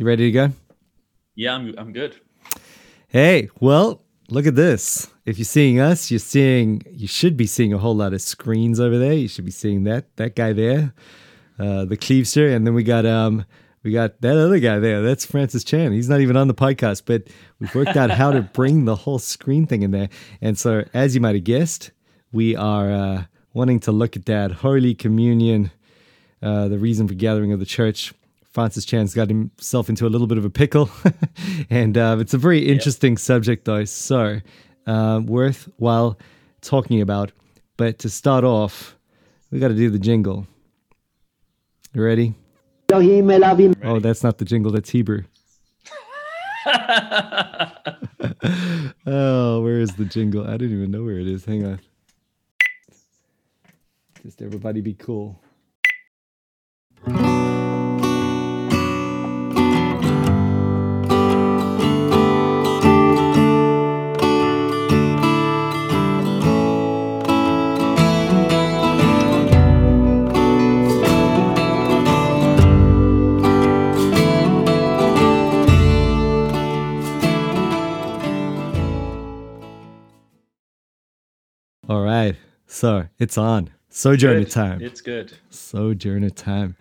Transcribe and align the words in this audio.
You 0.00 0.06
ready 0.06 0.28
to 0.28 0.32
go? 0.32 0.52
Yeah, 1.34 1.56
I'm, 1.56 1.74
I'm 1.76 1.92
good. 1.92 2.18
Hey, 3.08 3.50
well, 3.60 4.00
look 4.30 4.46
at 4.46 4.54
this. 4.54 5.10
If 5.26 5.36
you're 5.36 5.44
seeing 5.44 5.78
us, 5.78 6.10
you're 6.10 6.18
seeing, 6.18 6.82
you 6.90 7.06
should 7.06 7.36
be 7.36 7.46
seeing 7.46 7.74
a 7.74 7.78
whole 7.78 7.94
lot 7.94 8.14
of 8.14 8.22
screens 8.22 8.80
over 8.80 8.98
there. 8.98 9.12
You 9.12 9.28
should 9.28 9.44
be 9.44 9.50
seeing 9.50 9.84
that, 9.84 10.16
that 10.16 10.34
guy 10.34 10.54
there, 10.54 10.94
uh, 11.58 11.84
the 11.84 11.98
Cleavester. 11.98 12.50
And 12.50 12.66
then 12.66 12.72
we 12.72 12.82
got, 12.82 13.04
um, 13.04 13.44
we 13.82 13.92
got 13.92 14.22
that 14.22 14.38
other 14.38 14.58
guy 14.58 14.78
there. 14.78 15.02
That's 15.02 15.26
Francis 15.26 15.64
Chan. 15.64 15.92
He's 15.92 16.08
not 16.08 16.22
even 16.22 16.34
on 16.34 16.48
the 16.48 16.54
podcast, 16.54 17.02
but 17.04 17.24
we've 17.58 17.74
worked 17.74 17.94
out 17.98 18.08
how 18.10 18.30
to 18.32 18.40
bring 18.40 18.86
the 18.86 18.96
whole 18.96 19.18
screen 19.18 19.66
thing 19.66 19.82
in 19.82 19.90
there. 19.90 20.08
And 20.40 20.56
so, 20.56 20.82
as 20.94 21.14
you 21.14 21.20
might 21.20 21.34
have 21.34 21.44
guessed, 21.44 21.90
we 22.32 22.56
are 22.56 22.90
uh, 22.90 23.24
wanting 23.52 23.80
to 23.80 23.92
look 23.92 24.16
at 24.16 24.24
that 24.24 24.50
Holy 24.50 24.94
Communion, 24.94 25.70
uh, 26.42 26.68
the 26.68 26.78
reason 26.78 27.06
for 27.06 27.12
gathering 27.12 27.52
of 27.52 27.58
the 27.58 27.66
church. 27.66 28.14
Francis 28.52 28.84
Chan's 28.84 29.14
got 29.14 29.28
himself 29.28 29.88
into 29.88 30.06
a 30.06 30.10
little 30.10 30.26
bit 30.26 30.38
of 30.38 30.44
a 30.44 30.50
pickle, 30.50 30.90
and 31.70 31.96
uh, 31.96 32.16
it's 32.20 32.34
a 32.34 32.38
very 32.38 32.66
interesting 32.66 33.12
yep. 33.12 33.20
subject, 33.20 33.64
though. 33.64 33.84
So, 33.84 34.40
uh, 34.86 35.20
worthwhile 35.24 36.18
talking 36.60 37.00
about. 37.00 37.32
But 37.76 38.00
to 38.00 38.08
start 38.08 38.44
off, 38.44 38.96
we 39.50 39.60
got 39.60 39.68
to 39.68 39.74
do 39.74 39.88
the 39.88 39.98
jingle. 39.98 40.46
You 41.94 42.02
ready? 42.02 42.34
Oh, 43.84 44.00
that's 44.00 44.24
not 44.24 44.38
the 44.38 44.44
jingle. 44.44 44.72
That's 44.72 44.90
Hebrew. 44.90 45.22
oh, 49.06 49.62
where 49.62 49.80
is 49.80 49.94
the 49.94 50.04
jingle? 50.04 50.44
I 50.46 50.56
don't 50.56 50.72
even 50.72 50.90
know 50.90 51.04
where 51.04 51.18
it 51.18 51.28
is. 51.28 51.44
Hang 51.44 51.64
on. 51.64 51.80
Just 54.22 54.42
everybody 54.42 54.80
be 54.80 54.94
cool. 54.94 55.40
All 81.90 82.02
right. 82.02 82.36
So 82.68 83.08
it's 83.18 83.36
on. 83.36 83.68
Sojourner 83.88 84.44
good. 84.44 84.50
time. 84.52 84.80
It's 84.80 85.00
good. 85.00 85.32
Sojourner 85.50 86.30
time. 86.30 86.76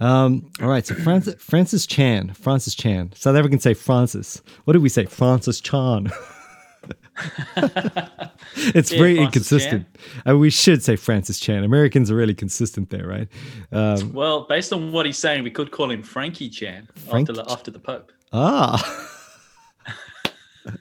Um, 0.00 0.50
all 0.60 0.68
right. 0.68 0.86
So 0.86 0.94
Francis, 0.96 1.42
Francis 1.42 1.86
Chan. 1.86 2.34
Francis 2.34 2.74
Chan. 2.74 3.12
South 3.14 3.36
Africans 3.36 3.62
say 3.62 3.72
Francis. 3.72 4.42
What 4.64 4.74
did 4.74 4.82
we 4.82 4.90
say? 4.90 5.06
Francis 5.06 5.62
Chan. 5.62 6.08
it's 7.56 8.92
yeah, 8.92 8.98
very 8.98 9.16
Francis 9.16 9.18
inconsistent. 9.18 9.86
Mean, 10.26 10.38
we 10.38 10.50
should 10.50 10.82
say 10.82 10.94
Francis 10.96 11.40
Chan. 11.40 11.64
Americans 11.64 12.10
are 12.10 12.16
really 12.16 12.34
consistent 12.34 12.90
there, 12.90 13.06
right? 13.06 13.28
Um, 13.72 14.12
well, 14.12 14.42
based 14.42 14.74
on 14.74 14.92
what 14.92 15.06
he's 15.06 15.16
saying, 15.16 15.42
we 15.42 15.50
could 15.50 15.70
call 15.70 15.90
him 15.90 16.02
Frankie 16.02 16.50
Chan 16.50 16.86
after 17.10 17.32
the 17.32 17.50
after 17.50 17.70
the 17.70 17.78
Pope. 17.78 18.12
Ah. 18.34 19.16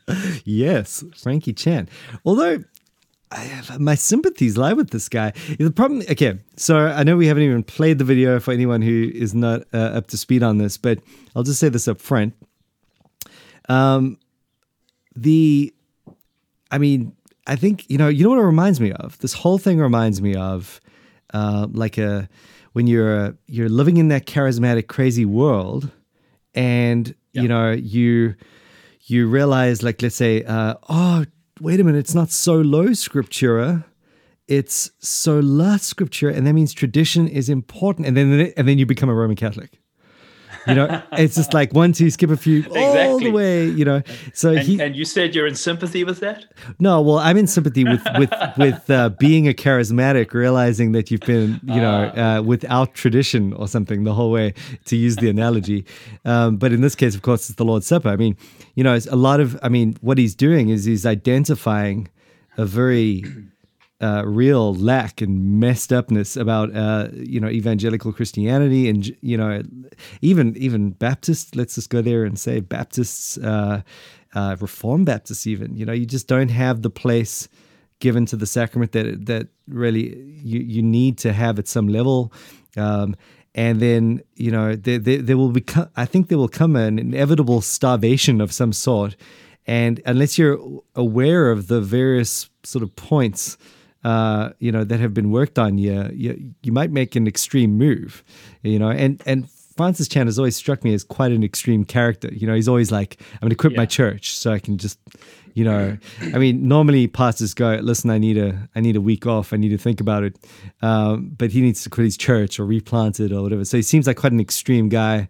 yes, 0.43 1.01
Frankie 1.15 1.53
Chan. 1.53 1.87
Although 2.25 2.65
have, 3.37 3.79
my 3.79 3.95
sympathies 3.95 4.57
lie 4.57 4.73
with 4.73 4.89
this 4.89 5.07
guy. 5.07 5.33
The 5.59 5.71
problem, 5.71 6.03
okay, 6.09 6.39
so 6.55 6.77
I 6.77 7.03
know 7.03 7.15
we 7.15 7.27
haven't 7.27 7.43
even 7.43 7.63
played 7.63 7.99
the 7.99 8.03
video 8.03 8.39
for 8.39 8.51
anyone 8.51 8.81
who 8.81 9.11
is 9.13 9.33
not 9.35 9.61
uh, 9.73 9.77
up 9.77 10.07
to 10.07 10.17
speed 10.17 10.43
on 10.43 10.57
this, 10.57 10.77
but 10.77 10.99
I'll 11.35 11.43
just 11.43 11.59
say 11.59 11.69
this 11.69 11.87
up 11.87 12.01
front. 12.01 12.33
Um, 13.67 14.17
the, 15.15 15.73
I 16.71 16.77
mean, 16.79 17.15
I 17.45 17.55
think 17.55 17.89
you 17.89 17.97
know, 17.97 18.07
you 18.07 18.23
know 18.23 18.29
what 18.31 18.39
it 18.39 18.43
reminds 18.43 18.79
me 18.79 18.91
of. 18.93 19.17
This 19.19 19.33
whole 19.33 19.57
thing 19.57 19.79
reminds 19.79 20.21
me 20.21 20.35
of, 20.35 20.81
uh, 21.33 21.67
like 21.71 21.97
a 21.97 22.27
when 22.73 22.87
you're 22.87 23.35
you're 23.47 23.69
living 23.69 23.97
in 23.97 24.07
that 24.09 24.25
charismatic, 24.25 24.87
crazy 24.87 25.25
world, 25.25 25.91
and 26.55 27.13
you 27.33 27.47
know 27.47 27.71
you 27.71 28.35
you 29.03 29.27
realize, 29.27 29.81
like, 29.81 30.01
let's 30.01 30.15
say, 30.15 30.43
uh, 30.43 30.75
oh 30.87 31.25
wait 31.61 31.79
a 31.79 31.83
minute, 31.83 31.99
it's 31.99 32.15
not 32.15 32.29
sola 32.31 32.89
scriptura, 32.89 33.85
it's 34.47 34.91
sola 34.99 35.77
scriptura, 35.77 36.35
and 36.35 36.47
that 36.47 36.53
means 36.53 36.73
tradition 36.73 37.27
is 37.27 37.49
important. 37.49 38.07
And 38.07 38.17
then 38.17 38.53
and 38.55 38.67
then 38.67 38.77
you 38.77 38.85
become 38.85 39.09
a 39.09 39.13
Roman 39.13 39.35
Catholic. 39.35 39.79
You 40.69 40.75
know, 40.75 41.01
it's 41.13 41.35
just 41.35 41.53
like 41.53 41.73
one, 41.73 41.93
two, 41.93 42.09
skip 42.09 42.29
a 42.29 42.37
few, 42.37 42.59
exactly. 42.59 43.01
all 43.01 43.19
the 43.19 43.31
way. 43.31 43.65
You 43.65 43.85
know, 43.85 44.01
so 44.33 44.51
and, 44.51 44.59
he 44.59 44.79
and 44.81 44.95
you 44.95 45.05
said 45.05 45.35
you're 45.35 45.47
in 45.47 45.55
sympathy 45.55 46.03
with 46.03 46.19
that. 46.19 46.45
No, 46.79 47.01
well, 47.01 47.17
I'm 47.17 47.37
in 47.37 47.47
sympathy 47.47 47.83
with 47.83 48.05
with 48.17 48.31
with 48.57 48.89
uh, 48.89 49.09
being 49.09 49.47
a 49.47 49.53
charismatic, 49.53 50.33
realizing 50.33 50.91
that 50.93 51.11
you've 51.11 51.21
been, 51.21 51.59
you 51.63 51.81
know, 51.81 52.11
ah. 52.15 52.37
uh, 52.37 52.41
without 52.41 52.93
tradition 52.93 53.53
or 53.53 53.67
something 53.67 54.03
the 54.03 54.13
whole 54.13 54.31
way. 54.31 54.53
To 54.85 54.95
use 54.95 55.15
the 55.17 55.29
analogy, 55.29 55.85
um, 56.25 56.57
but 56.57 56.71
in 56.71 56.81
this 56.81 56.95
case, 56.95 57.15
of 57.15 57.21
course, 57.21 57.49
it's 57.49 57.57
the 57.57 57.65
Lord's 57.65 57.87
Supper. 57.87 58.09
I 58.09 58.15
mean, 58.15 58.37
you 58.75 58.83
know, 58.83 58.97
a 59.09 59.15
lot 59.15 59.39
of, 59.39 59.59
I 59.61 59.69
mean, 59.69 59.97
what 60.01 60.17
he's 60.17 60.35
doing 60.35 60.69
is 60.69 60.85
he's 60.85 61.05
identifying 61.05 62.07
a 62.57 62.65
very 62.65 63.23
uh, 64.01 64.23
real 64.25 64.73
lack 64.75 65.21
and 65.21 65.59
messed 65.59 65.91
upness 65.91 66.37
about 66.37 66.73
uh, 66.75 67.09
you 67.13 67.39
know 67.39 67.49
evangelical 67.49 68.13
Christianity 68.13 68.87
and 68.89 69.13
you 69.21 69.37
know 69.37 69.61
even 70.21 70.55
even 70.57 70.91
Baptists. 70.91 71.55
Let's 71.55 71.75
just 71.75 71.89
go 71.89 72.01
there 72.01 72.23
and 72.23 72.39
say 72.39 72.61
Baptists, 72.61 73.37
uh, 73.39 73.81
uh, 74.33 74.55
Reformed 74.59 75.05
Baptists. 75.05 75.45
Even 75.45 75.75
you 75.75 75.85
know 75.85 75.93
you 75.93 76.05
just 76.05 76.27
don't 76.27 76.49
have 76.49 76.81
the 76.81 76.89
place 76.89 77.49
given 77.99 78.25
to 78.27 78.37
the 78.37 78.45
sacrament 78.45 78.93
that 78.93 79.25
that 79.25 79.47
really 79.67 80.17
you 80.43 80.61
you 80.61 80.81
need 80.81 81.17
to 81.19 81.33
have 81.33 81.59
at 81.59 81.67
some 81.67 81.87
level. 81.87 82.31
Um, 82.77 83.15
and 83.55 83.81
then 83.81 84.21
you 84.35 84.51
know 84.51 84.77
there, 84.77 84.99
there, 84.99 85.21
there 85.21 85.37
will 85.37 85.51
become 85.51 85.89
I 85.97 86.05
think 86.05 86.29
there 86.29 86.37
will 86.37 86.47
come 86.47 86.77
an 86.77 86.99
inevitable 86.99 87.59
starvation 87.59 88.39
of 88.39 88.53
some 88.53 88.71
sort, 88.71 89.17
and 89.67 90.01
unless 90.05 90.37
you're 90.37 90.57
aware 90.95 91.51
of 91.51 91.67
the 91.67 91.81
various 91.81 92.49
sort 92.63 92.83
of 92.83 92.95
points 92.95 93.57
uh, 94.03 94.51
you 94.59 94.71
know, 94.71 94.83
that 94.83 94.99
have 94.99 95.13
been 95.13 95.31
worked 95.31 95.59
on, 95.59 95.77
you, 95.77 96.09
you 96.13 96.53
you 96.63 96.71
might 96.71 96.91
make 96.91 97.15
an 97.15 97.27
extreme 97.27 97.77
move, 97.77 98.23
you 98.63 98.79
know, 98.79 98.89
and 98.89 99.21
and 99.25 99.49
Francis 99.79 100.09
Chan 100.09 100.27
has 100.27 100.37
always 100.37 100.57
struck 100.57 100.83
me 100.83 100.93
as 100.93 101.05
quite 101.05 101.31
an 101.31 101.41
extreme 101.41 101.85
character. 101.85 102.29
You 102.33 102.45
know, 102.47 102.53
he's 102.53 102.67
always 102.67 102.91
like, 102.91 103.17
I'm 103.35 103.39
going 103.39 103.51
to 103.51 103.55
quit 103.55 103.71
yeah. 103.71 103.77
my 103.77 103.85
church 103.85 104.35
so 104.35 104.51
I 104.51 104.59
can 104.59 104.77
just, 104.77 104.99
you 105.53 105.63
know, 105.63 105.97
I 106.21 106.37
mean, 106.37 106.67
normally 106.67 107.07
pastors 107.07 107.53
go, 107.53 107.75
listen, 107.75 108.09
I 108.09 108.17
need 108.17 108.37
a, 108.37 108.67
I 108.75 108.81
need 108.81 108.97
a 108.97 109.01
week 109.01 109.25
off. 109.25 109.53
I 109.53 109.55
need 109.55 109.69
to 109.69 109.77
think 109.77 110.01
about 110.01 110.25
it. 110.25 110.37
Um, 110.81 111.29
but 111.29 111.51
he 111.51 111.61
needs 111.61 111.81
to 111.83 111.89
quit 111.89 112.03
his 112.03 112.17
church 112.17 112.59
or 112.59 112.65
replant 112.65 113.21
it 113.21 113.31
or 113.31 113.41
whatever. 113.41 113.63
So 113.63 113.77
he 113.77 113.83
seems 113.83 114.05
like 114.05 114.17
quite 114.17 114.33
an 114.33 114.41
extreme 114.41 114.89
guy. 114.89 115.29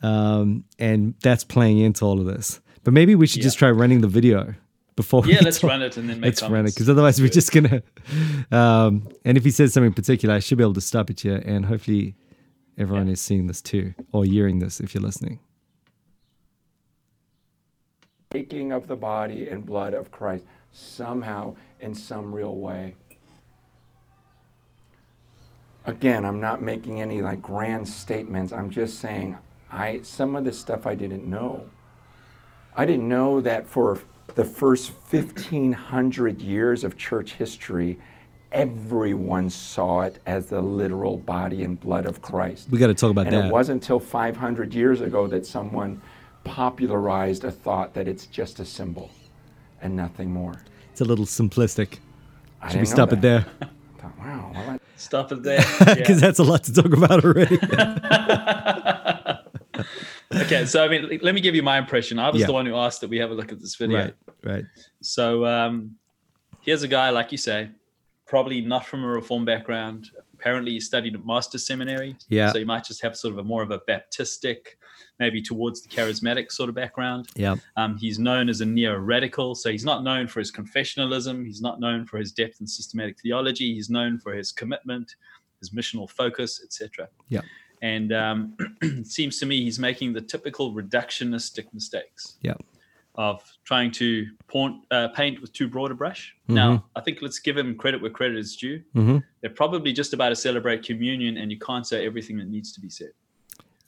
Um, 0.00 0.62
and 0.78 1.16
that's 1.20 1.42
playing 1.42 1.78
into 1.80 2.04
all 2.04 2.20
of 2.20 2.26
this. 2.26 2.60
But 2.84 2.94
maybe 2.94 3.16
we 3.16 3.26
should 3.26 3.38
yeah. 3.38 3.44
just 3.44 3.58
try 3.58 3.70
running 3.72 4.00
the 4.00 4.06
video 4.06 4.54
before 4.96 5.26
yeah 5.26 5.38
let's 5.42 5.58
talk. 5.60 5.70
run 5.70 5.82
it 5.82 5.96
and 5.96 6.08
then 6.08 6.20
make 6.20 6.28
let's 6.28 6.40
comments. 6.40 6.54
run 6.54 6.66
it 6.66 6.74
because 6.74 6.88
otherwise 6.88 7.20
we're 7.20 7.28
just 7.28 7.52
gonna 7.52 7.82
um, 8.50 9.08
and 9.24 9.36
if 9.38 9.44
he 9.44 9.50
says 9.50 9.72
something 9.72 9.92
particular 9.92 10.34
i 10.34 10.38
should 10.38 10.58
be 10.58 10.64
able 10.64 10.74
to 10.74 10.80
stop 10.80 11.10
it 11.10 11.20
here 11.20 11.42
and 11.44 11.66
hopefully 11.66 12.14
everyone 12.78 13.06
yeah. 13.06 13.12
is 13.12 13.20
seeing 13.20 13.46
this 13.46 13.62
too 13.62 13.94
or 14.12 14.24
hearing 14.24 14.58
this 14.58 14.80
if 14.80 14.94
you're 14.94 15.02
listening 15.02 15.38
taking 18.30 18.72
of 18.72 18.86
the 18.86 18.96
body 18.96 19.48
and 19.48 19.64
blood 19.64 19.94
of 19.94 20.10
christ 20.10 20.44
somehow 20.72 21.54
in 21.80 21.94
some 21.94 22.34
real 22.34 22.56
way 22.56 22.94
again 25.86 26.24
i'm 26.24 26.40
not 26.40 26.62
making 26.62 27.00
any 27.00 27.22
like 27.22 27.40
grand 27.42 27.86
statements 27.86 28.52
i'm 28.52 28.70
just 28.70 28.98
saying 28.98 29.36
i 29.70 30.00
some 30.02 30.36
of 30.36 30.44
the 30.44 30.52
stuff 30.52 30.86
i 30.86 30.94
didn't 30.94 31.28
know 31.28 31.64
i 32.76 32.84
didn't 32.84 33.08
know 33.08 33.40
that 33.40 33.66
for 33.66 34.00
the 34.34 34.44
first 34.44 34.92
1500 35.10 36.40
years 36.40 36.84
of 36.84 36.96
church 36.96 37.34
history, 37.34 37.98
everyone 38.50 39.50
saw 39.50 40.02
it 40.02 40.18
as 40.26 40.46
the 40.46 40.60
literal 40.60 41.16
body 41.16 41.64
and 41.64 41.78
blood 41.80 42.06
of 42.06 42.22
Christ. 42.22 42.68
We 42.70 42.78
got 42.78 42.88
to 42.88 42.94
talk 42.94 43.10
about 43.10 43.26
and 43.26 43.34
that. 43.34 43.40
And 43.40 43.48
it 43.48 43.52
wasn't 43.52 43.82
until 43.82 44.00
500 44.00 44.74
years 44.74 45.00
ago 45.00 45.26
that 45.26 45.46
someone 45.46 46.00
popularized 46.44 47.44
a 47.44 47.50
thought 47.50 47.94
that 47.94 48.08
it's 48.08 48.26
just 48.26 48.60
a 48.60 48.64
symbol 48.64 49.10
and 49.80 49.96
nothing 49.96 50.30
more. 50.30 50.54
It's 50.90 51.00
a 51.00 51.04
little 51.04 51.24
simplistic. 51.24 51.98
Should 52.70 52.80
we 52.80 52.86
stop 52.86 53.10
that. 53.10 53.18
it 53.18 53.22
there? 53.22 53.46
Thought, 53.98 54.18
wow. 54.18 54.52
Well, 54.54 54.70
I... 54.70 54.78
Stop 54.96 55.32
it 55.32 55.42
there. 55.42 55.64
Because 55.80 56.20
yeah. 56.20 56.26
that's 56.26 56.38
a 56.38 56.44
lot 56.44 56.62
to 56.64 56.72
talk 56.72 56.92
about 56.92 57.24
already. 57.24 57.58
okay, 60.54 60.66
so 60.66 60.84
I 60.84 60.88
mean, 60.88 61.18
let 61.22 61.34
me 61.34 61.40
give 61.40 61.54
you 61.54 61.62
my 61.62 61.78
impression. 61.78 62.18
I 62.18 62.30
was 62.30 62.40
yeah. 62.40 62.46
the 62.46 62.52
one 62.52 62.66
who 62.66 62.76
asked 62.76 63.00
that 63.00 63.10
we 63.10 63.18
have 63.18 63.30
a 63.30 63.34
look 63.34 63.52
at 63.52 63.60
this 63.60 63.76
video. 63.76 63.98
Right, 63.98 64.14
right. 64.44 64.64
So 65.00 65.44
um, 65.46 65.96
here's 66.60 66.82
a 66.82 66.88
guy, 66.88 67.10
like 67.10 67.32
you 67.32 67.38
say, 67.38 67.70
probably 68.26 68.60
not 68.60 68.86
from 68.86 69.04
a 69.04 69.06
reform 69.06 69.44
background, 69.44 70.10
Apparently, 70.42 70.72
he 70.72 70.80
studied 70.80 71.14
at 71.14 71.24
Master 71.24 71.56
Seminary. 71.56 72.16
Yeah. 72.28 72.50
So 72.50 72.58
he 72.58 72.64
might 72.64 72.82
just 72.82 73.00
have 73.02 73.16
sort 73.16 73.32
of 73.32 73.38
a 73.38 73.44
more 73.44 73.62
of 73.62 73.70
a 73.70 73.78
Baptistic, 73.88 74.74
maybe 75.20 75.40
towards 75.40 75.82
the 75.82 75.88
charismatic 75.88 76.50
sort 76.50 76.68
of 76.68 76.74
background. 76.74 77.28
Yeah. 77.36 77.54
Um, 77.76 77.96
he's 77.96 78.18
known 78.18 78.48
as 78.48 78.60
a 78.60 78.66
neo 78.66 78.96
radical. 78.98 79.54
So 79.54 79.70
he's 79.70 79.84
not 79.84 80.02
known 80.02 80.26
for 80.26 80.40
his 80.40 80.50
confessionalism. 80.50 81.46
He's 81.46 81.60
not 81.60 81.78
known 81.78 82.06
for 82.06 82.18
his 82.18 82.32
depth 82.32 82.60
in 82.60 82.66
systematic 82.66 83.20
theology. 83.20 83.72
He's 83.72 83.88
known 83.88 84.18
for 84.18 84.34
his 84.34 84.50
commitment, 84.50 85.14
his 85.60 85.70
missional 85.70 86.10
focus, 86.10 86.60
etc. 86.64 87.08
Yeah. 87.28 87.42
And 87.82 88.12
um, 88.12 88.56
it 88.80 89.06
seems 89.18 89.38
to 89.40 89.46
me 89.46 89.62
he's 89.64 89.78
making 89.78 90.12
the 90.12 90.20
typical 90.20 90.72
reductionistic 90.72 91.66
mistakes 91.74 92.36
Yeah. 92.40 92.54
of 93.16 93.42
trying 93.64 93.90
to 93.92 94.26
point, 94.46 94.76
uh, 94.92 95.08
paint 95.08 95.40
with 95.40 95.52
too 95.52 95.68
broad 95.68 95.90
a 95.90 95.94
brush. 95.94 96.34
Mm-hmm. 96.44 96.54
Now, 96.54 96.84
I 96.96 97.00
think 97.00 97.18
let's 97.22 97.40
give 97.40 97.56
him 97.58 97.74
credit 97.76 98.00
where 98.00 98.10
credit 98.10 98.38
is 98.38 98.56
due. 98.56 98.82
hmm 98.94 99.18
They're 99.40 99.50
probably 99.50 99.92
just 99.92 100.12
about 100.14 100.28
to 100.30 100.36
celebrate 100.36 100.84
communion, 100.84 101.36
and 101.38 101.50
you 101.50 101.58
can't 101.58 101.86
say 101.86 102.06
everything 102.06 102.38
that 102.38 102.48
needs 102.48 102.72
to 102.74 102.80
be 102.80 102.88
said. 102.88 103.10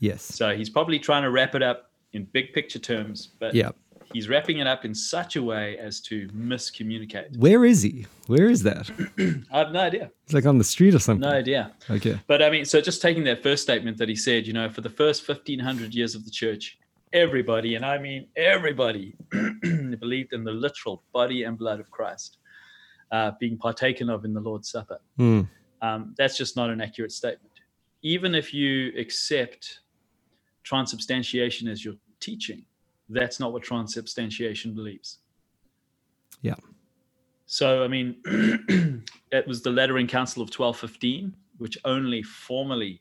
Yes. 0.00 0.22
So 0.22 0.54
he's 0.56 0.68
probably 0.68 0.98
trying 0.98 1.22
to 1.22 1.30
wrap 1.30 1.54
it 1.54 1.62
up 1.62 1.90
in 2.12 2.24
big 2.24 2.52
picture 2.52 2.80
terms, 2.80 3.28
but 3.38 3.54
Yeah. 3.54 3.70
He's 4.14 4.28
wrapping 4.28 4.58
it 4.58 4.66
up 4.66 4.84
in 4.84 4.94
such 4.94 5.36
a 5.36 5.42
way 5.42 5.76
as 5.76 6.00
to 6.00 6.28
miscommunicate. 6.28 7.36
Where 7.36 7.64
is 7.64 7.82
he? 7.82 8.06
Where 8.28 8.48
is 8.48 8.62
that? 8.62 8.90
I 9.52 9.58
have 9.58 9.72
no 9.72 9.80
idea. 9.80 10.10
It's 10.24 10.32
like 10.32 10.46
on 10.46 10.56
the 10.56 10.64
street 10.64 10.94
or 10.94 10.98
something. 10.98 11.28
No 11.28 11.36
idea. 11.36 11.72
Okay. 11.90 12.18
But 12.26 12.42
I 12.42 12.48
mean, 12.48 12.64
so 12.64 12.80
just 12.80 13.02
taking 13.02 13.24
that 13.24 13.42
first 13.42 13.62
statement 13.62 13.98
that 13.98 14.08
he 14.08 14.16
said, 14.16 14.46
you 14.46 14.54
know, 14.54 14.70
for 14.70 14.80
the 14.80 14.88
first 14.88 15.28
1500 15.28 15.94
years 15.94 16.14
of 16.14 16.24
the 16.24 16.30
church, 16.30 16.78
everybody, 17.12 17.74
and 17.74 17.84
I 17.84 17.98
mean 17.98 18.28
everybody, 18.36 19.14
believed 19.30 20.32
in 20.32 20.44
the 20.44 20.52
literal 20.52 21.02
body 21.12 21.42
and 21.42 21.58
blood 21.58 21.80
of 21.80 21.90
Christ 21.90 22.38
uh, 23.12 23.32
being 23.38 23.58
partaken 23.58 24.08
of 24.08 24.24
in 24.24 24.32
the 24.32 24.40
Lord's 24.40 24.70
Supper. 24.70 25.00
Mm. 25.18 25.48
Um, 25.82 26.14
that's 26.16 26.36
just 26.36 26.56
not 26.56 26.70
an 26.70 26.80
accurate 26.80 27.12
statement. 27.12 27.52
Even 28.02 28.34
if 28.34 28.54
you 28.54 28.92
accept 28.98 29.80
transubstantiation 30.62 31.68
as 31.68 31.84
your 31.84 31.94
teaching, 32.20 32.64
that's 33.08 33.40
not 33.40 33.52
what 33.52 33.62
transubstantiation 33.62 34.74
believes. 34.74 35.18
Yeah. 36.42 36.54
So, 37.46 37.84
I 37.84 37.88
mean, 37.88 38.16
it 39.32 39.46
was 39.46 39.62
the 39.62 39.70
Lateran 39.70 40.06
Council 40.06 40.42
of 40.42 40.48
1215, 40.48 41.34
which 41.58 41.78
only 41.84 42.22
formally 42.22 43.00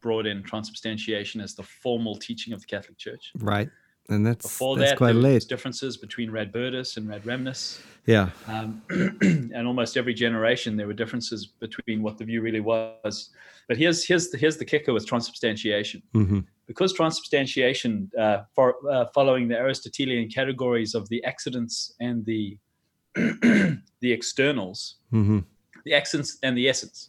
brought 0.00 0.26
in 0.26 0.42
transubstantiation 0.42 1.40
as 1.40 1.54
the 1.54 1.62
formal 1.62 2.16
teaching 2.16 2.52
of 2.52 2.60
the 2.60 2.66
Catholic 2.66 2.98
Church. 2.98 3.32
Right. 3.38 3.68
And 4.10 4.26
that's 4.26 4.46
Before 4.46 4.76
that's 4.76 4.92
that, 4.92 4.96
quite 4.96 5.12
there 5.12 5.22
late. 5.22 5.46
differences 5.48 5.98
between 5.98 6.30
Radbertus 6.30 6.96
and 6.96 7.06
Ratramnus. 7.06 7.82
Yeah. 8.06 8.30
Um, 8.46 8.82
and 8.90 9.66
almost 9.66 9.98
every 9.98 10.14
generation, 10.14 10.76
there 10.76 10.86
were 10.86 10.94
differences 10.94 11.46
between 11.46 12.02
what 12.02 12.16
the 12.16 12.24
view 12.24 12.40
really 12.40 12.60
was. 12.60 13.30
But 13.68 13.76
here's 13.76 14.04
here's 14.04 14.30
the, 14.30 14.38
here's 14.38 14.56
the 14.56 14.64
kicker 14.64 14.94
with 14.94 15.06
transubstantiation. 15.06 16.02
hmm 16.12 16.40
Because 16.68 16.92
transubstantiation, 16.92 18.10
uh, 18.16 18.42
for, 18.54 18.76
uh, 18.88 19.06
following 19.14 19.48
the 19.48 19.56
Aristotelian 19.56 20.28
categories 20.28 20.94
of 20.94 21.08
the 21.08 21.24
accidents 21.24 21.94
and 22.00 22.24
the 22.24 22.56
the 23.14 24.12
externals, 24.12 24.96
hmm 25.10 25.40
the 25.84 25.94
accidents 25.94 26.38
and 26.42 26.56
the 26.56 26.68
essence. 26.68 27.08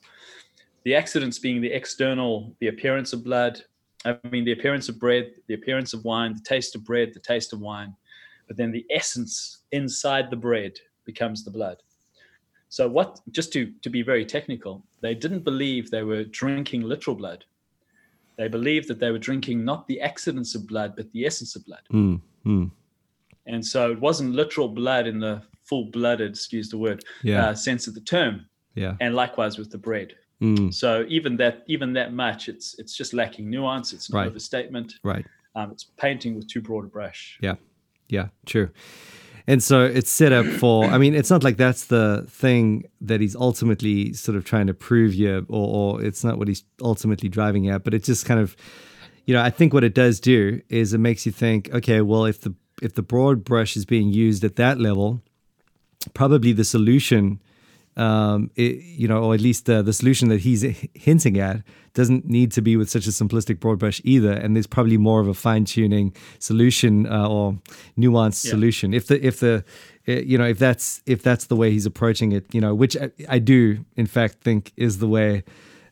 The 0.85 0.95
accidents 0.95 1.37
being 1.37 1.59
the 1.59 1.71
external, 1.71 2.55
the 2.59 2.69
appearance 2.69 3.11
of 3.11 3.23
blood, 3.23 3.61
I 4.05 4.17
mean, 4.31 4.45
the 4.45 4.53
appearance 4.53 4.87
of 4.87 4.99
bread, 4.99 5.31
the 5.47 5.55
appearance 5.55 5.93
of 5.93 6.05
wine, 6.05 6.33
the 6.33 6.41
taste 6.41 6.75
of 6.75 6.85
bread, 6.85 7.11
the 7.13 7.19
taste 7.19 7.51
of 7.51 7.59
wine. 7.59 7.93
But 8.47 8.55
then 8.57 8.71
the 8.71 8.85
essence 8.89 9.59
inside 9.71 10.29
the 10.29 10.37
bread 10.37 10.79
becomes 11.05 11.43
the 11.43 11.51
blood. 11.51 11.77
So, 12.69 12.87
what, 12.87 13.19
just 13.31 13.51
to, 13.53 13.73
to 13.81 13.89
be 13.89 14.01
very 14.01 14.25
technical, 14.25 14.83
they 15.01 15.15
didn't 15.15 15.43
believe 15.43 15.89
they 15.89 16.03
were 16.03 16.23
drinking 16.23 16.83
literal 16.83 17.15
blood. 17.15 17.43
They 18.39 18.47
believed 18.47 18.87
that 18.87 18.99
they 19.01 19.11
were 19.11 19.19
drinking 19.19 19.65
not 19.65 19.85
the 19.87 19.99
accidents 19.99 20.55
of 20.55 20.65
blood, 20.65 20.93
but 20.95 21.11
the 21.11 21.25
essence 21.25 21.57
of 21.57 21.65
blood. 21.65 21.81
Mm. 21.91 22.21
Mm. 22.45 22.71
And 23.45 23.65
so 23.65 23.91
it 23.91 23.99
wasn't 23.99 24.33
literal 24.33 24.69
blood 24.69 25.07
in 25.07 25.19
the 25.19 25.41
full 25.65 25.85
blooded, 25.91 26.31
excuse 26.31 26.69
the 26.69 26.77
word, 26.77 27.03
Yeah. 27.21 27.47
uh, 27.49 27.53
sense 27.53 27.85
of 27.87 27.95
the 27.95 28.01
term. 28.01 28.45
yeah. 28.75 28.95
And 29.01 29.13
likewise 29.13 29.57
with 29.57 29.71
the 29.71 29.77
bread. 29.77 30.13
Mm. 30.41 30.73
So 30.73 31.05
even 31.09 31.35
that, 31.37 31.63
even 31.67 31.91
that 31.93 32.13
much, 32.13 32.47
it's 32.47 32.79
it's 32.79 32.95
just 32.95 33.13
lacking 33.13 33.49
nuance. 33.49 33.91
It's 33.91 34.07
an 34.09 34.15
Right. 34.15 34.27
overstatement. 34.27 34.93
Right. 35.03 35.25
Um, 35.55 35.71
it's 35.71 35.83
painting 35.97 36.35
with 36.35 36.47
too 36.47 36.61
broad 36.61 36.85
a 36.85 36.87
brush. 36.87 37.37
Yeah. 37.41 37.55
Yeah. 38.07 38.29
True. 38.45 38.69
And 39.49 39.63
so 39.63 39.83
it's 39.83 40.11
set 40.11 40.31
up 40.31 40.45
for, 40.45 40.85
I 40.85 40.99
mean, 40.99 41.15
it's 41.15 41.31
not 41.31 41.43
like 41.43 41.57
that's 41.57 41.85
the 41.85 42.23
thing 42.29 42.83
that 43.01 43.19
he's 43.19 43.35
ultimately 43.35 44.13
sort 44.13 44.35
of 44.37 44.45
trying 44.45 44.67
to 44.67 44.75
prove 44.75 45.15
you, 45.15 45.43
or, 45.49 45.95
or 45.95 46.03
it's 46.03 46.23
not 46.23 46.37
what 46.37 46.47
he's 46.47 46.63
ultimately 46.83 47.29
driving 47.29 47.67
at, 47.67 47.83
but 47.83 47.95
it's 47.95 48.05
just 48.05 48.27
kind 48.27 48.39
of, 48.39 48.55
you 49.25 49.33
know, 49.33 49.41
I 49.41 49.49
think 49.49 49.73
what 49.73 49.83
it 49.83 49.95
does 49.95 50.19
do 50.19 50.61
is 50.69 50.93
it 50.93 50.99
makes 50.99 51.25
you 51.25 51.31
think, 51.31 51.73
okay, 51.73 52.01
well, 52.01 52.25
if 52.25 52.41
the 52.41 52.53
if 52.83 52.93
the 52.93 53.01
broad 53.01 53.43
brush 53.43 53.75
is 53.75 53.85
being 53.85 54.13
used 54.13 54.43
at 54.43 54.55
that 54.57 54.79
level, 54.79 55.23
probably 56.13 56.53
the 56.53 56.63
solution, 56.63 57.41
um, 57.99 58.49
it, 58.55 58.75
you 59.01 59.07
know, 59.07 59.21
or 59.23 59.33
at 59.33 59.41
least 59.41 59.65
the, 59.65 59.81
the 59.83 59.93
solution 59.93 60.29
that 60.29 60.39
he's 60.41 60.61
hinting 60.93 61.37
at 61.39 61.61
doesn't 61.93 62.25
need 62.25 62.51
to 62.53 62.61
be 62.61 62.77
with 62.77 62.89
such 62.89 63.07
a 63.07 63.09
simplistic 63.11 63.59
broad 63.59 63.79
brush 63.79 63.99
either. 64.03 64.31
And 64.31 64.55
there's 64.55 64.67
probably 64.67 64.97
more 64.97 65.19
of 65.21 65.27
a 65.27 65.33
fine 65.33 65.65
tuning 65.65 66.13
solution 66.39 67.05
uh, 67.07 67.27
or 67.27 67.57
nuanced 67.97 68.45
Yeah. 68.45 68.51
solution. 68.51 68.93
If 68.93 69.07
the 69.07 69.17
if 69.25 69.39
the 69.39 69.63
uh, 70.07 70.11
you 70.31 70.37
know 70.37 70.45
if 70.47 70.57
that's 70.59 71.01
if 71.05 71.21
that's 71.23 71.45
the 71.47 71.55
way 71.55 71.71
he's 71.71 71.85
approaching 71.85 72.31
it, 72.31 72.45
you 72.53 72.61
know, 72.61 72.73
which 72.73 72.95
I, 72.97 73.09
I 73.27 73.39
do 73.39 73.59
in 73.95 74.05
fact 74.07 74.35
think 74.43 74.71
is 74.77 74.99
the 74.99 75.07
way 75.07 75.43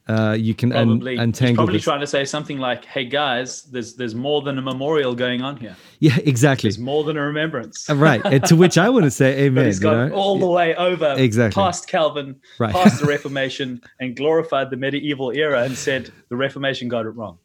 uh, 0.08 0.34
you 0.40 0.54
can 0.54 0.72
un- 0.74 0.88
Probably, 1.02 1.18
he's 1.18 1.56
probably 1.56 1.74
this. 1.74 1.84
trying 1.84 2.00
to 2.00 2.08
say 2.08 2.24
something 2.26 2.58
like, 2.60 2.86
"Hey 2.86 3.06
guys, 3.06 3.64
there's 3.64 3.96
there's 3.96 4.16
more 4.16 4.42
than 4.42 4.58
a 4.58 4.62
memorial 4.62 5.16
going 5.16 5.42
on 5.42 5.58
here. 5.58 5.76
Yeah, 6.00 6.18
exactly. 6.24 6.70
There's 6.70 6.80
more 6.80 7.04
than 7.04 7.18
a 7.18 7.22
remembrance." 7.22 7.90
Uh, 7.90 7.96
right. 7.96 8.22
And 8.26 8.44
to 8.46 8.56
which 8.56 8.78
I 8.78 8.90
want 8.90 9.06
to 9.06 9.12
say, 9.12 9.34
But 9.38 9.44
Amen. 9.44 9.66
he's 9.66 9.78
you 9.78 9.84
gone 9.84 10.10
know? 10.10 10.16
all 10.16 10.40
the 10.40 10.48
way 10.48 10.76
over 10.76 11.16
Exactly. 11.18 11.62
past 11.62 11.88
Calvin, 11.90 12.36
Right. 12.60 12.74
past 12.74 13.02
the 13.02 13.08
Reformation, 13.16 13.82
and 14.00 14.16
glorified 14.16 14.70
the 14.70 14.78
medieval 14.78 15.32
era 15.32 15.64
and 15.64 15.78
said 15.78 16.12
the 16.30 16.36
Reformation 16.36 16.88
got 16.88 17.06
it 17.06 17.10
wrong. 17.10 17.38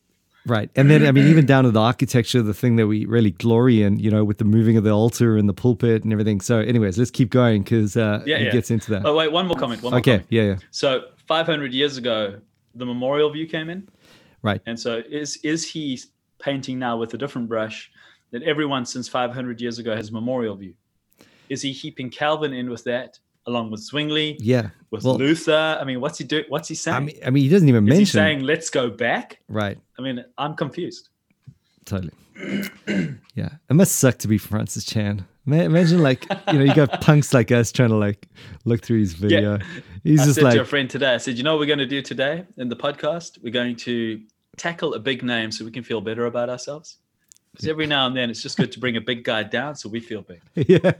Right. 0.45 0.71
And 0.75 0.91
then, 0.91 1.07
I 1.07 1.13
mean, 1.13 1.29
even 1.29 1.47
down 1.47 1.63
to 1.65 1.71
the 1.71 1.79
architecture, 1.81 2.43
the 2.43 2.53
thing 2.53 2.75
that 2.75 2.89
we 2.89 3.05
really 3.07 3.31
glory 3.31 3.81
in, 3.85 4.01
you 4.01 4.11
know, 4.11 4.25
with 4.25 4.39
the 4.39 4.45
moving 4.45 4.77
of 4.77 4.83
the 4.83 4.91
altar 4.91 5.37
and 5.37 5.49
the 5.49 5.53
pulpit 5.55 6.03
and 6.03 6.13
everything. 6.13 6.41
So, 6.41 6.59
anyways, 6.59 6.99
let's 6.99 7.13
keep 7.13 7.31
going 7.31 7.63
because 7.63 7.97
uh, 7.97 8.25
Yeah, 8.27 8.39
it 8.39 8.43
yeah. 8.47 8.51
gets 8.51 8.69
into 8.73 8.91
that. 8.91 9.03
Oh 9.07 9.15
wait, 9.15 9.31
one 9.31 9.47
more 9.47 9.57
comment. 9.57 9.83
One 9.85 9.93
more 9.93 10.01
okay. 10.01 10.13
comment. 10.15 10.27
Yeah. 10.31 10.43
Yeah. 10.43 10.57
So 10.73 11.05
500 11.29 11.73
years 11.73 11.97
ago, 11.97 12.41
the 12.75 12.87
memorial 12.87 13.31
view 13.31 13.47
came 13.47 13.69
in. 13.71 13.89
Right. 14.43 14.61
And 14.67 14.79
so 14.79 15.03
is 15.09 15.37
is 15.39 15.69
he 15.69 16.01
painting 16.41 16.79
now 16.79 16.97
with 16.97 17.15
a 17.15 17.19
different 17.19 17.49
brush 17.49 17.91
that 18.33 18.43
everyone 18.43 18.85
since 18.87 19.09
500 19.09 19.61
years 19.61 19.79
ago 19.79 19.95
has 19.95 20.11
memorial 20.11 20.57
view? 20.57 20.75
Is 21.49 21.63
he 21.63 21.71
heaping 21.73 22.11
Calvin 22.11 22.53
in 22.53 22.71
with 22.71 22.83
that 22.85 23.19
along 23.47 23.71
with 23.71 23.81
Zwingli, 23.81 24.37
Yeah. 24.41 24.71
with 24.91 25.05
Well, 25.05 25.17
Luther? 25.19 25.77
I 25.81 25.85
mean, 25.85 26.01
what's 26.01 26.19
he 26.19 26.25
doing? 26.25 26.45
What's 26.49 26.69
he 26.69 26.75
saying? 26.75 26.97
I 26.97 27.01
mean, 27.01 27.17
I 27.27 27.31
mean, 27.31 27.43
he 27.45 27.49
doesn't 27.49 27.69
even 27.69 27.87
is 27.89 27.93
he 27.93 27.99
mention. 28.01 28.13
saying 28.13 28.41
let's 28.45 28.71
go 28.71 28.89
back? 28.91 29.41
right. 29.49 29.79
I 29.99 30.03
mean, 30.03 30.25
I'm 30.39 30.55
confused. 30.55 31.09
Totally. 31.85 32.13
yeah. 33.35 33.51
It 33.69 33.75
must 33.75 33.97
suck 33.97 34.19
to 34.19 34.29
be 34.29 34.39
Francis 34.39 34.85
Chan. 34.85 35.27
Ma- 35.45 35.57
Imagine, 35.57 36.03
like, 36.03 36.25
you 36.49 36.59
know, 36.59 36.65
you 36.65 36.75
got 36.75 37.01
punks 37.01 37.35
like 37.35 37.51
us 37.51 37.73
trying 37.73 37.91
to, 37.91 37.97
like, 37.97 38.29
look 38.65 38.83
through 38.83 39.01
his 39.01 39.15
video. 39.15 39.59
He's 40.05 40.21
I 40.21 40.25
just 40.25 40.35
said 40.37 40.45
like, 40.45 40.55
to 40.55 40.63
a 40.63 40.65
friend 40.65 40.89
today, 40.89 41.15
I 41.15 41.19
said, 41.19 41.37
you 41.37 41.45
know 41.45 41.55
what 41.55 41.61
we're 41.61 41.67
going 41.67 41.79
to 41.79 41.87
do 41.87 42.03
today 42.03 42.45
in 42.57 42.69
the 42.69 42.77
podcast? 42.77 43.43
We're 43.43 43.53
going 43.53 43.77
to 43.77 44.21
tackle 44.57 44.95
a 44.95 44.99
big 44.99 45.23
name 45.23 45.51
so 45.51 45.65
we 45.65 45.71
can 45.71 45.83
feel 45.83 46.01
better 46.01 46.27
about 46.27 46.49
ourselves. 46.49 46.99
Because 47.53 47.69
every 47.69 47.87
now 47.87 48.07
and 48.07 48.17
then 48.17 48.31
it's 48.31 48.41
just 48.41 48.57
good 48.57 48.73
to 48.73 48.81
bring 48.81 48.97
a 48.97 49.01
big 49.01 49.25
guy 49.25 49.43
down 49.43 49.75
so 49.77 49.89
we 49.89 50.01
feel 50.01 50.23
big. 50.23 50.41
yeah, 50.69 50.93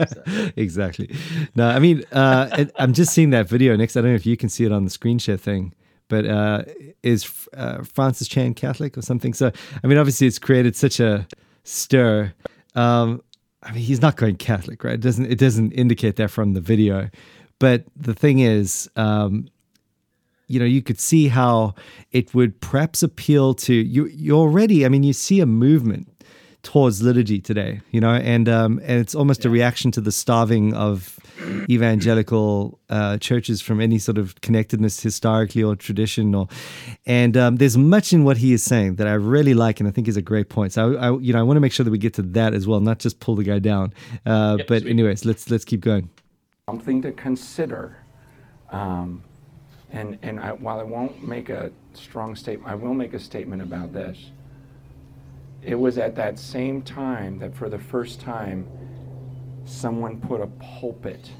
exactly. 0.55 1.15
No, 1.55 1.67
I 1.67 1.79
mean, 1.79 2.05
uh, 2.13 2.67
I'm 2.77 2.93
just 2.93 3.15
seeing 3.15 3.31
that 3.31 3.49
video 3.49 3.75
next. 3.75 3.97
I 3.97 4.03
don't 4.03 4.11
know 4.11 4.17
if 4.17 4.27
you 4.27 4.37
can 4.37 4.51
see 4.51 4.65
it 4.65 4.73
on 4.73 4.85
the 4.85 4.91
screen 4.91 5.19
share 5.19 5.39
thing, 5.39 5.73
but 6.09 6.27
uh, 6.27 6.65
is 7.03 7.49
uh, 7.57 7.83
Francis 7.85 8.29
Chan 8.29 8.53
Catholic 8.55 8.99
or 8.99 9.03
something? 9.03 9.33
So, 9.33 9.51
I 9.83 9.87
mean, 9.87 9.97
obviously, 9.97 10.27
it's 10.27 10.39
created 10.39 10.77
such 10.77 11.01
a 11.01 11.27
stir. 11.65 12.35
Um, 12.75 13.23
I 13.63 13.73
mean, 13.73 13.83
he's 13.83 14.03
not 14.03 14.17
going 14.17 14.37
Catholic, 14.37 14.83
right? 14.85 14.95
It 14.95 15.01
doesn't 15.01 15.27
it 15.27 15.39
doesn't 15.39 15.73
indicate 15.73 16.17
that 16.17 16.31
from 16.31 16.55
the 16.55 16.61
video. 16.61 17.11
But 17.59 17.85
the 17.97 18.15
thing 18.15 18.41
is, 18.41 18.91
um, 18.97 19.49
you 20.49 20.59
know, 20.59 20.67
you 20.67 20.83
could 20.83 20.99
see 20.99 21.29
how 21.29 21.75
it 22.11 22.35
would 22.35 22.61
perhaps 22.61 23.03
appeal 23.03 23.55
to 23.55 23.73
you. 23.75 24.07
You 24.07 24.37
already, 24.37 24.85
I 24.85 24.89
mean, 24.89 25.03
you 25.03 25.13
see 25.13 25.41
a 25.41 25.47
movement 25.47 26.09
towards 26.63 27.03
liturgy 27.03 27.41
today, 27.41 27.81
you 27.91 28.01
know, 28.01 28.15
and 28.15 28.49
um, 28.49 28.81
and 28.85 29.01
it's 29.01 29.15
almost 29.15 29.45
a 29.45 29.51
reaction 29.51 29.91
to 29.93 30.01
the 30.01 30.13
starving 30.13 30.75
of 30.75 31.19
evangelical 31.69 32.81
uh, 32.91 33.19
churches 33.19 33.61
from 33.61 33.81
any 33.81 33.99
sort 33.99 34.19
of 34.19 34.41
connectedness 34.41 35.01
historically 35.01 35.63
or 35.63 35.77
tradition, 35.77 36.35
or 36.35 36.49
and 37.07 37.37
um, 37.37 37.57
there's 37.57 37.77
much 37.77 38.13
in 38.13 38.25
what 38.25 38.37
he 38.37 38.53
is 38.53 38.63
saying 38.63 38.97
that 38.97 39.07
I 39.07 39.15
really 39.15 39.55
like 39.55 39.81
and 39.81 39.89
I 39.89 39.93
think 39.93 40.09
is 40.09 40.17
a 40.17 40.23
great 40.23 40.49
point. 40.49 40.73
So 40.73 40.97
I, 40.97 41.09
I 41.09 41.19
you 41.19 41.33
know 41.33 41.41
I 41.41 41.43
want 41.43 41.57
to 41.57 41.61
make 41.61 41.73
sure 41.73 41.85
that 41.85 41.91
we 41.91 41.99
get 41.99 42.15
to 42.15 42.23
that 42.23 42.55
as 42.55 42.67
well, 42.67 42.81
not 42.81 42.99
just 42.99 43.21
pull 43.21 43.37
the 43.37 43.45
guy 43.45 43.59
down. 43.59 43.93
Uh, 44.27 44.59
but 44.69 44.83
sweet. 44.83 44.91
anyways, 44.91 45.25
let's 45.25 45.51
let's 45.51 45.65
keep 45.65 45.81
going. 45.81 46.11
something 46.69 47.03
to 47.03 47.13
consider. 47.13 47.97
Um, 48.71 49.23
And, 49.95 50.19
and 50.23 50.41
I, 50.41 50.53
while 50.53 50.81
I 50.81 50.85
won't 50.85 51.23
make 51.23 51.51
a 51.51 51.71
strong 51.93 52.35
statement, 52.35 52.67
I 52.73 52.75
will 52.75 52.95
make 52.95 53.13
a 53.13 53.19
statement 53.19 53.61
about 53.61 53.93
this. 53.93 54.17
It 55.63 55.75
was 55.75 55.99
at 55.99 56.15
that 56.17 56.39
same 56.39 56.81
time 56.81 57.39
that 57.41 57.55
for 57.55 57.69
the 57.69 57.79
first 57.79 58.19
time, 58.19 58.67
someone 59.65 60.21
put 60.21 60.41
a 60.41 60.47
pulpit 60.47 61.31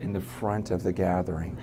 in 0.00 0.12
the 0.12 0.20
front 0.20 0.70
of 0.70 0.82
the 0.82 0.92
gathering. 0.92 1.56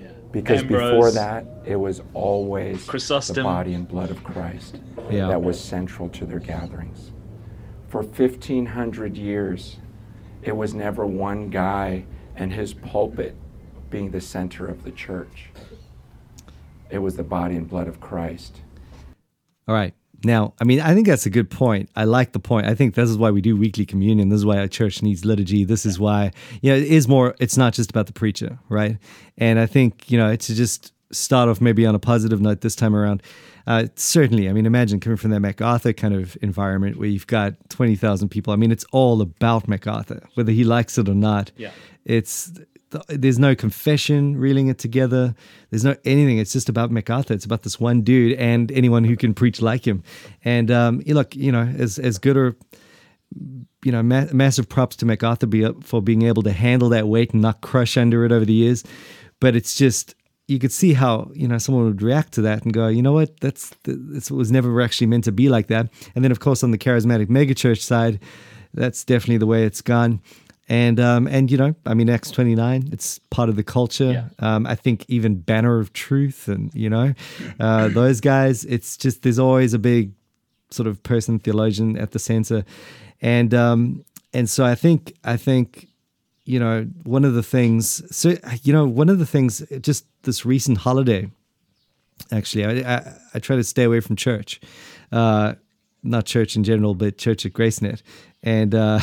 Yeah. 0.00 0.08
Because 0.32 0.60
Ambrose, 0.60 0.90
before 0.90 1.10
that, 1.12 1.46
it 1.64 1.76
was 1.76 2.02
always 2.14 2.86
the 2.86 3.40
body 3.42 3.74
and 3.74 3.86
blood 3.86 4.10
of 4.10 4.22
Christ 4.24 4.78
Yeah. 5.10 5.28
that 5.28 5.42
was 5.42 5.60
central 5.60 6.08
to 6.10 6.24
their 6.26 6.38
gatherings. 6.38 7.12
For 7.88 8.02
1,500 8.02 9.16
years, 9.16 9.78
it 10.42 10.56
was 10.56 10.74
never 10.74 11.04
one 11.04 11.50
guy 11.50 12.04
and 12.36 12.52
his 12.52 12.72
pulpit 12.72 13.34
being 13.90 14.10
the 14.12 14.20
center 14.20 14.66
of 14.66 14.84
the 14.84 14.92
church. 14.92 15.50
It 16.88 16.98
was 16.98 17.16
the 17.16 17.22
body 17.24 17.56
and 17.56 17.68
blood 17.68 17.88
of 17.88 18.00
Christ. 18.00 18.60
All 19.68 19.74
right. 19.74 19.94
Now, 20.24 20.54
I 20.60 20.64
mean, 20.64 20.80
I 20.80 20.94
think 20.94 21.06
that's 21.06 21.26
a 21.26 21.30
good 21.30 21.50
point. 21.50 21.88
I 21.96 22.04
like 22.04 22.32
the 22.32 22.38
point. 22.38 22.66
I 22.66 22.74
think 22.74 22.94
this 22.94 23.08
is 23.08 23.16
why 23.16 23.30
we 23.30 23.40
do 23.40 23.56
weekly 23.56 23.86
communion. 23.86 24.28
This 24.28 24.38
is 24.38 24.46
why 24.46 24.58
our 24.58 24.68
church 24.68 25.02
needs 25.02 25.24
liturgy. 25.24 25.64
This 25.64 25.86
is 25.86 25.98
why, 25.98 26.32
you 26.60 26.70
know, 26.70 26.76
it 26.76 26.84
is 26.84 27.08
more, 27.08 27.34
it's 27.38 27.56
not 27.56 27.72
just 27.72 27.90
about 27.90 28.06
the 28.06 28.12
preacher, 28.12 28.58
right? 28.68 28.98
And 29.38 29.58
I 29.58 29.66
think, 29.66 30.10
you 30.10 30.18
know, 30.18 30.36
to 30.36 30.54
just 30.54 30.92
start 31.12 31.48
off 31.48 31.60
maybe 31.60 31.86
on 31.86 31.94
a 31.94 31.98
positive 31.98 32.40
note 32.40 32.60
this 32.60 32.76
time 32.76 32.94
around, 32.94 33.22
uh, 33.66 33.86
certainly, 33.94 34.48
I 34.48 34.52
mean, 34.52 34.66
imagine 34.66 35.00
coming 35.00 35.16
from 35.16 35.30
that 35.30 35.40
MacArthur 35.40 35.92
kind 35.92 36.14
of 36.14 36.36
environment 36.42 36.96
where 36.96 37.08
you've 37.08 37.26
got 37.26 37.54
20,000 37.70 38.28
people. 38.28 38.52
I 38.52 38.56
mean, 38.56 38.72
it's 38.72 38.84
all 38.92 39.20
about 39.20 39.68
MacArthur, 39.68 40.26
whether 40.34 40.52
he 40.52 40.64
likes 40.64 40.98
it 40.98 41.08
or 41.08 41.14
not. 41.14 41.52
Yeah. 41.56 41.70
It's, 42.04 42.52
there's 43.08 43.38
no 43.38 43.54
confession 43.54 44.36
reeling 44.36 44.68
it 44.68 44.78
together. 44.78 45.34
There's 45.70 45.84
no 45.84 45.96
anything. 46.04 46.38
It's 46.38 46.52
just 46.52 46.68
about 46.68 46.90
MacArthur. 46.90 47.34
It's 47.34 47.44
about 47.44 47.62
this 47.62 47.78
one 47.78 48.02
dude 48.02 48.36
and 48.38 48.70
anyone 48.72 49.04
who 49.04 49.16
can 49.16 49.34
preach 49.34 49.62
like 49.62 49.86
him. 49.86 50.02
And 50.44 50.70
um, 50.70 51.00
look, 51.06 51.34
you 51.36 51.52
know, 51.52 51.62
as 51.78 51.98
as 51.98 52.18
good 52.18 52.36
or 52.36 52.56
you 53.84 53.92
know, 53.92 54.02
ma- 54.02 54.26
massive 54.32 54.68
props 54.68 54.96
to 54.96 55.06
MacArthur 55.06 55.46
be, 55.46 55.66
for 55.82 56.02
being 56.02 56.22
able 56.22 56.42
to 56.42 56.52
handle 56.52 56.88
that 56.90 57.08
weight 57.08 57.32
and 57.32 57.40
not 57.40 57.60
crush 57.60 57.96
under 57.96 58.24
it 58.24 58.32
over 58.32 58.44
the 58.44 58.52
years. 58.52 58.84
But 59.40 59.56
it's 59.56 59.76
just 59.76 60.14
you 60.48 60.58
could 60.58 60.72
see 60.72 60.92
how 60.92 61.30
you 61.32 61.46
know 61.46 61.58
someone 61.58 61.84
would 61.84 62.02
react 62.02 62.32
to 62.32 62.42
that 62.42 62.64
and 62.64 62.72
go, 62.72 62.88
you 62.88 63.02
know 63.02 63.12
what, 63.12 63.40
that's 63.40 63.70
this 63.84 64.30
was 64.30 64.50
never 64.50 64.80
actually 64.82 65.06
meant 65.06 65.24
to 65.24 65.32
be 65.32 65.48
like 65.48 65.68
that. 65.68 65.88
And 66.14 66.24
then 66.24 66.32
of 66.32 66.40
course 66.40 66.62
on 66.62 66.72
the 66.72 66.78
charismatic 66.78 67.28
megachurch 67.28 67.80
side, 67.80 68.20
that's 68.74 69.04
definitely 69.04 69.38
the 69.38 69.46
way 69.46 69.64
it's 69.64 69.80
gone. 69.80 70.20
And 70.70 71.00
um, 71.00 71.26
and 71.26 71.50
you 71.50 71.58
know, 71.58 71.74
I 71.84 71.94
mean, 71.94 72.08
Acts 72.08 72.30
twenty 72.30 72.54
nine, 72.54 72.88
it's 72.92 73.18
part 73.30 73.48
of 73.48 73.56
the 73.56 73.64
culture. 73.64 74.12
Yeah. 74.12 74.28
Um, 74.38 74.68
I 74.68 74.76
think 74.76 75.04
even 75.08 75.34
Banner 75.40 75.80
of 75.80 75.92
Truth, 75.92 76.46
and 76.46 76.72
you 76.72 76.88
know, 76.88 77.12
uh, 77.58 77.88
those 77.92 78.20
guys. 78.20 78.64
It's 78.64 78.96
just 78.96 79.22
there's 79.22 79.40
always 79.40 79.74
a 79.74 79.80
big 79.80 80.12
sort 80.70 80.86
of 80.86 81.02
person 81.02 81.40
theologian 81.40 81.98
at 81.98 82.12
the 82.12 82.20
center, 82.20 82.64
and 83.20 83.52
um, 83.52 84.04
and 84.32 84.48
so 84.48 84.64
I 84.64 84.76
think 84.76 85.12
I 85.24 85.36
think 85.36 85.88
you 86.44 86.60
know 86.60 86.84
one 87.02 87.24
of 87.24 87.34
the 87.34 87.42
things. 87.42 88.00
So 88.16 88.36
you 88.62 88.72
know 88.72 88.86
one 88.86 89.08
of 89.08 89.18
the 89.18 89.26
things 89.26 89.64
just 89.80 90.06
this 90.22 90.46
recent 90.46 90.78
holiday. 90.78 91.32
Actually, 92.30 92.84
I 92.84 92.94
I, 92.94 93.14
I 93.34 93.38
try 93.40 93.56
to 93.56 93.64
stay 93.64 93.82
away 93.82 93.98
from 93.98 94.14
church. 94.14 94.60
Uh, 95.10 95.54
not 96.02 96.24
church 96.24 96.56
in 96.56 96.64
general, 96.64 96.94
but 96.94 97.18
church 97.18 97.44
at 97.44 97.52
GraceNet, 97.52 98.02
and 98.42 98.74
uh, 98.74 99.00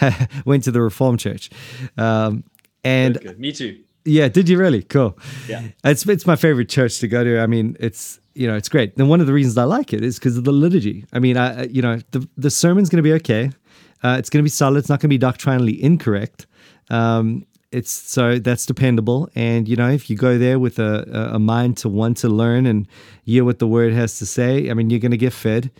went 0.44 0.64
to 0.64 0.70
the 0.70 0.80
Reformed 0.80 1.20
Church. 1.20 1.50
Um, 1.96 2.44
and 2.84 3.14
Good, 3.14 3.22
good. 3.22 3.40
Me 3.40 3.52
too. 3.52 3.80
yeah, 4.04 4.28
did 4.28 4.48
you 4.48 4.58
really? 4.58 4.82
Cool. 4.82 5.18
Yeah. 5.48 5.68
It's 5.84 6.06
it's 6.08 6.26
my 6.26 6.36
favorite 6.36 6.68
church 6.68 6.98
to 7.00 7.08
go 7.08 7.22
to. 7.24 7.40
I 7.40 7.46
mean, 7.46 7.76
it's 7.80 8.18
you 8.34 8.46
know 8.46 8.56
it's 8.56 8.68
great. 8.68 8.96
And 8.96 9.08
one 9.08 9.20
of 9.20 9.26
the 9.26 9.32
reasons 9.32 9.58
I 9.58 9.64
like 9.64 9.92
it 9.92 10.02
is 10.02 10.18
because 10.18 10.36
of 10.38 10.44
the 10.44 10.52
liturgy. 10.52 11.04
I 11.12 11.18
mean, 11.18 11.36
I 11.36 11.64
you 11.64 11.82
know 11.82 11.98
the 12.12 12.26
the 12.36 12.50
sermon's 12.50 12.88
going 12.88 13.02
to 13.02 13.08
be 13.08 13.12
okay. 13.14 13.50
Uh, 14.02 14.16
it's 14.18 14.30
going 14.30 14.40
to 14.42 14.44
be 14.44 14.48
solid. 14.50 14.78
It's 14.78 14.88
not 14.88 15.00
going 15.00 15.08
to 15.10 15.14
be 15.14 15.18
doctrinally 15.18 15.82
incorrect. 15.82 16.46
Um, 16.88 17.44
it's 17.70 17.90
so 17.92 18.38
that's 18.38 18.64
dependable. 18.66 19.28
And 19.34 19.68
you 19.68 19.76
know, 19.76 19.90
if 19.90 20.08
you 20.08 20.16
go 20.16 20.38
there 20.38 20.58
with 20.58 20.78
a, 20.78 21.04
a 21.12 21.34
a 21.34 21.38
mind 21.38 21.76
to 21.78 21.88
want 21.90 22.16
to 22.18 22.28
learn 22.28 22.64
and 22.66 22.88
hear 23.24 23.44
what 23.44 23.58
the 23.58 23.68
word 23.68 23.92
has 23.92 24.18
to 24.20 24.26
say, 24.26 24.70
I 24.70 24.74
mean, 24.74 24.88
you're 24.90 25.00
going 25.00 25.10
to 25.10 25.18
get 25.18 25.34
fed. 25.34 25.70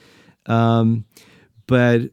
Um, 0.47 1.05
but 1.67 2.11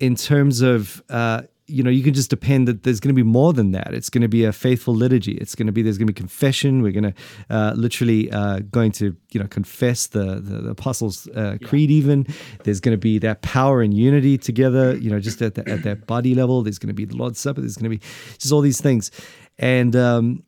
in 0.00 0.14
terms 0.14 0.60
of 0.60 1.02
uh, 1.08 1.42
you 1.66 1.82
know 1.82 1.90
you 1.90 2.02
can 2.02 2.14
just 2.14 2.30
depend 2.30 2.68
that 2.68 2.82
there's 2.84 3.00
going 3.00 3.14
to 3.14 3.14
be 3.14 3.22
more 3.22 3.52
than 3.52 3.72
that. 3.72 3.92
It's 3.92 4.10
going 4.10 4.22
to 4.22 4.28
be 4.28 4.44
a 4.44 4.52
faithful 4.52 4.94
liturgy. 4.94 5.32
It's 5.32 5.54
going 5.54 5.66
to 5.66 5.72
be 5.72 5.82
there's 5.82 5.98
going 5.98 6.06
to 6.06 6.12
be 6.12 6.18
confession. 6.18 6.82
We're 6.82 6.92
going 6.92 7.12
to 7.12 7.14
uh, 7.50 7.72
literally 7.76 8.30
uh, 8.30 8.60
going 8.70 8.92
to 8.92 9.16
you 9.32 9.40
know 9.40 9.46
confess 9.48 10.06
the 10.06 10.40
the, 10.40 10.62
the 10.62 10.70
apostles 10.70 11.28
uh, 11.28 11.58
creed 11.64 11.90
even. 11.90 12.26
There's 12.64 12.80
going 12.80 12.94
to 12.94 13.00
be 13.00 13.18
that 13.18 13.42
power 13.42 13.82
and 13.82 13.92
unity 13.92 14.38
together 14.38 14.96
you 14.96 15.10
know 15.10 15.20
just 15.20 15.42
at, 15.42 15.54
the, 15.54 15.68
at 15.68 15.82
that 15.82 16.06
body 16.06 16.34
level. 16.34 16.62
There's 16.62 16.78
going 16.78 16.88
to 16.88 16.94
be 16.94 17.04
the 17.04 17.16
lord's 17.16 17.40
supper. 17.40 17.60
There's 17.60 17.76
going 17.76 17.90
to 17.90 17.96
be 17.98 18.06
just 18.38 18.52
all 18.52 18.60
these 18.60 18.80
things. 18.80 19.10
And 19.58 19.96
um 19.96 20.42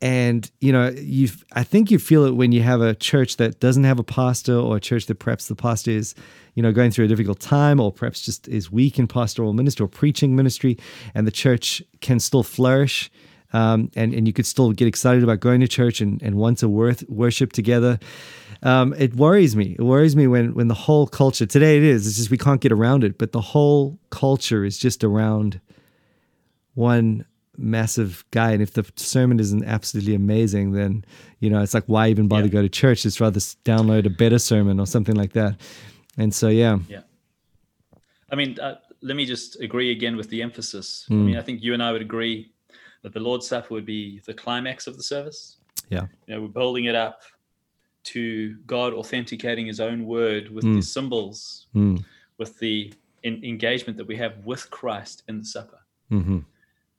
and 0.00 0.50
you 0.60 0.72
know 0.72 0.88
you 0.90 1.28
i 1.52 1.62
think 1.62 1.90
you 1.90 1.98
feel 1.98 2.24
it 2.24 2.32
when 2.32 2.52
you 2.52 2.62
have 2.62 2.80
a 2.80 2.94
church 2.94 3.36
that 3.36 3.60
doesn't 3.60 3.84
have 3.84 3.98
a 3.98 4.04
pastor 4.04 4.54
or 4.54 4.76
a 4.76 4.80
church 4.80 5.06
that 5.06 5.14
perhaps 5.16 5.46
the 5.48 5.54
pastor 5.54 5.92
is 5.92 6.14
you 6.54 6.62
know 6.62 6.72
going 6.72 6.90
through 6.90 7.04
a 7.04 7.08
difficult 7.08 7.40
time 7.40 7.80
or 7.80 7.92
perhaps 7.92 8.20
just 8.22 8.48
is 8.48 8.70
weak 8.70 8.98
in 8.98 9.06
pastoral 9.06 9.52
ministry 9.52 9.84
or 9.84 9.88
preaching 9.88 10.34
ministry 10.36 10.76
and 11.14 11.26
the 11.26 11.30
church 11.32 11.82
can 12.00 12.18
still 12.20 12.42
flourish 12.42 13.10
um, 13.52 13.88
and, 13.94 14.12
and 14.12 14.26
you 14.26 14.32
could 14.32 14.46
still 14.46 14.72
get 14.72 14.88
excited 14.88 15.22
about 15.22 15.38
going 15.38 15.60
to 15.60 15.68
church 15.68 16.00
and, 16.00 16.20
and 16.22 16.34
want 16.34 16.58
to 16.58 16.68
worth, 16.68 17.08
worship 17.08 17.52
together. 17.52 18.00
Um, 18.64 18.92
it 18.98 19.14
worries 19.14 19.54
me. 19.54 19.76
It 19.78 19.82
worries 19.82 20.16
me 20.16 20.26
when 20.26 20.54
when 20.54 20.66
the 20.66 20.74
whole 20.74 21.06
culture 21.06 21.46
today 21.46 21.76
it 21.76 21.84
is 21.84 22.06
it's 22.06 22.16
just 22.16 22.30
we 22.30 22.38
can't 22.38 22.60
get 22.60 22.72
around 22.72 23.04
it 23.04 23.16
but 23.18 23.30
the 23.30 23.40
whole 23.40 23.98
culture 24.10 24.64
is 24.64 24.76
just 24.76 25.04
around 25.04 25.60
one 26.74 27.24
massive 27.56 28.24
guy 28.32 28.50
and 28.50 28.60
if 28.62 28.72
the 28.72 28.84
sermon 28.96 29.38
isn't 29.38 29.64
absolutely 29.64 30.14
amazing 30.14 30.72
then 30.72 31.04
you 31.38 31.48
know 31.48 31.62
it's 31.62 31.74
like 31.74 31.84
why 31.86 32.08
even 32.08 32.26
bother 32.26 32.46
Yeah. 32.46 32.52
go 32.52 32.62
to 32.62 32.68
church? 32.68 33.02
Just 33.02 33.20
rather 33.20 33.38
download 33.38 34.06
a 34.06 34.10
better 34.10 34.38
sermon 34.40 34.80
or 34.80 34.86
something 34.86 35.14
like 35.14 35.34
that 35.34 35.56
and 36.18 36.32
so 36.34 36.48
yeah 36.48 36.78
Yeah. 36.88 37.02
I 38.32 38.36
mean, 38.36 38.58
uh, 38.58 38.76
let 39.02 39.16
me 39.16 39.26
just 39.26 39.60
agree 39.60 39.90
again 39.92 40.16
with 40.16 40.28
the 40.30 40.40
emphasis. 40.42 41.04
Hmm. 41.08 41.20
I 41.20 41.24
mean, 41.26 41.36
I 41.36 41.42
think 41.42 41.62
you 41.62 41.72
and 41.74 41.82
I 41.82 41.92
would 41.92 42.00
agree 42.02 42.52
that 43.02 43.12
the 43.12 43.20
Lord's 43.20 43.46
Supper 43.46 43.74
would 43.74 43.84
be 43.86 44.20
the 44.26 44.34
climax 44.34 44.86
of 44.86 44.96
the 44.96 45.02
service. 45.02 45.58
yeah 45.90 46.06
You 46.26 46.34
know, 46.34 46.40
we're 46.42 46.48
building 46.62 46.86
it 46.86 46.94
up 46.94 47.20
to 48.12 48.56
God 48.66 48.92
authenticating 48.94 49.66
His 49.66 49.78
own 49.80 50.06
word 50.06 50.50
with 50.50 50.64
Mm. 50.64 50.76
the 50.76 50.82
symbols, 50.82 51.66
mm. 51.74 52.02
with 52.38 52.58
the 52.58 52.92
in- 53.22 53.42
engagement 53.44 53.96
that 53.98 54.06
we 54.06 54.16
have 54.16 54.34
with 54.44 54.62
Christ 54.70 55.22
in 55.28 55.38
the 55.38 55.44
supper. 55.56 55.80
hmm 56.08 56.38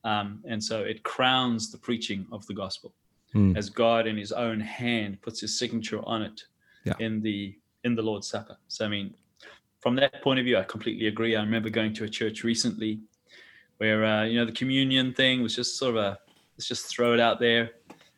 Um, 0.04 0.28
and 0.50 0.62
so 0.62 0.76
it 0.92 1.02
crowns 1.02 1.70
the 1.72 1.78
preaching 1.78 2.26
of 2.30 2.46
the 2.46 2.54
gospel 2.54 2.94
Mm. 3.34 3.56
as 3.56 3.68
God 3.68 4.06
in 4.06 4.16
His 4.16 4.32
own 4.32 4.60
hand 4.60 5.20
puts 5.22 5.40
His 5.40 5.58
signature 5.58 6.00
on 6.14 6.22
it 6.22 6.38
Yeah. 6.84 6.94
in 7.06 7.20
the 7.22 7.58
in 7.86 7.94
the 7.94 8.02
Lord's 8.02 8.26
Supper. 8.28 8.56
So 8.68 8.84
I 8.84 8.88
mean, 8.88 9.14
from 9.80 9.94
that 9.96 10.20
point 10.22 10.38
of 10.40 10.44
view, 10.44 10.58
I 10.58 10.64
completely 10.64 11.06
agree. 11.06 11.36
I 11.36 11.40
remember 11.42 11.70
going 11.70 11.94
to 11.94 12.04
a 12.04 12.08
church 12.08 12.44
recently 12.44 13.00
where 13.78 14.04
uh, 14.04 14.24
you 14.24 14.38
know 14.38 14.44
the 14.44 14.52
communion 14.62 15.14
thing 15.14 15.42
was 15.42 15.54
just 15.54 15.78
sort 15.78 15.96
of 15.96 16.02
a 16.02 16.18
let's 16.56 16.68
just 16.68 16.86
throw 16.86 17.14
it 17.14 17.20
out 17.20 17.38
there, 17.38 17.70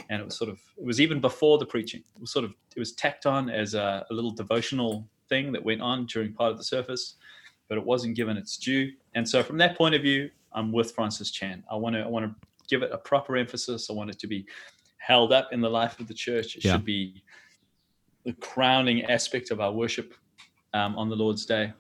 and 0.09 0.21
it 0.21 0.25
was 0.25 0.37
sort 0.37 0.51
of 0.51 0.59
it 0.79 0.85
was 0.85 1.01
even 1.01 1.21
before 1.21 1.59
the 1.59 1.67
preaching. 1.67 2.03
It 2.17 2.21
was 2.21 2.33
sort 2.33 2.45
of 2.45 2.55
it 2.75 2.79
was 2.79 2.93
tacked 2.93 3.27
on 3.27 3.51
as 3.51 3.75
a, 3.75 4.07
a 4.11 4.15
little 4.15 4.31
devotional 4.31 5.07
thing 5.29 5.53
that 5.53 5.63
went 5.63 5.83
on 5.83 6.07
during 6.07 6.33
part 6.33 6.51
of 6.53 6.59
the 6.59 6.65
service, 6.65 7.17
but 7.69 7.77
it 7.77 7.85
wasn't 7.85 8.17
given 8.17 8.37
its 8.37 8.57
due. 8.57 8.93
And 9.15 9.29
so 9.29 9.43
from 9.43 9.59
that 9.59 9.77
point 9.77 9.95
of 9.95 10.01
view, 10.03 10.31
I'm 10.53 10.73
with 10.73 10.93
Francis 10.93 11.31
Chan. 11.31 11.63
I 11.71 11.77
want 11.77 11.95
to 11.97 12.01
I 12.03 12.07
want 12.09 12.25
to 12.27 12.33
give 12.69 12.83
it 12.83 12.91
a 12.93 12.99
proper 12.99 13.37
emphasis. 13.37 13.91
I 13.91 13.93
want 13.93 14.11
it 14.11 14.19
to 14.21 14.27
be 14.27 14.47
held 14.99 15.33
up 15.33 15.49
in 15.53 15.61
the 15.61 15.69
life 15.69 16.01
of 16.01 16.07
the 16.09 16.15
church. 16.15 16.57
It 16.57 16.65
Yeah. 16.65 16.73
should 16.73 16.85
be 16.85 17.23
the 18.29 18.35
crowning 18.35 19.07
aspect 19.07 19.51
of 19.51 19.59
our 19.59 19.73
worship 19.73 20.13
um, 20.75 20.99
on 20.99 21.09
the 21.09 21.17
Lord's 21.17 21.47
Day. 21.47 21.73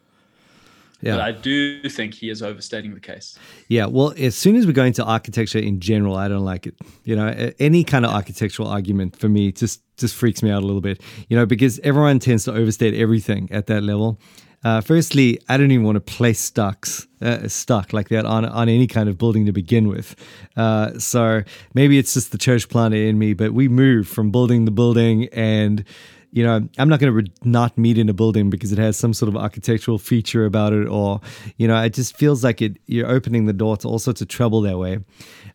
But 1.03 1.09
yeah 1.09 1.25
I 1.25 1.31
do 1.31 1.87
think 1.91 2.15
he 2.15 2.31
is 2.31 2.43
overstating 2.43 2.93
the 2.95 3.01
case. 3.01 3.39
yeah 3.69 3.87
well 3.87 4.15
as 4.17 4.35
soon 4.35 4.57
as 4.57 4.67
we 4.67 4.73
go 4.73 4.83
into 4.83 5.05
architecture 5.05 5.61
in 5.61 5.79
general 5.79 6.17
i 6.17 6.27
don't 6.27 6.45
like 6.45 6.67
it 6.67 6.75
you 7.05 7.15
know 7.15 7.53
any 7.61 7.85
kind 7.85 8.05
of 8.05 8.11
architectural 8.11 8.67
argument 8.67 9.15
for 9.17 9.29
me 9.29 9.53
just 9.53 9.81
just 9.97 10.17
freaks 10.17 10.43
me 10.43 10.51
out 10.51 10.61
a 10.65 10.67
little 10.67 10.81
bit 10.81 11.01
you 11.29 11.37
know 11.37 11.47
because 11.47 11.79
everyone 11.91 12.19
tends 12.19 12.43
to 12.47 12.53
overstate 12.53 12.95
everything 12.95 13.49
at 13.53 13.69
that 13.69 13.85
level 13.85 14.19
uh, 14.65 14.81
firstly, 14.81 15.41
I 15.49 15.57
don't 15.57 15.71
even 15.71 15.87
want 15.87 15.97
to 15.97 16.01
place 16.01 16.41
stocks, 16.41 17.07
uh, 17.23 17.47
stuck 17.47 17.93
like 17.93 18.09
that 18.09 18.25
on 18.25 18.45
on 18.45 18.69
any 18.69 18.89
kind 18.89 19.09
of 19.09 19.17
building 19.17 19.47
to 19.47 19.53
begin 19.53 19.87
with. 19.89 20.17
Uh, 20.57 20.99
so 20.99 21.43
maybe 21.75 21.97
it's 21.97 22.15
just 22.15 22.33
the 22.33 22.39
church 22.39 22.69
planter 22.69 22.97
in 22.97 23.19
me, 23.19 23.35
but 23.35 23.53
we 23.53 23.69
move 23.69 24.09
from 24.09 24.33
building 24.33 24.65
the 24.65 24.73
building, 24.73 25.29
and 25.33 25.85
you 26.31 26.45
know, 26.45 26.69
I'm 26.79 26.89
not 26.89 27.01
going 27.01 27.11
to 27.13 27.17
re- 27.23 27.33
not 27.45 27.77
meet 27.79 27.97
in 27.99 28.09
a 28.09 28.13
building 28.13 28.51
because 28.51 28.71
it 28.73 28.79
has 28.79 28.97
some 28.97 29.15
sort 29.15 29.29
of 29.29 29.37
architectural 29.37 29.99
feature 29.99 30.45
about 30.45 30.73
it, 30.73 30.87
or 30.87 31.21
you 31.57 31.67
know, 31.69 31.81
it 31.83 31.95
just 31.95 32.17
feels 32.17 32.45
like 32.45 32.61
it. 32.63 32.77
You're 32.87 33.09
opening 33.11 33.47
the 33.47 33.53
door 33.55 33.77
to 33.79 33.89
all 33.89 33.99
sorts 33.99 34.21
of 34.21 34.29
trouble 34.29 34.61
that 34.63 34.79
way. 34.79 34.99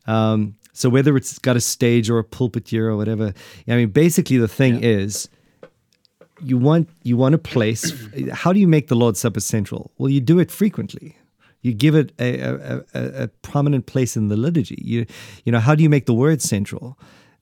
Um, 0.08 0.56
So 0.76 0.90
whether 0.90 1.16
it's 1.16 1.38
got 1.40 1.56
a 1.56 1.62
stage 1.62 2.10
or 2.10 2.18
a 2.18 2.24
pulpit 2.24 2.70
here 2.70 2.90
or 2.90 2.98
whatever, 2.98 3.34
I 3.68 3.76
mean, 3.76 3.90
basically 3.90 4.38
the 4.38 4.48
thing 4.48 4.76
Yeah. 4.82 5.04
is, 5.04 5.30
you 6.42 6.58
want 6.58 6.90
you 7.04 7.16
want 7.18 7.36
a 7.36 7.38
place. 7.38 7.94
How 8.32 8.52
do 8.54 8.60
you 8.60 8.68
make 8.68 8.88
the 8.88 8.96
Lord's 8.96 9.20
Supper 9.20 9.40
central? 9.40 9.92
Well, 9.98 10.10
you 10.10 10.20
do 10.22 10.40
it 10.40 10.52
frequently. 10.52 11.16
You 11.62 11.74
give 11.74 11.96
it 11.96 12.12
a, 12.20 12.40
a, 12.42 12.84
a, 12.94 13.24
a 13.24 13.28
prominent 13.44 13.86
place 13.86 14.18
in 14.18 14.28
the 14.30 14.36
liturgy. 14.36 14.80
You 14.84 15.06
you 15.46 15.52
know 15.52 15.60
how 15.60 15.76
do 15.76 15.84
you 15.84 15.90
make 15.90 16.06
the 16.06 16.14
word 16.14 16.42
central? 16.42 16.98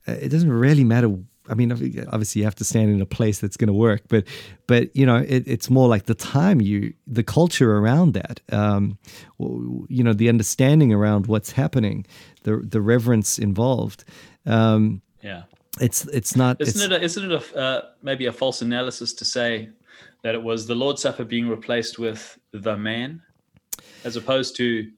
Uh, 0.08 0.18
it 0.22 0.30
doesn't 0.30 0.52
really 0.52 0.84
matter. 0.84 1.10
I 1.52 1.54
mean, 1.54 1.72
obviously 1.72 2.40
you 2.40 2.46
have 2.46 2.56
to 2.56 2.64
stand 2.64 2.90
in 2.90 3.02
a 3.02 3.06
place 3.06 3.40
that's 3.40 3.58
going 3.58 3.68
to 3.68 3.74
work, 3.74 4.04
but 4.08 4.24
but 4.68 4.96
you 4.96 5.06
know 5.06 5.18
it, 5.18 5.44
it's 5.46 5.70
more 5.70 5.90
like 5.90 6.06
the 6.06 6.16
time 6.16 6.62
you, 6.62 6.94
the 7.06 7.24
culture 7.24 7.78
around 7.78 8.14
that, 8.14 8.40
um, 8.52 8.98
you 9.90 10.04
know, 10.04 10.14
the 10.14 10.30
understanding 10.30 10.94
around 10.94 11.28
what's 11.28 11.52
happening, 11.52 12.06
the 12.44 12.58
the 12.58 12.82
reverence 12.82 13.38
involved. 13.38 14.06
Um, 14.46 15.02
Yeah. 15.22 15.44
it's 15.82 16.06
it's 16.06 16.36
not. 16.36 16.62
Isn't 16.62 16.92
it? 16.92 17.02
A, 17.02 17.04
isn't 17.04 17.32
it 17.32 17.54
a, 17.54 17.58
uh, 17.58 17.82
maybe 18.02 18.28
a 18.28 18.32
false 18.32 18.62
analysis 18.62 19.14
to 19.14 19.26
say 19.26 19.70
that 20.24 20.34
it 20.34 20.42
was 20.42 20.68
the 20.68 20.76
Lord's 20.76 21.02
Supper 21.02 21.26
being 21.26 21.50
replaced 21.50 22.00
with 22.00 22.40
the 22.54 22.78
man, 22.78 23.22
as 24.06 24.16
opposed 24.16 24.56
to 24.58 24.90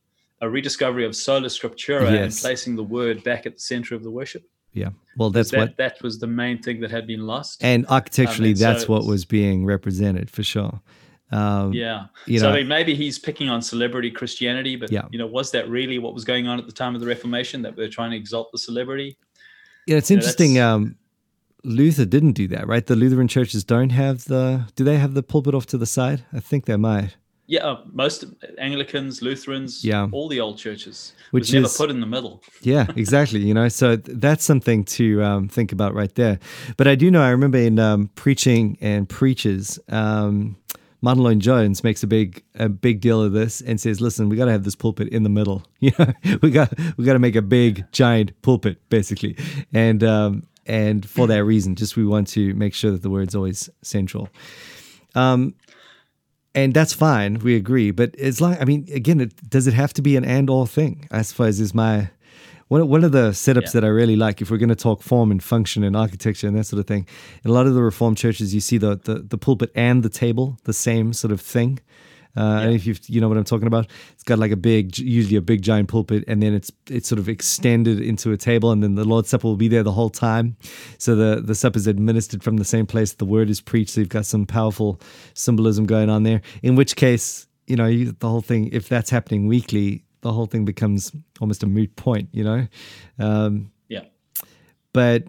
a 0.42 0.50
rediscovery 0.50 1.06
of 1.06 1.16
sola 1.16 1.48
scriptura 1.48 2.22
and 2.24 2.32
placing 2.36 2.76
the 2.76 2.84
word 2.84 3.24
back 3.24 3.46
at 3.46 3.54
the 3.56 3.60
center 3.62 3.96
of 3.96 4.04
the 4.04 4.12
worship? 4.12 4.44
Yeah. 4.74 4.90
Well, 5.18 5.30
that's 5.30 5.52
that 5.52 5.58
what 5.60 5.78
that 5.78 6.02
was 6.02 6.20
the 6.20 6.28
main 6.28 6.62
thing 6.62 6.80
that 6.82 6.90
had 6.92 7.06
been 7.08 7.26
lost. 7.28 7.64
and 7.64 7.86
architecturally, 7.88 8.50
and 8.50 8.58
so 8.60 8.66
that's 8.66 8.88
what 8.88 9.06
was 9.06 9.26
being 9.26 9.66
represented 9.66 10.30
for 10.30 10.44
sure. 10.44 10.82
Um, 11.32 11.74
yeah. 11.74 12.06
you 12.28 12.40
so 12.40 12.50
know- 12.50 12.56
I 12.56 12.60
mean, 12.60 12.68
maybe 12.68 12.94
he's 12.96 13.18
picking 13.18 13.50
on 13.50 13.62
celebrity 13.62 14.12
Christianity, 14.12 14.76
but 14.76 14.92
Yeah. 14.92 15.04
you 15.12 15.18
know, 15.18 15.26
was 15.26 15.50
that 15.52 15.68
really 15.70 15.98
what 16.00 16.14
was 16.14 16.24
going 16.24 16.48
on 16.48 16.60
at 16.60 16.66
the 16.68 16.72
time 16.72 16.94
of 16.96 17.02
the 17.02 17.08
Reformation? 17.08 17.62
That 17.64 17.76
we 17.76 17.84
are 17.84 17.90
trying 17.90 18.12
to 18.12 18.18
exalt 18.18 18.52
the 18.52 18.58
celebrity? 18.60 19.18
Yeah, 19.88 19.98
it's 19.98 20.12
Yeah, 20.12 20.16
interesting. 20.18 20.54
that's- 20.56 20.74
Um, 20.76 20.96
Luther 21.64 22.06
didn't 22.06 22.34
do 22.34 22.48
that, 22.50 22.68
right? 22.68 22.86
The 22.86 22.96
Lutheran 22.96 23.28
churches 23.28 23.64
don't 23.64 23.92
have 23.92 24.26
the. 24.26 24.66
Do 24.76 24.84
they 24.84 24.98
have 24.98 25.14
the 25.14 25.24
pulpit 25.24 25.56
off 25.56 25.66
to 25.68 25.78
the 25.78 25.86
side? 25.86 26.24
I 26.34 26.40
think 26.40 26.66
they 26.66 26.76
might. 26.76 27.16
Yeah, 27.46 27.66
uh, 27.66 27.82
most 27.92 28.24
Anglicans, 28.58 29.22
Lutherans, 29.22 29.84
Yeah. 29.84 30.08
all 30.14 30.30
the 30.30 30.40
old 30.40 30.58
churches, 30.58 31.12
Which 31.32 31.42
was 31.44 31.54
never 31.54 31.66
is- 31.66 31.76
put 31.78 31.90
in 31.90 32.00
the 32.00 32.06
middle. 32.08 32.42
Yeah, 32.62 32.88
exactly. 32.96 33.42
you 33.42 33.54
know, 33.54 33.68
so 33.68 33.98
th- 33.98 34.18
that's 34.20 34.46
something 34.46 34.86
to 34.86 35.22
um, 35.22 35.50
think 35.50 35.72
about 35.74 35.94
right 35.94 36.14
there. 36.16 36.40
But 36.78 36.88
I 36.88 36.96
do 36.96 37.12
know. 37.12 37.22
I 37.22 37.30
remember 37.32 37.58
in 37.58 37.80
um, 37.80 38.10
preaching 38.16 38.78
and 38.82 39.10
preachers. 39.10 39.78
Um, 39.90 40.56
Martin 41.02 41.42
Jones 41.42 41.84
makes 41.84 42.02
a 42.02 42.08
big 42.08 42.42
a 42.56 42.70
big 42.70 43.02
deal 43.02 43.22
of 43.22 43.34
this 43.34 43.60
and 43.60 43.78
says, 43.82 44.00
"Listen, 44.00 44.30
we 44.30 44.38
got 44.38 44.46
to 44.46 44.52
have 44.54 44.64
this 44.64 44.76
pulpit 44.76 45.10
in 45.10 45.24
the 45.24 45.30
middle. 45.30 45.64
You 45.82 45.92
know, 46.00 46.14
we 46.42 46.50
got 46.50 46.74
we 46.96 47.04
got 47.04 47.12
to 47.12 47.20
make 47.20 47.36
a 47.36 47.42
big 47.42 47.84
giant 47.92 48.32
pulpit, 48.42 48.78
basically, 48.90 49.36
and 49.74 50.02
um, 50.02 50.44
and 50.66 51.06
for 51.06 51.28
that 51.28 51.44
reason, 51.44 51.76
just 51.76 51.98
we 51.98 52.06
want 52.06 52.30
to 52.30 52.54
make 52.54 52.74
sure 52.74 52.92
that 52.92 53.02
the 53.02 53.10
word's 53.10 53.36
always 53.36 53.70
central. 53.82 54.30
Um, 55.14 55.56
and 56.56 56.74
that's 56.74 56.94
fine. 56.94 57.40
We 57.40 57.56
agree, 57.56 57.92
but 57.92 58.16
as 58.16 58.40
long, 58.42 58.58
I 58.60 58.66
mean, 58.66 58.88
again, 58.94 59.20
it, 59.22 59.50
does 59.50 59.68
it 59.68 59.74
have 59.74 59.94
to 59.94 60.02
be 60.02 60.16
an 60.16 60.26
and 60.26 60.50
or 60.50 60.68
thing? 60.68 61.08
I 61.12 61.22
suppose 61.24 61.60
is 61.60 61.74
my 61.74 62.10
one. 62.68 62.88
One 62.88 63.04
of 63.04 63.12
the 63.12 63.32
setups 63.32 63.74
Yeah. 63.74 63.82
that 63.82 63.84
I 63.86 63.88
really 63.88 64.16
like, 64.16 64.42
if 64.42 64.50
we're 64.52 64.58
going 64.58 64.70
to 64.70 64.76
talk 64.76 65.02
form 65.02 65.32
and 65.32 65.42
function 65.44 65.84
and 65.84 65.96
architecture 65.96 66.48
and 66.48 66.58
that 66.58 66.66
sort 66.66 66.80
of 66.80 66.88
thing, 66.88 67.08
in 67.44 67.52
a 67.52 67.54
lot 67.54 67.68
of 67.68 67.74
the 67.74 67.82
Reformed 67.84 68.18
churches, 68.18 68.54
you 68.54 68.62
see 68.62 68.78
the 68.78 68.96
the, 69.04 69.16
the 69.16 69.38
pulpit 69.38 69.72
and 69.76 70.04
the 70.04 70.10
table, 70.10 70.58
the 70.64 70.74
same 70.74 71.14
sort 71.14 71.32
of 71.32 71.42
thing. 71.42 71.80
Uh, 72.36 72.62
And 72.64 72.74
if 72.74 72.86
you 72.88 72.96
you 73.08 73.22
know 73.22 73.28
what 73.30 73.38
I'm 73.38 73.44
talking 73.44 73.68
about, 73.68 73.88
it's 74.14 74.24
got 74.24 74.40
like 74.40 74.52
a 74.52 74.58
big, 74.58 74.98
usually 74.98 75.36
a 75.38 75.42
big 75.42 75.62
giant 75.62 75.88
pulpit, 75.90 76.24
and 76.28 76.42
then 76.42 76.54
it's 76.54 76.72
it's 76.90 77.08
sort 77.08 77.20
of 77.20 77.30
extended 77.30 78.00
into 78.02 78.32
a 78.32 78.38
table, 78.38 78.72
and 78.72 78.82
then 78.82 78.96
the 78.96 79.06
Lord's 79.06 79.30
Supper 79.30 79.48
will 79.48 79.56
be 79.56 79.68
there 79.68 79.84
the 79.84 79.92
whole 79.92 80.10
time. 80.10 80.56
So 80.98 81.16
the 81.16 81.42
the 81.42 81.54
supper 81.56 81.78
is 81.78 81.88
administered 81.88 82.44
from 82.44 82.58
the 82.58 82.66
same 82.66 82.86
place. 82.86 83.14
The 83.14 83.26
word 83.26 83.50
is 83.50 83.62
preached. 83.62 83.92
So 83.92 84.02
you've 84.02 84.10
got 84.10 84.26
some 84.26 84.46
powerful 84.46 85.00
symbolism 85.36 85.86
going 85.86 86.10
on 86.10 86.24
there. 86.24 86.42
In 86.64 86.76
which 86.76 86.96
case, 86.96 87.48
you 87.68 87.76
know, 87.76 87.86
you, 87.88 88.12
the 88.12 88.28
whole 88.30 88.42
thing, 88.42 88.70
if 88.72 88.90
that's 88.90 89.12
happening 89.12 89.48
weekly, 89.48 90.04
the 90.22 90.32
whole 90.34 90.48
thing 90.48 90.66
becomes 90.66 91.12
almost 91.40 91.64
a 91.64 91.68
moot 91.68 91.96
point. 91.96 92.30
You 92.32 92.44
know, 92.44 92.68
um, 93.20 93.72
Yeah. 93.90 94.06
but 94.94 95.28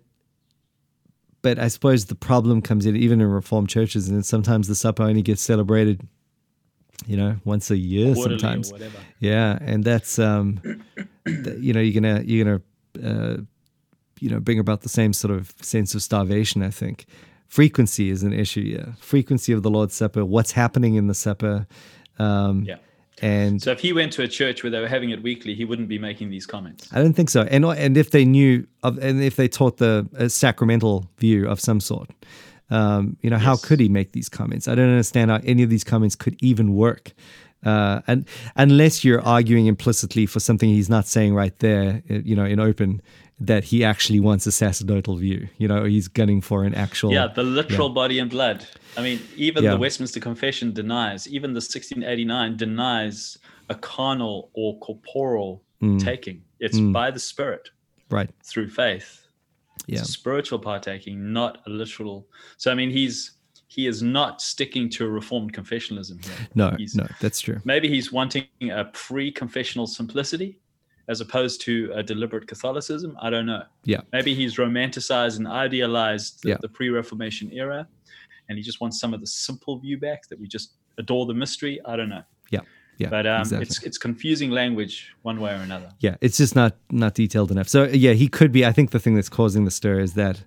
but 1.42 1.58
I 1.58 1.68
suppose 1.68 2.06
the 2.06 2.14
problem 2.14 2.62
comes 2.62 2.86
in 2.86 2.96
even 2.96 3.20
in 3.20 3.26
Reformed 3.26 3.68
churches, 3.68 4.08
and 4.08 4.24
sometimes 4.24 4.68
the 4.68 4.74
supper 4.74 5.02
only 5.02 5.20
gets 5.22 5.42
celebrated, 5.42 6.00
you 7.06 7.16
know, 7.16 7.36
once 7.44 7.70
a 7.70 7.76
year. 7.76 8.14
Quarterly 8.14 8.38
sometimes, 8.38 8.72
yeah, 9.20 9.58
and 9.60 9.84
that's 9.84 10.18
um, 10.18 10.60
you 11.26 11.72
know, 11.72 11.80
you're 11.80 12.00
gonna 12.00 12.22
you're 12.24 12.44
gonna 12.44 12.60
uh, 13.02 13.36
you 14.20 14.30
know 14.30 14.40
bring 14.40 14.58
about 14.58 14.82
the 14.82 14.88
same 14.88 15.12
sort 15.12 15.32
of 15.34 15.52
sense 15.60 15.94
of 15.94 16.02
starvation. 16.02 16.62
I 16.62 16.70
think 16.70 17.06
frequency 17.48 18.10
is 18.10 18.22
an 18.22 18.32
issue. 18.32 18.60
Yeah, 18.60 18.92
frequency 18.98 19.52
of 19.52 19.62
the 19.62 19.70
Lord's 19.70 19.94
Supper. 19.94 20.24
What's 20.24 20.52
happening 20.52 20.94
in 20.94 21.06
the 21.06 21.14
supper? 21.14 21.66
Um, 22.18 22.64
Yeah. 22.64 22.76
and 23.22 23.62
So 23.62 23.70
if 23.72 23.80
he 23.80 23.92
went 23.92 24.12
to 24.14 24.22
a 24.22 24.28
church 24.28 24.62
where 24.62 24.70
they 24.70 24.80
were 24.80 24.88
having 24.88 25.10
it 25.10 25.22
weekly, 25.22 25.54
he 25.54 25.64
wouldn't 25.64 25.88
be 25.88 25.98
making 25.98 26.30
these 26.30 26.46
comments. 26.46 26.88
I 26.92 27.00
don't 27.02 27.14
think 27.14 27.30
so. 27.30 27.42
And 27.42 27.64
and 27.64 27.96
if 27.96 28.10
they 28.10 28.24
knew 28.24 28.66
of, 28.82 28.98
and 28.98 29.22
if 29.22 29.36
they 29.36 29.48
taught 29.48 29.76
the 29.78 30.08
a 30.14 30.28
sacramental 30.28 31.08
view 31.18 31.48
of 31.48 31.60
some 31.60 31.80
sort, 31.80 32.10
um, 32.74 33.16
you 33.22 33.30
know, 33.30 33.38
how 33.48 33.56
could 33.66 33.80
he 33.80 33.88
make 33.88 34.10
these 34.12 34.28
comments? 34.28 34.64
I 34.68 34.74
don't 34.74 34.88
understand 34.96 35.30
how 35.30 35.40
any 35.44 35.62
of 35.62 35.70
these 35.70 35.84
comments 35.84 36.14
could 36.16 36.36
even 36.50 36.74
work. 36.74 37.12
Uh, 37.64 38.00
and 38.06 38.26
unless 38.56 39.04
you're 39.04 39.22
arguing 39.22 39.66
implicitly 39.66 40.26
for 40.26 40.40
something 40.40 40.68
he's 40.68 40.90
not 40.90 41.06
saying 41.06 41.34
right 41.34 41.56
there, 41.60 42.02
uh, 42.10 42.14
you 42.30 42.36
know, 42.36 42.44
in 42.44 42.60
open, 42.60 43.00
that 43.40 43.64
he 43.64 43.82
actually 43.84 44.20
wants 44.20 44.46
a 44.46 44.52
sacerdotal 44.52 45.16
view. 45.16 45.48
You 45.58 45.66
know, 45.68 45.84
he's 45.84 46.08
gunning 46.08 46.40
for 46.40 46.64
an 46.64 46.74
actual. 46.74 47.10
Yeah, 47.12 47.26
the 47.34 47.42
literal 47.42 47.88
body 47.88 48.18
and 48.18 48.30
blood. 48.30 48.66
I 48.96 49.02
mean, 49.02 49.18
even 49.36 49.64
Yeah. 49.64 49.70
the 49.72 49.78
Westminster 49.78 50.20
Confession 50.20 50.72
denies, 50.72 51.26
even 51.28 51.54
the 51.54 51.60
1689 51.60 52.56
denies 52.56 53.38
a 53.68 53.74
carnal 53.74 54.50
or 54.54 54.78
corporal 54.80 55.62
Mm. 55.82 55.98
taking. 56.02 56.42
It's 56.60 56.78
by 56.78 57.10
the 57.10 57.18
Spirit 57.18 57.70
Right. 58.10 58.30
through 58.44 58.70
faith. 58.70 59.23
Yeah. 59.86 60.00
It's 60.00 60.08
a 60.08 60.12
spiritual 60.12 60.58
partaking, 60.58 61.32
not 61.32 61.58
a 61.66 61.70
literal. 61.70 62.26
So 62.56 62.70
I 62.70 62.74
mean, 62.74 62.90
he's 62.90 63.32
he 63.66 63.86
is 63.86 64.02
not 64.02 64.40
sticking 64.40 64.88
to 64.90 65.04
a 65.04 65.08
reformed 65.08 65.52
confessionalism 65.52 66.24
here. 66.24 66.48
No. 66.54 66.70
He's- 66.78 66.94
No. 66.94 67.06
That's 67.20 67.40
true. 67.40 67.60
Maybe 67.64 67.88
he's 67.88 68.12
wanting 68.12 68.46
a 68.70 68.84
pre-confessional 68.92 69.86
simplicity 69.86 70.58
as 71.08 71.20
opposed 71.20 71.60
to 71.62 71.90
a 71.94 72.02
deliberate 72.02 72.46
Catholicism. 72.46 73.16
I 73.20 73.30
don't 73.30 73.46
know. 73.46 73.64
Yeah. 73.84 74.00
Maybe 74.12 74.34
he's 74.34 74.56
romanticized 74.56 75.38
and 75.38 75.46
idealized 75.48 76.42
the, 76.42 76.50
Yeah. 76.50 76.56
the 76.60 76.68
pre-Reformation 76.68 77.50
era, 77.52 77.86
and 78.48 78.56
he 78.58 78.62
just 78.64 78.80
wants 78.80 79.00
some 79.00 79.12
of 79.12 79.20
the 79.20 79.26
simple 79.26 79.78
view 79.78 79.98
back 79.98 80.28
that 80.28 80.38
we 80.38 80.46
just 80.46 80.74
adore 80.98 81.26
the 81.26 81.34
mystery. 81.34 81.80
I 81.84 81.96
don't 81.96 82.08
know. 82.08 82.22
Yeah. 82.50 82.60
Yeah. 82.98 83.08
But 83.10 83.26
um, 83.26 83.40
exactly. 83.40 83.66
it's 83.66 83.82
it's 83.82 83.98
confusing 83.98 84.50
language 84.50 85.14
one 85.22 85.40
way 85.40 85.52
or 85.52 85.62
another. 85.62 85.90
yeah 86.00 86.16
it's 86.20 86.36
just 86.36 86.54
not 86.54 86.76
not 86.90 87.14
detailed 87.14 87.50
enough 87.50 87.68
so 87.68 87.84
yeah 87.84 88.12
he 88.12 88.28
could 88.28 88.52
be 88.52 88.64
i 88.64 88.72
think 88.72 88.90
the 88.90 89.00
thing 89.00 89.14
that's 89.16 89.28
causing 89.28 89.64
the 89.64 89.70
stir 89.70 89.98
is 89.98 90.14
that 90.14 90.44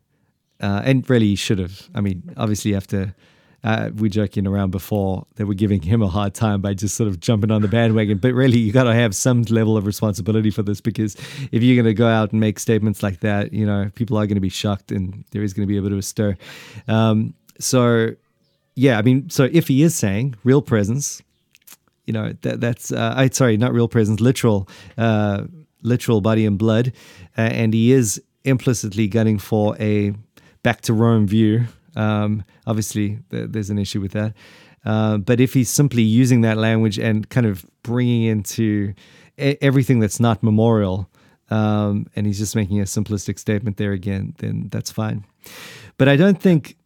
uh, 0.62 0.82
and 0.86 1.10
really 1.10 1.28
he 1.28 1.36
should 1.36 1.60
have 1.60 1.90
i 1.94 2.02
mean 2.02 2.24
obviously 2.38 2.74
after. 2.76 3.00
have 3.00 3.14
to 3.14 3.16
uh, 3.64 3.90
we 3.96 4.10
joking 4.10 4.46
around 4.46 4.72
before 4.72 5.26
that 5.36 5.48
we're 5.48 5.54
giving 5.54 5.82
him 5.82 6.02
a 6.02 6.08
hard 6.08 6.34
time 6.34 6.62
by 6.62 6.74
just 6.74 6.96
sort 6.96 7.08
of 7.08 7.20
jumping 7.20 7.52
on 7.52 7.62
the 7.62 7.68
bandwagon 7.68 8.18
but 8.18 8.34
really 8.34 8.58
you 8.58 8.72
got 8.72 8.84
to 8.84 8.94
have 8.94 9.16
some 9.16 9.42
level 9.44 9.76
of 9.76 9.86
responsibility 9.86 10.52
for 10.52 10.62
this 10.62 10.80
because 10.80 11.16
if 11.52 11.64
you're 11.64 11.76
going 11.76 11.86
to 11.86 11.94
go 11.94 12.08
out 12.08 12.32
and 12.32 12.40
make 12.40 12.60
statements 12.60 13.02
like 13.02 13.20
that 13.22 13.52
you 13.52 13.66
know 13.66 13.90
people 13.96 14.18
are 14.18 14.26
going 14.28 14.36
to 14.36 14.42
be 14.42 14.50
shocked 14.50 14.92
and 14.92 15.26
there 15.32 15.42
is 15.42 15.54
going 15.54 15.68
to 15.68 15.72
be 15.72 15.78
a 15.78 15.82
bit 15.82 15.92
of 15.92 15.98
a 15.98 16.04
stir 16.04 16.38
um, 16.88 17.34
so 17.60 18.10
yeah 18.76 18.98
i 19.00 19.02
mean 19.02 19.30
so 19.30 19.50
if 19.52 19.68
he 19.68 19.82
is 19.82 19.96
saying 19.96 20.36
real 20.44 20.62
presence 20.62 21.22
you 22.08 22.13
know 22.13 22.34
that 22.41 22.60
that's 22.60 22.91
uh, 22.91 23.13
I 23.15 23.30
sorry 23.30 23.58
not 23.58 23.74
real 23.74 23.88
presence 23.88 24.20
literal 24.20 24.67
uh, 24.98 25.43
literal 25.84 26.22
body 26.22 26.46
and 26.46 26.58
blood. 26.58 26.93
Uh, 27.38 27.41
and 27.41 27.74
he 27.74 27.91
is 27.91 28.22
implicitly 28.43 29.08
gunning 29.08 29.38
for 29.38 29.76
a 29.80 30.13
back 30.63 30.82
to 30.82 30.93
Rome 30.93 31.28
view. 31.28 31.65
Um, 31.96 32.43
obviously 32.65 33.20
th- 33.32 33.50
there's 33.50 33.70
an 33.70 33.78
issue 33.78 34.02
with 34.02 34.12
that. 34.13 34.34
Uh, 34.86 35.17
but 35.17 35.39
if 35.39 35.54
he's 35.54 35.70
simply 35.70 36.04
using 36.04 36.41
that 36.41 36.58
language 36.58 36.98
and 36.98 37.28
kind 37.30 37.46
of 37.46 37.65
bringing 37.84 38.24
into 38.24 38.93
e- 39.38 39.58
everything 39.62 40.00
that's 40.00 40.20
not 40.20 40.43
memorial 40.43 41.10
um, 41.50 42.06
and 42.15 42.26
he's 42.26 42.38
just 42.38 42.56
making 42.56 42.80
a 42.80 42.84
simplistic 42.84 43.39
statement 43.39 43.78
there 43.78 43.91
again 43.91 44.34
then 44.38 44.70
that's 44.72 44.91
fine. 44.91 45.26
But 45.98 46.08
I 46.08 46.15
don't 46.15 46.41
think 46.41 46.78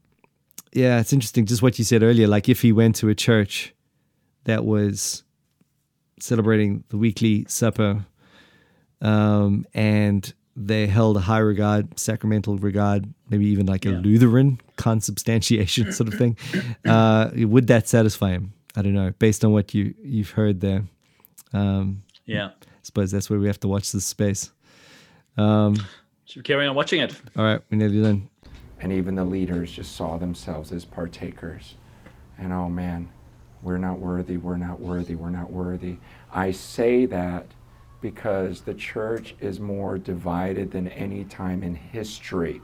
yeah 0.74 1.00
it's 1.02 1.12
interesting 1.12 1.46
just 1.46 1.62
what 1.62 1.78
you 1.78 1.84
said 1.84 2.02
earlier 2.02 2.28
like 2.28 2.48
if 2.48 2.62
he 2.62 2.72
went 2.72 2.96
to 2.96 3.10
a 3.10 3.16
church 3.16 3.74
that 4.46 4.66
was 4.66 5.24
celebrating 6.20 6.84
the 6.90 6.98
weekly 6.98 7.46
supper 7.48 8.06
um, 9.02 9.66
and 9.74 10.34
they 10.56 10.86
held 10.86 11.18
a 11.18 11.22
high 11.22 11.40
regard 11.40 11.98
sacramental 11.98 12.58
regard 12.58 13.12
maybe 13.30 13.46
even 13.48 13.66
like 13.66 13.86
a 13.86 13.90
lutheran 13.90 14.60
consubstantiation 14.76 15.92
sort 15.94 16.08
of 16.12 16.16
thing 16.20 16.38
uh, 16.86 17.30
would 17.36 17.68
that 17.68 17.88
satisfy 17.88 18.32
him 18.32 18.54
i 18.76 18.82
don't 18.82 18.94
know 18.94 19.12
based 19.20 19.44
on 19.46 19.52
what 19.52 19.74
you 19.74 19.94
you've 20.04 20.32
heard 20.32 20.60
there 20.62 20.84
um, 21.54 22.04
Yeah. 22.26 22.48
I 22.48 22.84
suppose 22.84 23.12
that's 23.12 23.30
where 23.30 23.40
we 23.40 23.48
have 23.48 23.60
to 23.62 23.68
watch 23.68 23.92
this 23.92 24.06
space 24.06 24.52
Um, 25.38 25.76
Should 26.26 26.38
we 26.40 26.44
carry 26.44 26.68
on 26.68 26.76
watching 26.76 27.02
it? 27.02 27.20
all 27.38 27.44
right, 27.46 27.62
we're 27.70 27.78
nearly 27.78 28.02
done. 28.02 28.30
And 28.80 28.92
even 28.92 29.16
the 29.16 29.24
leaders 29.26 29.72
just 29.72 29.96
saw 29.96 30.18
themselves 30.18 30.72
as 30.72 30.86
partakers. 30.86 31.76
And 32.38 32.52
oh 32.52 32.68
man, 32.70 33.10
we're 33.64 33.78
not 33.78 34.00
worthy, 34.00 34.38
we're 34.38 34.58
not 34.58 34.80
worthy, 34.80 35.16
we're 35.16 35.30
not 35.30 35.52
worthy. 35.52 35.98
I 36.32 36.52
say 36.52 37.06
that 37.08 37.48
because 38.02 38.62
the 38.62 38.74
church 38.74 39.36
is 39.40 39.60
more 39.60 39.98
divided 39.98 40.72
than 40.72 40.88
any 40.90 41.24
time 41.24 41.62
in 41.62 41.76
history. 41.76 42.62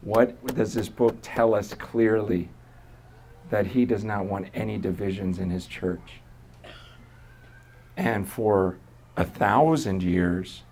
What 0.00 0.44
does 0.54 0.74
this 0.74 0.88
book 0.88 1.16
tell 1.22 1.54
us 1.54 1.74
clearly? 1.74 2.48
That 3.50 3.66
he 3.66 3.84
does 3.84 4.04
not 4.04 4.26
want 4.26 4.48
any 4.52 4.76
divisions 4.76 5.38
in 5.38 5.48
his 5.48 5.66
church. 5.66 6.20
And 7.96 8.28
for 8.28 8.78
a 9.16 9.24
thousand 9.24 10.02
years, 10.02 10.62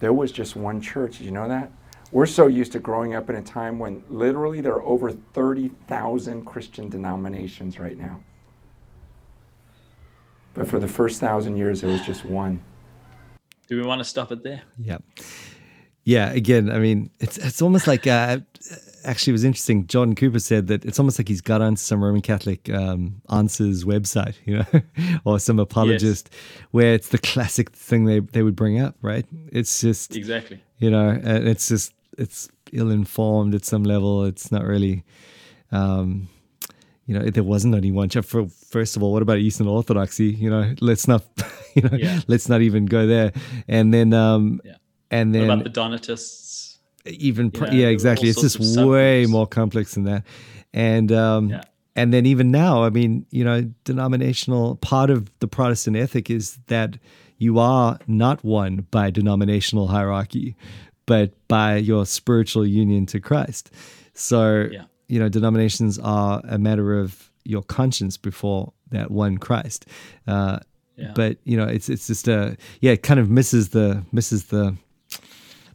there 0.00 0.12
was 0.12 0.32
just 0.32 0.56
one 0.56 0.80
church. 0.80 1.18
Did 1.18 1.24
you 1.24 1.30
know 1.30 1.48
that? 1.48 1.70
We're 2.12 2.26
so 2.26 2.46
used 2.46 2.72
to 2.72 2.78
growing 2.78 3.14
up 3.14 3.28
in 3.28 3.36
a 3.36 3.42
time 3.42 3.78
when 3.78 4.04
literally 4.08 4.60
there 4.60 4.74
are 4.74 4.82
over 4.82 5.10
30,000 5.10 6.44
Christian 6.44 6.88
denominations 6.88 7.78
right 7.78 7.98
now. 7.98 8.20
But 10.54 10.68
for 10.68 10.78
the 10.78 10.88
first 10.88 11.20
thousand 11.20 11.56
years, 11.56 11.82
it 11.82 11.88
was 11.88 12.00
just 12.02 12.24
one. 12.24 12.62
Do 13.68 13.76
we 13.80 13.86
want 13.86 14.00
to 14.00 14.04
stop 14.04 14.30
it 14.32 14.42
there? 14.42 14.62
Yeah. 14.78 14.98
Yeah, 16.04 16.30
again, 16.32 16.70
I 16.70 16.78
mean, 16.78 17.10
it's 17.18 17.38
it's 17.38 17.62
almost 17.62 17.86
like 17.86 18.06
uh, 18.06 18.38
actually 19.04 19.30
it 19.30 19.32
was 19.40 19.44
interesting. 19.44 19.86
John 19.86 20.14
Cooper 20.14 20.38
said 20.38 20.66
that 20.66 20.84
it's 20.84 20.98
almost 20.98 21.18
like 21.18 21.28
he's 21.28 21.40
got 21.40 21.62
onto 21.62 21.78
some 21.80 22.04
Roman 22.04 22.20
Catholic 22.20 22.68
um, 22.68 23.22
answers 23.30 23.84
website, 23.84 24.34
you 24.44 24.58
know, 24.58 24.80
or 25.24 25.38
some 25.38 25.58
apologist, 25.58 26.28
where 26.72 26.92
it's 26.92 27.08
the 27.08 27.16
classic 27.18 27.70
thing 27.70 28.04
they 28.04 28.20
they 28.20 28.42
would 28.42 28.54
bring 28.54 28.78
up, 28.80 28.96
right? 29.00 29.24
It's 29.50 29.80
just 29.80 30.14
Exactly. 30.14 30.60
you 30.78 30.90
know, 30.90 31.18
it's 31.24 31.68
just 31.68 31.94
it's 32.18 32.48
ill 32.72 32.90
informed 32.90 33.54
at 33.54 33.64
some 33.64 33.82
level. 33.82 34.24
It's 34.24 34.52
not 34.52 34.64
really, 34.64 35.04
um, 35.72 36.28
you 37.06 37.18
know, 37.18 37.28
there 37.30 37.42
wasn't 37.44 37.74
only 37.74 37.90
one 37.92 38.08
church. 38.08 38.26
For 38.26 38.46
first 38.48 38.96
of 38.96 39.02
all, 39.02 39.12
what 39.12 39.22
about 39.22 39.38
Eastern 39.38 39.66
Orthodoxy? 39.68 40.26
You 40.28 40.50
know, 40.50 40.74
let's 40.80 41.06
not, 41.06 41.22
you 41.74 41.82
know, 41.82 41.96
Yeah. 41.96 42.20
let's 42.26 42.48
not 42.48 42.62
even 42.62 42.86
go 42.86 43.06
there. 43.06 43.32
And 43.68 43.92
then, 43.92 44.12
um, 44.14 44.60
Yeah. 44.64 44.76
and 45.10 45.32
What 45.34 45.38
then 45.40 45.50
about 45.50 45.64
the 45.64 45.70
Donatists? 45.70 46.78
even 47.06 47.50
yeah, 47.70 47.88
exactly 47.88 48.30
it's 48.30 48.40
just 48.40 48.58
way 48.78 49.26
more 49.26 49.46
complex 49.46 49.92
than 49.92 50.04
that 50.04 50.22
and 50.72 51.12
um 51.12 51.50
Yeah. 51.50 51.60
and 51.94 52.14
then 52.14 52.24
even 52.24 52.50
now 52.50 52.82
i 52.82 52.88
mean 52.88 53.26
you 53.30 53.44
know 53.44 53.70
denominational 53.84 54.76
part 54.76 55.10
of 55.10 55.30
the 55.40 55.46
protestant 55.46 55.98
ethic 55.98 56.30
is 56.30 56.58
that 56.68 56.96
you 57.36 57.58
are 57.58 57.98
not 58.06 58.42
one 58.42 58.86
by 58.90 59.10
denominational 59.10 59.88
hierarchy 59.88 60.56
but 61.04 61.32
by 61.46 61.76
your 61.76 62.06
spiritual 62.06 62.66
union 62.66 63.04
to 63.06 63.20
christ 63.20 63.70
so 64.14 64.68
Yeah. 64.72 64.84
You 65.14 65.18
know 65.20 65.28
denominations 65.38 65.98
are 66.00 66.40
a 66.56 66.58
matter 66.68 66.88
of 67.02 67.30
your 67.52 67.62
conscience 67.78 68.16
before 68.30 68.62
that 68.94 69.08
one 69.10 69.34
christ 69.46 69.80
uh 70.34 70.58
Yeah. 70.96 71.12
but 71.20 71.32
you 71.50 71.56
know 71.58 71.68
it's 71.76 71.88
it's 71.94 72.06
just 72.12 72.26
a 72.28 72.40
yeah 72.84 72.92
it 72.96 73.02
kind 73.08 73.20
of 73.22 73.26
misses 73.38 73.64
the 73.76 73.88
misses 74.18 74.40
the 74.54 74.64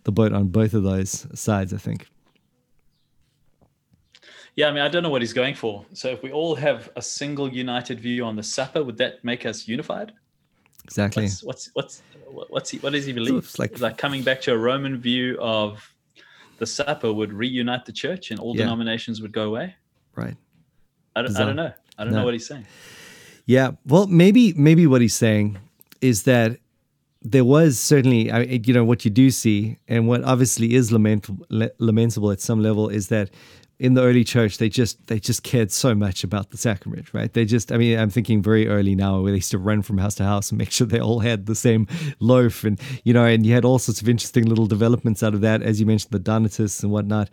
the 0.07 0.11
boat 0.19 0.31
on 0.39 0.47
both 0.59 0.73
of 0.79 0.83
those 0.91 1.11
sides 1.45 1.71
i 1.73 1.77
think 1.87 1.99
Yeah, 4.55 4.67
I 4.67 4.71
mean, 4.73 4.83
I 4.87 4.89
don't 4.89 5.03
know 5.03 5.09
what 5.15 5.21
he's 5.21 5.37
going 5.41 5.55
for. 5.55 5.85
So 5.93 6.09
if 6.09 6.21
we 6.21 6.31
all 6.39 6.53
have 6.55 6.89
a 6.95 7.01
single 7.01 7.47
united 7.65 7.97
view 8.07 8.25
on 8.25 8.35
the 8.35 8.43
supper, 8.43 8.81
would 8.83 8.97
that 8.97 9.13
make 9.23 9.45
us 9.45 9.67
unified? 9.75 10.11
exactly 10.85 11.23
What's 11.23 11.43
what's 11.43 11.65
what's 11.77 11.95
what's 12.53 12.69
he 12.71 12.77
what 12.79 12.91
does 12.93 13.05
he 13.05 13.13
believe? 13.13 13.35
it's 13.37 13.59
like- 13.59 13.71
It's 13.73 13.81
like 13.87 13.97
coming 13.97 14.21
back 14.23 14.39
to 14.45 14.51
a 14.53 14.57
Roman 14.57 14.97
view 15.09 15.37
of 15.39 15.69
the 16.59 16.65
supper 16.65 17.11
would 17.11 17.31
reunite 17.33 17.85
the 17.85 17.91
church 17.91 18.31
and 18.31 18.39
all 18.39 18.55
Yeah. 18.55 18.63
denominations 18.63 19.21
would 19.21 19.31
go 19.31 19.43
away. 19.47 19.75
right 20.15 20.35
I 21.15 21.21
don't, 21.23 21.35
I 21.35 21.45
don't 21.45 21.55
know. 21.55 21.73
I 21.97 22.03
don't 22.03 22.13
No. 22.13 22.19
know 22.19 22.25
what 22.25 22.33
he's 22.33 22.47
saying. 22.47 22.65
yeah 23.45 23.71
well 23.85 24.05
maybe 24.07 24.53
maybe 24.53 24.85
what 24.87 25.01
he's 25.01 25.15
saying 25.15 25.57
is 26.01 26.23
that 26.23 26.59
there 27.21 27.43
was 27.43 27.77
certainly 27.79 28.31
I, 28.31 28.41
you 28.67 28.73
know 28.73 28.85
what 28.85 29.03
you 29.05 29.11
do 29.11 29.29
see 29.31 29.77
and 29.87 30.07
what 30.07 30.23
obviously 30.23 30.73
is 30.73 30.91
lamentable 30.91 31.45
lamentable 31.79 32.31
at 32.31 32.39
some 32.41 32.61
level 32.61 32.87
is 32.89 33.07
that 33.09 33.29
in 33.79 33.93
the 33.93 34.01
early 34.01 34.23
church 34.23 34.57
they 34.57 34.69
just 34.69 35.07
they 35.07 35.19
just 35.19 35.43
cared 35.43 35.71
so 35.71 35.95
much 35.95 36.23
about 36.23 36.51
the 36.51 36.57
sacrament 36.57 37.13
right 37.13 37.33
they 37.33 37.45
just 37.45 37.71
i 37.71 37.77
mean 37.77 37.97
i'm 37.97 38.09
thinking 38.09 38.41
very 38.41 38.67
early 38.67 38.93
now 38.93 39.21
where 39.21 39.31
they 39.31 39.37
used 39.37 39.51
to 39.51 39.57
run 39.57 39.81
from 39.81 39.97
house 39.97 40.15
to 40.15 40.23
house 40.23 40.51
and 40.51 40.57
make 40.57 40.71
sure 40.77 40.85
they 40.85 40.99
all 40.99 41.19
had 41.19 41.45
the 41.45 41.55
same 41.55 41.87
loaf 42.19 42.63
and 42.63 42.79
you 43.03 43.13
know 43.13 43.25
and 43.25 43.45
you 43.45 43.53
had 43.53 43.65
all 43.65 43.79
sorts 43.79 44.01
of 44.01 44.09
interesting 44.09 44.45
little 44.45 44.67
developments 44.67 45.23
out 45.23 45.33
of 45.33 45.41
that 45.41 45.61
as 45.61 45.79
you 45.79 45.85
mentioned 45.85 46.11
the 46.11 46.19
donatists 46.19 46.83
and 46.83 46.91
whatnot 46.91 47.29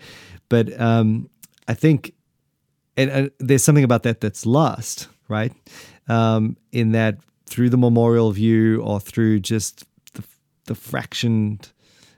but 0.49 0.81
um 0.81 1.29
i 1.69 1.75
think 1.75 2.13
and 2.97 3.11
uh, 3.11 3.29
there's 3.39 3.63
something 3.63 3.85
about 3.85 4.03
that 4.05 4.21
that's 4.21 4.47
lost, 4.47 5.09
right? 5.29 5.53
Um, 6.09 6.57
in 6.73 6.93
that 6.93 7.19
through 7.47 7.71
the 7.71 7.77
memorial 7.77 8.33
view 8.33 8.81
or 8.83 9.01
through 9.01 9.41
just 9.41 9.85
the, 10.15 10.25
the 10.65 10.75
fractioned 10.75 11.73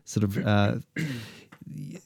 sort 0.05 0.25
of 0.25 0.39
uh, 0.47 0.77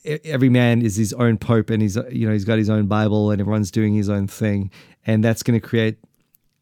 every 0.05 0.49
man 0.49 0.83
is 0.83 0.97
his 0.97 1.13
own 1.13 1.39
pope 1.39 1.71
and 1.71 1.83
he's 1.83 1.97
you 2.11 2.27
know 2.27 2.33
he's 2.33 2.45
got 2.45 2.59
his 2.59 2.71
own 2.71 2.87
Bible 2.87 3.31
and 3.31 3.41
everyone's 3.41 3.71
doing 3.71 3.95
his 3.95 4.09
own 4.09 4.27
thing, 4.27 4.71
and 5.07 5.23
that's 5.23 5.43
going 5.43 5.61
to 5.61 5.67
create 5.67 5.99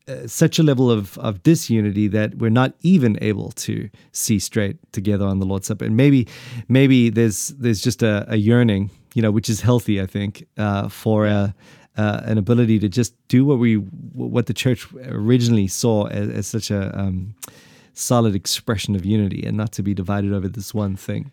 uh, 0.08 0.26
such 0.26 0.58
a 0.58 0.62
level 0.62 0.90
of 0.90 1.18
of 1.18 1.42
disunity 1.42 2.08
that 2.08 2.36
we're 2.36 2.50
not 2.50 2.74
even 2.82 3.18
able 3.20 3.52
to 3.52 3.88
see 4.12 4.38
straight 4.38 4.76
together 4.92 5.24
on 5.24 5.38
the 5.38 5.46
Lord's 5.46 5.66
Supper. 5.66 5.84
And 5.84 5.96
maybe 5.96 6.26
maybe 6.68 7.10
there's 7.10 7.48
there's 7.48 7.80
just 7.80 8.02
a, 8.02 8.24
a 8.28 8.36
yearning, 8.36 8.90
you 9.14 9.22
know, 9.22 9.30
which 9.30 9.48
is 9.48 9.60
healthy, 9.60 10.00
I 10.00 10.06
think, 10.06 10.46
uh, 10.58 10.88
for 10.88 11.26
a, 11.26 11.54
uh, 11.96 12.20
an 12.24 12.38
ability 12.38 12.78
to 12.80 12.88
just 12.88 13.14
do 13.28 13.44
what 13.44 13.58
we 13.58 13.74
what 13.74 14.46
the 14.46 14.54
church 14.54 14.88
originally 15.04 15.68
saw 15.68 16.06
as, 16.06 16.28
as 16.30 16.46
such 16.46 16.70
a 16.70 16.98
um, 16.98 17.34
solid 17.92 18.34
expression 18.34 18.96
of 18.96 19.04
unity, 19.04 19.44
and 19.44 19.56
not 19.56 19.72
to 19.72 19.82
be 19.82 19.94
divided 19.94 20.32
over 20.32 20.48
this 20.48 20.74
one 20.74 20.96
thing. 20.96 21.30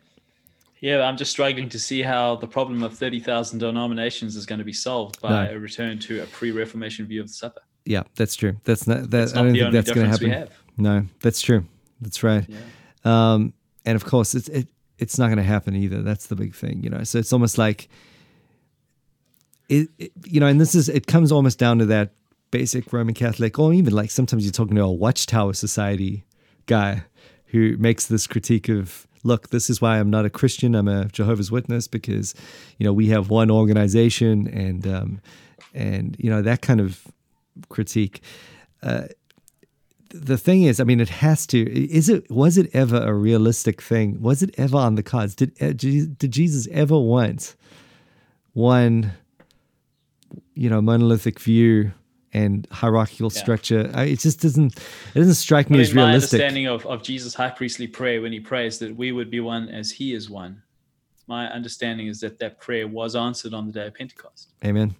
Yeah, 0.81 1.01
I'm 1.01 1.17
just 1.17 1.31
struggling 1.31 1.69
to 1.69 1.79
see 1.79 2.01
how 2.03 2.35
the 2.35 2.47
problem 2.47 2.83
of 2.83 2.95
30,000 2.97 3.59
denominations 3.59 4.35
is 4.35 4.45
going 4.45 4.59
to 4.59 4.65
be 4.65 4.73
solved 4.73 5.19
by 5.21 5.45
No. 5.47 5.55
a 5.55 5.59
return 5.59 5.97
to 5.99 6.21
a 6.21 6.25
pre-Reformation 6.27 7.05
view 7.07 7.21
of 7.21 7.27
the 7.27 7.33
supper. 7.33 7.61
Yeah, 7.85 8.03
that's 8.15 8.35
true. 8.35 8.57
That's 8.63 8.85
not 8.85 9.09
that. 9.09 9.23
It's 9.23 9.33
I 9.33 9.37
don't 9.37 9.53
the 9.53 9.53
think 9.53 9.65
only 9.67 9.77
that's 9.79 9.91
going 9.91 10.05
to 10.05 10.11
happen. 10.11 10.29
have. 10.31 10.51
No, 10.77 11.05
that's 11.21 11.41
true. 11.41 11.65
That's 12.01 12.21
right. 12.21 12.45
Yeah. 12.47 12.57
Um, 13.05 13.53
and 13.85 13.95
of 13.95 14.05
course, 14.05 14.35
it's 14.35 14.49
it, 14.49 14.67
it's 14.99 15.17
not 15.17 15.27
going 15.27 15.37
to 15.37 15.43
happen 15.43 15.75
either. 15.75 16.01
That's 16.03 16.27
the 16.27 16.35
big 16.35 16.53
thing, 16.53 16.83
you 16.83 16.89
know. 16.89 17.03
So 17.03 17.17
it's 17.17 17.31
almost 17.33 17.57
like 17.57 17.87
it, 19.69 19.89
it, 19.97 20.11
you 20.25 20.39
know, 20.39 20.47
and 20.47 20.59
this 20.59 20.75
is 20.75 20.89
it 20.89 21.07
comes 21.07 21.31
almost 21.31 21.57
down 21.59 21.79
to 21.79 21.85
that 21.87 22.11
basic 22.51 22.91
Roman 22.93 23.13
Catholic, 23.13 23.57
or 23.59 23.73
even 23.73 23.93
like 23.93 24.11
sometimes 24.11 24.43
you're 24.45 24.51
talking 24.51 24.75
to 24.75 24.83
a 24.83 24.91
Watchtower 24.91 25.53
Society 25.53 26.23
guy 26.65 27.03
who 27.47 27.77
makes 27.77 28.07
this 28.07 28.27
critique 28.27 28.67
of, 28.69 29.07
look, 29.27 29.49
this 29.49 29.69
is 29.69 29.81
why 29.81 29.99
I'm 29.99 30.09
not 30.09 30.25
a 30.25 30.29
Christian. 30.29 30.73
I'm 30.73 30.87
a 30.87 31.05
Jehovah's 31.05 31.51
Witness 31.51 31.87
because, 31.87 32.33
you 32.77 32.85
know, 32.85 32.93
we 32.93 33.07
have 33.07 33.29
one 33.29 33.51
organization 33.51 34.47
and 34.47 34.87
um, 34.87 35.21
and 35.73 36.15
you 36.17 36.29
know 36.29 36.41
that 36.41 36.61
kind 36.61 36.79
of 36.79 37.03
critique. 37.69 38.21
Uh, 38.81 39.07
the 40.09 40.37
thing 40.37 40.63
is, 40.63 40.79
I 40.79 40.85
mean, 40.85 41.01
it 41.01 41.09
has 41.09 41.45
to. 41.47 41.59
Is 41.59 42.09
it? 42.09 42.31
Was 42.31 42.57
it 42.57 42.69
ever 42.73 43.03
a 43.03 43.13
realistic 43.13 43.81
thing? 43.81 44.21
Was 44.21 44.41
it 44.41 44.55
ever 44.57 44.77
on 44.77 44.95
the 44.95 45.03
cards? 45.03 45.35
Did 45.35 45.51
uh, 45.61 45.73
did 45.73 46.31
Jesus 46.31 46.67
ever 46.71 46.97
want 46.97 47.55
one, 48.53 49.11
you 50.55 50.69
know, 50.69 50.81
monolithic 50.81 51.39
view 51.39 51.91
and 52.33 52.67
hierarchical 52.71 53.31
Yeah. 53.33 53.41
structure? 53.41 53.91
I, 53.93 54.05
it 54.05 54.19
just 54.19 54.41
doesn't. 54.41 54.77
It 54.77 55.19
doesn't 55.19 55.35
strike 55.35 55.69
me 55.69 55.79
I 55.79 55.81
as 55.81 55.89
mean, 55.89 56.03
my 56.03 56.09
realistic. 56.09 56.41
understanding 56.41 56.67
of, 56.67 56.85
of 56.85 57.03
Jesus' 57.03 57.33
high 57.33 57.49
priestly 57.49 57.87
prayer 57.87 58.21
when 58.21 58.31
he 58.31 58.39
prays 58.39 58.79
that 58.79 58.95
we 58.95 59.11
would 59.11 59.29
be 59.29 59.39
one 59.39 59.69
as 59.69 59.91
he 59.91 60.13
is 60.13 60.29
one. 60.29 60.61
My 61.27 61.49
understanding 61.51 62.07
is 62.07 62.19
that 62.21 62.39
that 62.39 62.59
prayer 62.59 62.87
was 62.87 63.15
answered 63.15 63.53
on 63.53 63.65
the 63.67 63.73
day 63.73 63.87
of 63.87 63.95
Pentecost. 63.95 64.53
Amen. 64.63 64.95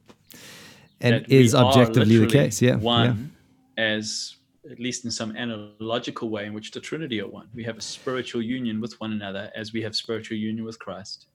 And 1.00 1.16
that 1.16 1.32
is 1.32 1.56
objectively 1.56 2.18
the 2.18 2.28
case. 2.28 2.62
Yeah. 2.62 2.72
yeah. 2.72 2.76
One 2.78 3.32
as 3.78 4.38
at 4.70 4.80
least 4.80 5.06
in 5.06 5.12
some 5.12 5.36
analogical 5.38 6.30
way 6.30 6.46
in 6.46 6.54
which 6.54 6.72
the 6.72 6.80
Trinity 6.80 7.22
are 7.22 7.28
one. 7.28 7.48
We 7.54 7.64
have 7.64 7.78
a 7.78 7.82
spiritual 7.82 8.42
union 8.42 8.82
with 8.82 9.00
one 9.00 9.14
another 9.14 9.50
as 9.56 9.72
we 9.72 9.82
have 9.84 9.96
spiritual 9.96 10.38
union 10.38 10.66
with 10.66 10.78
Christ. 10.80 11.28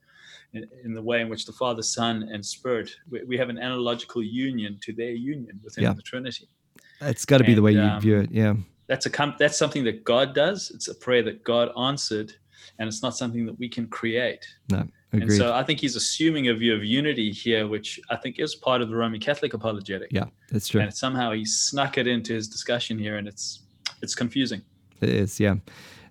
In, 0.54 0.66
in 0.84 0.92
the 0.92 1.00
way 1.00 1.22
in 1.22 1.28
which 1.30 1.46
the 1.46 1.52
Father, 1.52 1.80
Son, 1.82 2.28
and 2.30 2.44
Spirit, 2.44 2.90
we, 3.10 3.22
we 3.24 3.38
have 3.38 3.48
an 3.48 3.58
analogical 3.58 4.22
union 4.22 4.78
to 4.82 4.92
their 4.92 5.12
union 5.12 5.58
within 5.64 5.84
Yeah. 5.84 5.94
the 5.94 6.02
Trinity. 6.02 6.46
It's 7.00 7.24
got 7.24 7.38
to 7.38 7.44
be 7.44 7.54
the 7.54 7.62
way 7.62 7.72
you 7.72 7.80
um, 7.80 8.00
view 8.00 8.20
it. 8.20 8.30
Yeah. 8.30 8.54
That's 8.86 9.06
a 9.06 9.10
com- 9.10 9.34
that's 9.38 9.56
something 9.56 9.82
that 9.84 10.04
God 10.04 10.34
does. 10.34 10.70
It's 10.74 10.88
a 10.88 10.94
prayer 10.94 11.22
that 11.22 11.42
God 11.42 11.70
answered, 11.78 12.34
and 12.78 12.86
it's 12.86 13.02
not 13.02 13.16
something 13.16 13.46
that 13.46 13.58
we 13.58 13.68
can 13.68 13.86
create. 13.88 14.46
No. 14.70 14.86
Agreed. 15.14 15.22
And 15.24 15.32
so 15.32 15.54
I 15.54 15.62
think 15.62 15.80
he's 15.80 15.96
assuming 15.96 16.48
a 16.48 16.54
view 16.54 16.74
of 16.74 16.84
unity 16.84 17.30
here, 17.32 17.66
which 17.66 17.98
I 18.10 18.16
think 18.16 18.38
is 18.38 18.54
part 18.54 18.80
of 18.82 18.88
the 18.88 18.96
Roman 18.96 19.20
Catholic 19.20 19.52
apologetic. 19.54 20.08
yeah, 20.10 20.24
that's 20.50 20.68
true. 20.68 20.80
And 20.80 20.92
somehow 20.94 21.32
he 21.32 21.44
snuck 21.44 21.96
it 21.98 22.06
into 22.06 22.32
his 22.34 22.46
discussion 22.48 22.98
here, 22.98 23.16
and 23.16 23.26
it's 23.26 23.62
it's 24.02 24.14
confusing. 24.14 24.60
It 25.00 25.08
is, 25.08 25.40
yeah. 25.40 25.56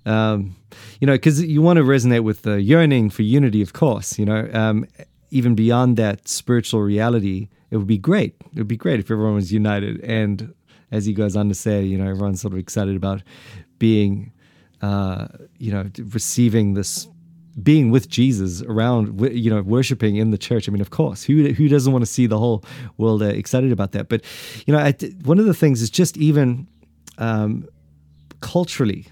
Um, 0.06 0.56
you 1.00 1.08
know, 1.08 1.14
because 1.14 1.44
you 1.44 1.62
want 1.62 1.78
to 1.78 1.84
resonate 1.84 2.24
with 2.24 2.42
the 2.44 2.62
yearning 2.62 3.10
for 3.10 3.22
unity, 3.22 3.62
of 3.62 3.74
course. 3.74 4.18
You 4.18 4.26
know, 4.26 4.50
um, 4.54 4.86
even 5.30 5.56
beyond 5.56 5.98
that 5.98 6.28
spiritual 6.28 6.82
reality, 6.82 7.50
it 7.70 7.78
would 7.78 7.88
be 7.88 7.98
great. 7.98 8.36
It 8.54 8.58
would 8.58 8.68
be 8.68 8.78
great 8.78 9.00
if 9.00 9.10
everyone 9.10 9.36
was 9.36 9.52
united. 9.52 10.02
And 10.02 10.54
as 10.92 11.06
he 11.06 11.14
goes 11.14 11.36
on 11.36 11.48
to 11.50 11.56
say, 11.56 11.84
you 11.84 11.98
know, 11.98 12.10
everyone's 12.10 12.42
sort 12.42 12.54
of 12.54 12.60
excited 12.60 12.96
about 12.96 13.22
being, 13.80 14.32
uh, 14.82 15.28
you 15.58 15.72
know, 15.72 15.90
receiving 16.12 16.74
this 16.74 17.08
being 17.62 17.92
with 17.92 18.08
Jesus 18.08 18.62
around, 18.62 19.20
you 19.34 19.50
know, 19.50 19.62
worshiping 19.62 20.16
in 20.16 20.32
the 20.32 20.38
church. 20.38 20.70
I 20.70 20.72
mean, 20.72 20.82
of 20.82 20.90
course, 20.90 21.24
who 21.24 21.52
who 21.54 21.68
doesn't 21.68 21.92
want 21.92 22.04
to 22.04 22.12
see 22.12 22.28
the 22.28 22.38
whole 22.38 22.64
world 22.98 23.22
uh, 23.22 23.26
excited 23.26 23.72
about 23.72 23.92
that? 23.92 24.10
But 24.10 24.24
you 24.66 24.74
know, 24.74 24.80
I, 24.80 24.94
one 25.24 25.40
of 25.40 25.46
the 25.46 25.54
things 25.54 25.82
is 25.82 25.90
just 25.90 26.18
even 26.18 26.68
um, 27.18 27.68
culturally, 28.40 29.08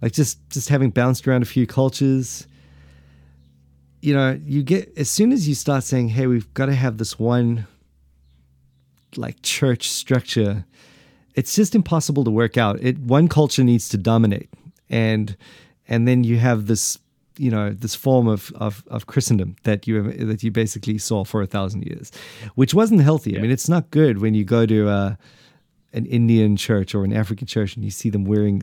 like 0.00 0.12
just 0.12 0.38
just 0.50 0.68
having 0.68 0.90
bounced 0.90 1.26
around 1.26 1.42
a 1.42 1.46
few 1.46 1.66
cultures. 1.66 2.46
You 4.00 4.14
know, 4.14 4.40
you 4.44 4.62
get 4.62 4.96
as 4.96 5.10
soon 5.10 5.32
as 5.32 5.48
you 5.48 5.54
start 5.54 5.84
saying, 5.84 6.10
"Hey, 6.10 6.26
we've 6.26 6.52
got 6.54 6.66
to 6.66 6.74
have 6.74 6.98
this 6.98 7.18
one 7.18 7.66
like 9.16 9.42
church 9.42 9.88
structure," 9.88 10.64
it's 11.34 11.54
just 11.54 11.74
impossible 11.74 12.24
to 12.24 12.30
work 12.30 12.56
out. 12.56 12.80
It 12.80 12.98
one 12.98 13.28
culture 13.28 13.64
needs 13.64 13.88
to 13.90 13.98
dominate, 13.98 14.50
and 14.88 15.36
and 15.88 16.06
then 16.06 16.22
you 16.24 16.36
have 16.38 16.66
this 16.66 16.98
you 17.38 17.50
know 17.50 17.70
this 17.70 17.94
form 17.94 18.28
of, 18.28 18.52
of, 18.56 18.84
of 18.88 19.06
Christendom 19.06 19.56
that 19.62 19.86
you 19.86 20.12
that 20.12 20.42
you 20.42 20.50
basically 20.50 20.98
saw 20.98 21.24
for 21.24 21.42
a 21.42 21.46
thousand 21.46 21.82
years, 21.82 22.12
which 22.54 22.74
wasn't 22.74 23.00
healthy. 23.00 23.32
Yeah. 23.32 23.38
I 23.38 23.42
mean, 23.42 23.50
it's 23.50 23.68
not 23.68 23.90
good 23.90 24.20
when 24.20 24.34
you 24.34 24.44
go 24.44 24.66
to 24.66 24.88
uh, 24.88 25.14
an 25.98 26.06
Indian 26.06 26.56
church 26.56 26.94
or 26.94 27.04
an 27.04 27.12
African 27.12 27.46
church 27.46 27.74
and 27.74 27.84
you 27.84 27.90
see 27.90 28.08
them 28.08 28.24
wearing 28.24 28.62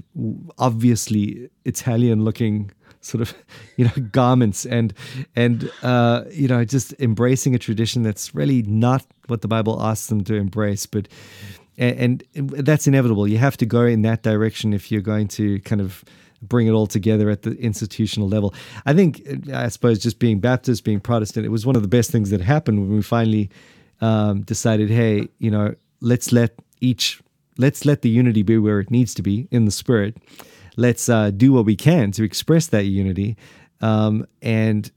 obviously 0.57 1.49
Italian 1.65 2.23
looking 2.23 2.71
sort 3.01 3.21
of 3.21 3.33
you 3.77 3.85
know 3.85 3.91
garments 4.11 4.65
and 4.65 4.93
and 5.35 5.69
uh, 5.83 6.23
you 6.31 6.47
know 6.47 6.63
just 6.65 6.93
embracing 6.99 7.53
a 7.53 7.59
tradition 7.59 8.03
that's 8.03 8.33
really 8.33 8.63
not 8.63 9.05
what 9.27 9.41
the 9.41 9.47
Bible 9.47 9.81
asks 9.81 10.07
them 10.07 10.23
to 10.23 10.35
embrace, 10.35 10.85
but. 10.85 11.07
And, 11.77 12.23
and 12.33 12.49
that's 12.51 12.87
inevitable. 12.87 13.27
You 13.27 13.37
have 13.37 13.57
to 13.57 13.65
go 13.65 13.81
in 13.81 14.01
that 14.03 14.23
direction 14.23 14.71
if 14.71 14.93
you're 14.93 15.01
going 15.01 15.27
to 15.27 15.59
kind 15.63 15.81
of 15.81 16.05
bring 16.41 16.67
it 16.67 16.71
all 16.71 16.87
together 16.87 17.29
at 17.29 17.41
the 17.41 17.51
institutional 17.57 18.29
level. 18.29 18.53
I 18.85 18.93
think, 18.93 19.21
I 19.51 19.67
suppose, 19.67 19.99
just 19.99 20.17
being 20.17 20.39
Baptist, 20.39 20.85
being 20.85 21.01
Protestant, 21.01 21.45
it 21.45 21.49
was 21.49 21.65
one 21.65 21.75
of 21.75 21.81
the 21.81 21.89
best 21.89 22.11
things 22.11 22.29
that 22.29 22.39
happened 22.39 22.79
when 22.79 22.95
we 22.95 23.01
finally 23.01 23.49
um, 23.99 24.43
decided, 24.43 24.89
hey, 24.89 25.27
you 25.39 25.51
know, 25.51 25.75
let's 25.99 26.31
let 26.31 26.55
each, 26.81 27.21
let's 27.57 27.85
let 27.85 28.01
the 28.01 28.09
unity 28.09 28.43
be 28.43 28.57
where 28.57 28.79
it 28.79 28.91
needs 28.91 29.13
to 29.15 29.21
be 29.21 29.47
in 29.51 29.65
the 29.65 29.71
spirit. 29.71 30.17
Let's 30.77 31.07
uh, 31.07 31.31
do 31.31 31.53
what 31.53 31.65
we 31.65 31.75
can 31.75 32.11
to 32.13 32.23
express 32.23 32.67
that 32.67 32.83
unity, 32.83 33.37
um, 33.81 34.27
and 34.41 34.91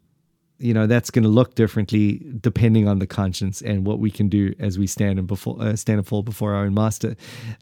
you 0.59 0.75
know 0.75 0.87
that's 0.89 1.11
going 1.11 1.23
to 1.23 1.29
look 1.29 1.55
differently 1.55 2.21
depending 2.41 2.89
on 2.89 2.99
the 2.99 3.07
conscience 3.07 3.63
and 3.63 3.87
what 3.87 4.01
we 4.01 4.11
can 4.11 4.29
do 4.29 4.55
as 4.59 4.77
we 4.77 4.89
stand 4.89 5.21
and 5.21 5.29
before 5.29 5.57
uh, 5.61 5.77
stand 5.77 5.99
and 5.99 6.07
fall 6.07 6.23
before 6.23 6.55
our 6.55 6.65
own 6.65 6.75
master, 6.75 7.15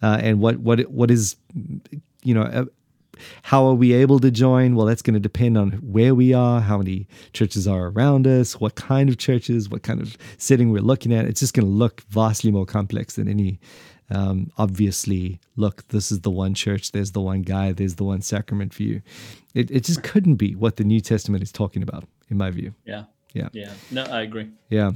uh, 0.03 0.19
and 0.23 0.41
what 0.41 0.59
what 0.59 0.81
what 0.91 1.11
is 1.11 1.37
you 2.23 2.33
know 2.33 2.67
how 3.43 3.67
are 3.67 3.75
we 3.75 3.93
able 3.93 4.19
to 4.21 4.31
join? 4.31 4.75
Well, 4.75 4.87
that's 4.87 5.03
going 5.03 5.15
to 5.15 5.21
depend 5.21 5.57
on 5.57 5.73
where 5.73 6.15
we 6.15 6.33
are, 6.33 6.61
how 6.61 6.79
many 6.79 7.07
churches 7.33 7.67
are 7.67 7.89
around 7.89 8.27
us, 8.27 8.61
what 8.61 8.75
kind 8.75 9.09
of 9.09 9.19
churches, 9.19 9.69
what 9.69 9.83
kind 9.83 10.01
of 10.01 10.17
setting 10.39 10.71
we're 10.71 10.83
looking 10.83 11.13
at. 11.13 11.25
It's 11.25 11.41
just 11.41 11.55
going 11.55 11.67
to 11.67 11.73
look 11.73 12.03
vastly 12.09 12.51
more 12.51 12.67
complex 12.67 13.15
than 13.17 13.29
any 13.29 13.59
um, 14.11 14.51
obviously, 14.57 15.41
look, 15.57 15.87
this 15.89 16.13
is 16.13 16.21
the 16.21 16.31
one 16.31 16.55
church, 16.55 16.93
there's 16.93 17.13
the 17.13 17.21
one 17.21 17.43
guy, 17.43 17.73
there's 17.73 17.97
the 17.97 18.05
one 18.05 18.23
sacrament 18.23 18.73
for 18.73 18.83
you. 18.83 19.03
It, 19.55 19.71
it 19.71 19.85
just 19.85 20.03
couldn't 20.03 20.37
be 20.37 20.55
what 20.55 20.77
the 20.77 20.85
New 20.85 21.01
Testament 21.01 21.43
is 21.43 21.51
talking 21.51 21.83
about, 21.83 22.05
in 22.29 22.37
my 22.37 22.51
view. 22.51 22.75
Yeah. 22.85 23.05
Yeah. 23.33 23.49
Yeah. 23.53 23.73
No, 23.91 24.05
I 24.05 24.23
agree. 24.23 24.49
Yeah. 24.71 24.93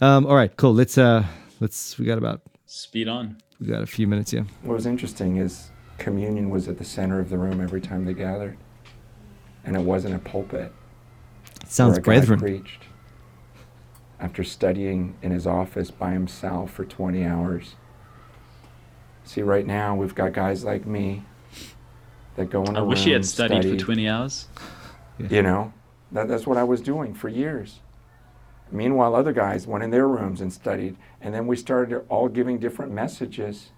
Um, 0.00 0.26
all 0.26 0.34
right, 0.34 0.54
cool. 0.56 0.74
Let's, 0.74 0.96
uh, 0.96 1.24
let's, 1.60 1.98
we 1.98 2.06
got 2.06 2.18
about, 2.18 2.42
speed 2.66 3.08
on. 3.08 3.36
We 3.60 3.66
got 3.66 3.82
a 3.82 3.86
few 3.86 4.06
minutes, 4.06 4.32
yeah. 4.32 4.44
What 4.62 4.74
was 4.74 4.86
interesting 4.86 5.36
is 5.36 5.70
communion 5.98 6.48
was 6.48 6.66
at 6.66 6.78
the 6.78 6.84
center 6.84 7.20
of 7.20 7.28
the 7.28 7.36
room 7.36 7.60
every 7.60 7.80
time 7.80 8.06
they 8.06 8.14
gathered, 8.14 8.56
and 9.64 9.76
it 9.76 9.82
wasn't 9.82 10.14
a 10.14 10.18
pulpit. 10.18 10.72
It 11.62 11.70
Sounds 11.70 11.98
brethren. 11.98 12.40
Preached 12.40 12.84
after 14.20 14.44
studying 14.44 15.16
in 15.22 15.30
his 15.30 15.46
office 15.46 15.90
by 15.90 16.12
himself 16.12 16.72
for 16.72 16.84
20 16.84 17.24
hours. 17.24 17.74
See, 19.30 19.42
right 19.42 19.64
now 19.64 19.94
we've 19.94 20.12
got 20.12 20.32
guys 20.32 20.64
like 20.64 20.86
me 20.86 21.22
that 22.34 22.50
go 22.50 22.64
in 22.64 22.76
I 22.76 22.82
wish 22.82 23.04
he 23.04 23.12
had 23.12 23.24
studied 23.24 23.62
study. 23.62 23.78
for 23.78 23.84
20 23.84 24.08
hours. 24.08 24.48
You 25.20 25.42
know, 25.42 25.72
that, 26.10 26.26
that's 26.26 26.48
what 26.48 26.56
I 26.56 26.64
was 26.64 26.80
doing 26.80 27.14
for 27.14 27.28
years. 27.28 27.78
Meanwhile, 28.72 29.14
other 29.14 29.32
guys 29.32 29.68
went 29.68 29.84
in 29.84 29.90
their 29.90 30.08
rooms 30.08 30.40
and 30.40 30.52
studied, 30.52 30.96
and 31.20 31.32
then 31.32 31.46
we 31.46 31.56
started 31.56 32.04
all 32.08 32.28
giving 32.28 32.58
different 32.58 32.90
messages 32.90 33.70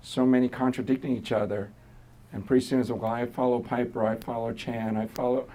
so 0.00 0.24
many 0.24 0.48
contradicting 0.48 1.14
each 1.14 1.30
other. 1.30 1.72
And 2.32 2.46
pretty 2.46 2.64
soon 2.64 2.80
it's 2.80 2.88
like, 2.88 3.02
well, 3.02 3.12
I 3.12 3.26
follow 3.26 3.58
Piper, 3.60 4.06
I 4.06 4.16
follow 4.16 4.54
Chan, 4.54 4.96
I 4.96 5.08
follow, 5.08 5.46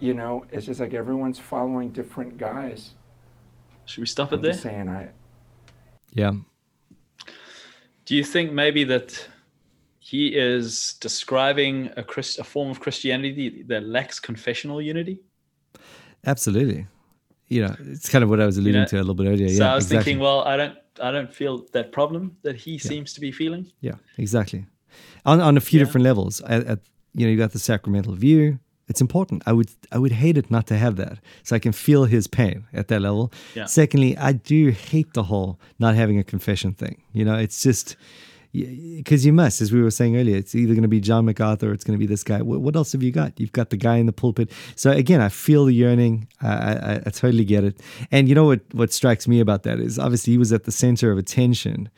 you 0.00 0.14
know, 0.14 0.46
it's 0.50 0.64
just 0.64 0.80
like 0.80 0.94
everyone's 0.94 1.38
following 1.38 1.90
different 1.90 2.38
guys. 2.38 2.94
Should 3.84 4.00
we 4.00 4.06
stop 4.06 4.32
it 4.32 4.36
I'm 4.36 4.42
there? 4.42 4.54
saying 4.54 4.88
I. 4.88 5.10
Yeah. 6.14 6.32
Do 8.06 8.14
you 8.14 8.24
think 8.24 8.52
maybe 8.52 8.84
that 8.84 9.28
he 9.98 10.28
is 10.28 10.94
describing 11.00 11.90
a, 11.96 12.02
Christ, 12.02 12.38
a 12.38 12.44
form 12.44 12.70
of 12.70 12.80
Christianity 12.80 13.64
that 13.66 13.84
lacks 13.84 14.20
confessional 14.20 14.80
unity? 14.80 15.20
Absolutely. 16.24 16.86
You 17.48 17.66
know, 17.66 17.76
it's 17.80 18.08
kind 18.08 18.24
of 18.24 18.30
what 18.30 18.40
I 18.40 18.46
was 18.46 18.56
alluding 18.56 18.74
you 18.74 18.80
know, 18.80 18.86
to 18.86 18.96
a 18.96 18.98
little 18.98 19.14
bit 19.14 19.28
earlier. 19.28 19.48
So 19.48 19.64
yeah, 19.64 19.72
I 19.72 19.74
was 19.74 19.84
exactly. 19.84 20.04
thinking, 20.04 20.22
well, 20.22 20.42
I 20.42 20.56
don't 20.56 20.78
I 21.02 21.10
don't 21.10 21.32
feel 21.32 21.66
that 21.72 21.92
problem 21.92 22.36
that 22.42 22.56
he 22.56 22.72
yeah. 22.72 22.78
seems 22.78 23.12
to 23.14 23.20
be 23.20 23.30
feeling. 23.30 23.70
Yeah, 23.80 23.96
exactly. 24.16 24.66
On, 25.24 25.40
on 25.40 25.56
a 25.56 25.60
few 25.60 25.78
yeah. 25.78 25.84
different 25.84 26.04
levels. 26.04 26.40
At, 26.42 26.66
at, 26.66 26.78
you 27.14 27.26
know, 27.26 27.32
you 27.32 27.36
got 27.36 27.52
the 27.52 27.58
sacramental 27.58 28.14
view. 28.14 28.58
It's 28.88 29.00
important. 29.00 29.42
I 29.46 29.52
would 29.52 29.70
I 29.90 29.98
would 29.98 30.12
hate 30.12 30.38
it 30.38 30.50
not 30.50 30.66
to 30.68 30.78
have 30.78 30.96
that, 30.96 31.18
so 31.42 31.56
I 31.56 31.58
can 31.58 31.72
feel 31.72 32.04
his 32.04 32.26
pain 32.26 32.66
at 32.72 32.88
that 32.88 33.00
level. 33.00 33.32
Yeah. 33.54 33.64
Secondly, 33.66 34.16
I 34.16 34.32
do 34.32 34.70
hate 34.70 35.12
the 35.12 35.24
whole 35.24 35.58
not 35.78 35.96
having 35.96 36.18
a 36.18 36.24
confession 36.24 36.72
thing. 36.72 37.02
You 37.12 37.24
know, 37.24 37.36
it's 37.36 37.62
just 37.62 37.96
because 38.52 39.26
you 39.26 39.32
must, 39.32 39.60
as 39.60 39.72
we 39.72 39.82
were 39.82 39.90
saying 39.90 40.16
earlier, 40.16 40.36
it's 40.36 40.54
either 40.54 40.72
going 40.72 40.82
to 40.82 40.88
be 40.88 41.00
John 41.00 41.26
MacArthur 41.26 41.70
or 41.70 41.72
it's 41.72 41.84
going 41.84 41.98
to 41.98 41.98
be 41.98 42.06
this 42.06 42.22
guy. 42.22 42.40
What, 42.40 42.60
what, 42.60 42.74
else 42.74 42.92
have 42.92 43.02
you 43.02 43.12
got? 43.12 43.38
You've 43.38 43.52
got 43.52 43.70
the 43.70 43.76
guy 43.76 43.96
in 43.96 44.06
the 44.06 44.12
pulpit. 44.12 44.50
So 44.76 44.90
again, 44.92 45.20
I 45.20 45.28
feel 45.28 45.66
the 45.66 45.74
yearning. 45.74 46.28
I, 46.40 46.48
I, 46.48 46.94
I, 47.06 47.10
totally 47.10 47.44
get 47.44 47.64
it. 47.64 47.80
And 48.10 48.28
you 48.28 48.34
know 48.34 48.46
what? 48.46 48.60
What 48.72 48.92
strikes 48.92 49.28
me 49.28 49.40
about 49.40 49.64
that 49.64 49.78
is 49.78 49.98
obviously 49.98 50.32
he 50.32 50.38
was 50.38 50.52
at 50.52 50.64
the 50.64 50.72
center 50.72 51.10
of 51.10 51.18
attention, 51.18 51.90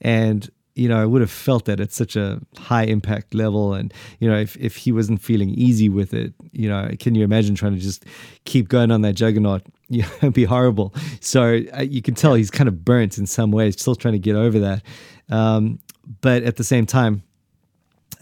and 0.00 0.50
you 0.74 0.88
know 0.88 1.00
I 1.00 1.04
would 1.04 1.20
have 1.20 1.30
felt 1.30 1.66
that 1.66 1.80
at 1.80 1.92
such 1.92 2.16
a 2.16 2.40
high 2.58 2.84
impact 2.84 3.34
level. 3.34 3.74
And 3.74 3.92
you 4.20 4.28
know 4.28 4.38
if 4.38 4.56
if 4.56 4.76
he 4.76 4.92
wasn't 4.92 5.20
feeling 5.20 5.50
easy 5.50 5.88
with 5.88 6.14
it, 6.14 6.32
you 6.52 6.68
know, 6.68 6.90
can 6.98 7.14
you 7.14 7.24
imagine 7.24 7.54
trying 7.54 7.74
to 7.74 7.80
just 7.80 8.04
keep 8.44 8.68
going 8.68 8.90
on 8.90 9.02
that 9.02 9.14
juggernaut? 9.14 9.62
Yeah, 9.92 10.08
it'd 10.22 10.32
be 10.32 10.44
horrible. 10.44 10.94
So 11.20 11.60
uh, 11.76 11.82
you 11.82 12.00
can 12.00 12.14
tell 12.14 12.32
he's 12.32 12.50
kind 12.50 12.66
of 12.66 12.82
burnt 12.82 13.18
in 13.18 13.26
some 13.26 13.50
ways, 13.50 13.78
still 13.78 13.94
trying 13.94 14.12
to 14.12 14.18
get 14.18 14.36
over 14.36 14.58
that. 14.60 14.82
Um, 15.28 15.80
but 16.22 16.44
at 16.44 16.56
the 16.56 16.64
same 16.64 16.86
time, 16.86 17.22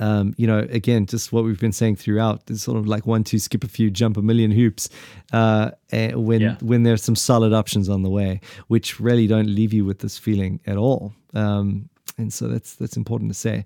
um, 0.00 0.34
you 0.38 0.46
know, 0.46 0.66
again, 0.70 1.06
just 1.06 1.30
what 1.30 1.44
we've 1.44 1.60
been 1.60 1.72
saying 1.72 1.96
throughout 1.96 2.50
is 2.50 2.62
sort 2.62 2.78
of 2.78 2.88
like 2.88 3.06
one, 3.06 3.22
two, 3.22 3.38
skip 3.38 3.62
a 3.62 3.68
few, 3.68 3.90
jump 3.90 4.16
a 4.16 4.22
million 4.22 4.50
hoops. 4.50 4.88
Uh, 5.32 5.70
when 5.92 6.40
yeah. 6.40 6.56
when 6.60 6.82
there's 6.84 7.02
some 7.02 7.14
solid 7.14 7.52
options 7.52 7.88
on 7.88 8.02
the 8.02 8.10
way, 8.10 8.40
which 8.68 8.98
really 8.98 9.26
don't 9.26 9.48
leave 9.48 9.74
you 9.74 9.84
with 9.84 9.98
this 9.98 10.16
feeling 10.16 10.58
at 10.66 10.78
all. 10.78 11.12
Um, 11.34 11.89
and 12.20 12.32
so 12.32 12.48
that's 12.48 12.74
that's 12.74 12.96
important 12.96 13.30
to 13.30 13.34
say. 13.34 13.64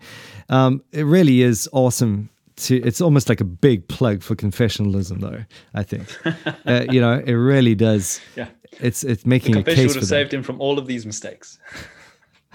Um, 0.49 0.83
it 0.93 1.05
really 1.05 1.43
is 1.43 1.69
awesome. 1.73 2.31
To, 2.57 2.77
it's 2.83 3.01
almost 3.01 3.29
like 3.29 3.41
a 3.41 3.45
big 3.45 3.89
plug 3.89 4.23
for 4.23 4.37
confessionalism, 4.37 5.21
though. 5.21 5.45
I 5.75 5.83
think, 5.83 6.07
uh, 6.67 6.85
you 6.89 7.01
know, 7.01 7.15
it 7.15 7.33
really 7.33 7.75
does. 7.75 8.21
Yeah, 8.37 8.49
it's 8.81 9.03
it's 9.03 9.27
making 9.27 9.55
the 9.55 9.61
a 9.61 9.65
case 9.65 9.89
would 9.89 9.97
have 9.97 10.05
saved 10.05 10.33
him 10.33 10.43
from 10.43 10.61
all 10.61 10.79
of 10.79 10.87
these 10.87 11.05
mistakes. 11.05 11.59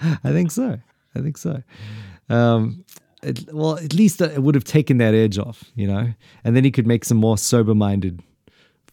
I 0.00 0.32
think 0.32 0.50
so. 0.50 0.78
I 1.14 1.20
think 1.20 1.36
so. 1.36 1.62
Um, 2.30 2.84
it, 3.22 3.52
well, 3.52 3.76
at 3.76 3.92
least 3.92 4.20
it 4.22 4.42
would 4.42 4.54
have 4.54 4.64
taken 4.64 4.98
that 4.98 5.12
edge 5.14 5.38
off, 5.38 5.64
you 5.74 5.86
know, 5.86 6.12
and 6.44 6.56
then 6.56 6.64
he 6.64 6.70
could 6.70 6.86
make 6.86 7.04
some 7.04 7.18
more 7.18 7.36
sober-minded 7.36 8.22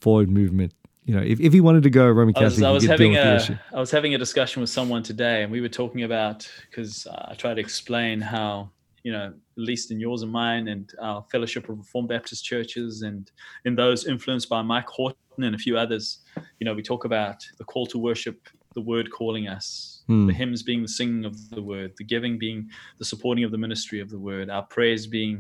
forward 0.01 0.29
movement. 0.29 0.73
You 1.07 1.15
know, 1.15 1.21
if, 1.21 1.39
if 1.39 1.53
he 1.53 1.61
wanted 1.61 1.83
to 1.83 1.89
go 1.89 2.05
Roman 2.05 2.33
Catholic, 2.33 2.63
I 2.65 2.71
was, 2.71 2.85
I 2.85 2.89
was 2.89 2.99
having 2.99 3.15
a 3.15 3.61
I 3.73 3.79
was 3.79 3.91
having 3.91 4.13
a 4.13 4.17
discussion 4.17 4.59
with 4.59 4.69
someone 4.69 5.03
today, 5.03 5.41
and 5.41 5.51
we 5.51 5.61
were 5.61 5.69
talking 5.69 6.03
about 6.03 6.47
because 6.69 7.07
uh, 7.07 7.29
I 7.31 7.33
tried 7.33 7.55
to 7.55 7.61
explain 7.61 8.19
how 8.19 8.71
you 9.07 9.13
know, 9.13 9.27
at 9.27 9.33
least 9.55 9.89
in 9.89 10.01
yours 10.01 10.21
and 10.21 10.29
mine, 10.29 10.67
and 10.67 10.91
our 11.01 11.23
Fellowship 11.31 11.69
of 11.69 11.77
Reformed 11.77 12.09
Baptist 12.09 12.43
churches, 12.43 13.03
and 13.03 13.31
in 13.63 13.73
those 13.73 14.05
influenced 14.05 14.49
by 14.49 14.61
Mike 14.61 14.87
Horton 14.87 15.43
and 15.43 15.55
a 15.55 15.57
few 15.57 15.77
others, 15.77 16.19
you 16.59 16.65
know, 16.65 16.73
we 16.73 16.83
talk 16.83 17.05
about 17.05 17.41
the 17.57 17.63
call 17.63 17.85
to 17.87 17.97
worship, 17.97 18.49
the 18.77 18.81
Word 18.93 19.07
calling 19.19 19.45
us, 19.57 20.03
The 20.27 20.33
hymns 20.41 20.61
being 20.69 20.81
the 20.87 20.93
singing 20.99 21.23
of 21.29 21.33
the 21.57 21.61
word, 21.71 21.89
the 21.97 22.03
giving 22.13 22.35
being 22.45 22.59
the 23.01 23.07
supporting 23.11 23.43
of 23.47 23.51
the 23.55 23.57
ministry 23.65 23.99
of 24.05 24.09
the 24.15 24.21
word, 24.29 24.45
our 24.57 24.65
prayers 24.75 25.03
being 25.19 25.35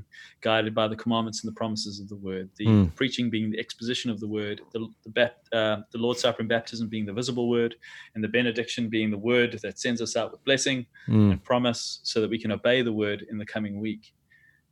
guided 0.47 0.73
by 0.79 0.87
the 0.91 0.95
commandments 1.03 1.37
and 1.41 1.47
the 1.51 1.57
promises 1.61 1.95
of 2.01 2.07
the 2.13 2.19
word, 2.27 2.45
the 2.61 2.65
Mm. 2.67 2.85
preaching 3.01 3.27
being 3.35 3.47
the 3.53 3.59
exposition 3.65 4.07
of 4.13 4.17
the 4.23 4.27
word, 4.37 4.57
the 4.73 4.79
the, 5.05 5.25
uh, 5.59 5.77
the 5.93 6.01
Lord's 6.05 6.21
Supper 6.23 6.41
and 6.43 6.49
baptism 6.57 6.85
being 6.95 7.05
the 7.09 7.17
visible 7.21 7.47
word, 7.57 7.71
and 8.13 8.21
the 8.25 8.33
benediction 8.39 8.83
being 8.95 9.09
the 9.15 9.23
word 9.31 9.51
that 9.63 9.75
sends 9.85 9.99
us 10.05 10.13
out 10.19 10.29
with 10.33 10.43
blessing 10.49 10.79
Mm. 11.07 11.31
and 11.31 11.39
promise, 11.51 11.81
so 12.11 12.15
that 12.21 12.29
we 12.33 12.39
can 12.43 12.51
obey 12.59 12.77
the 12.89 12.97
word 13.03 13.19
in 13.31 13.37
the 13.41 13.49
coming 13.55 13.75
week. 13.87 14.03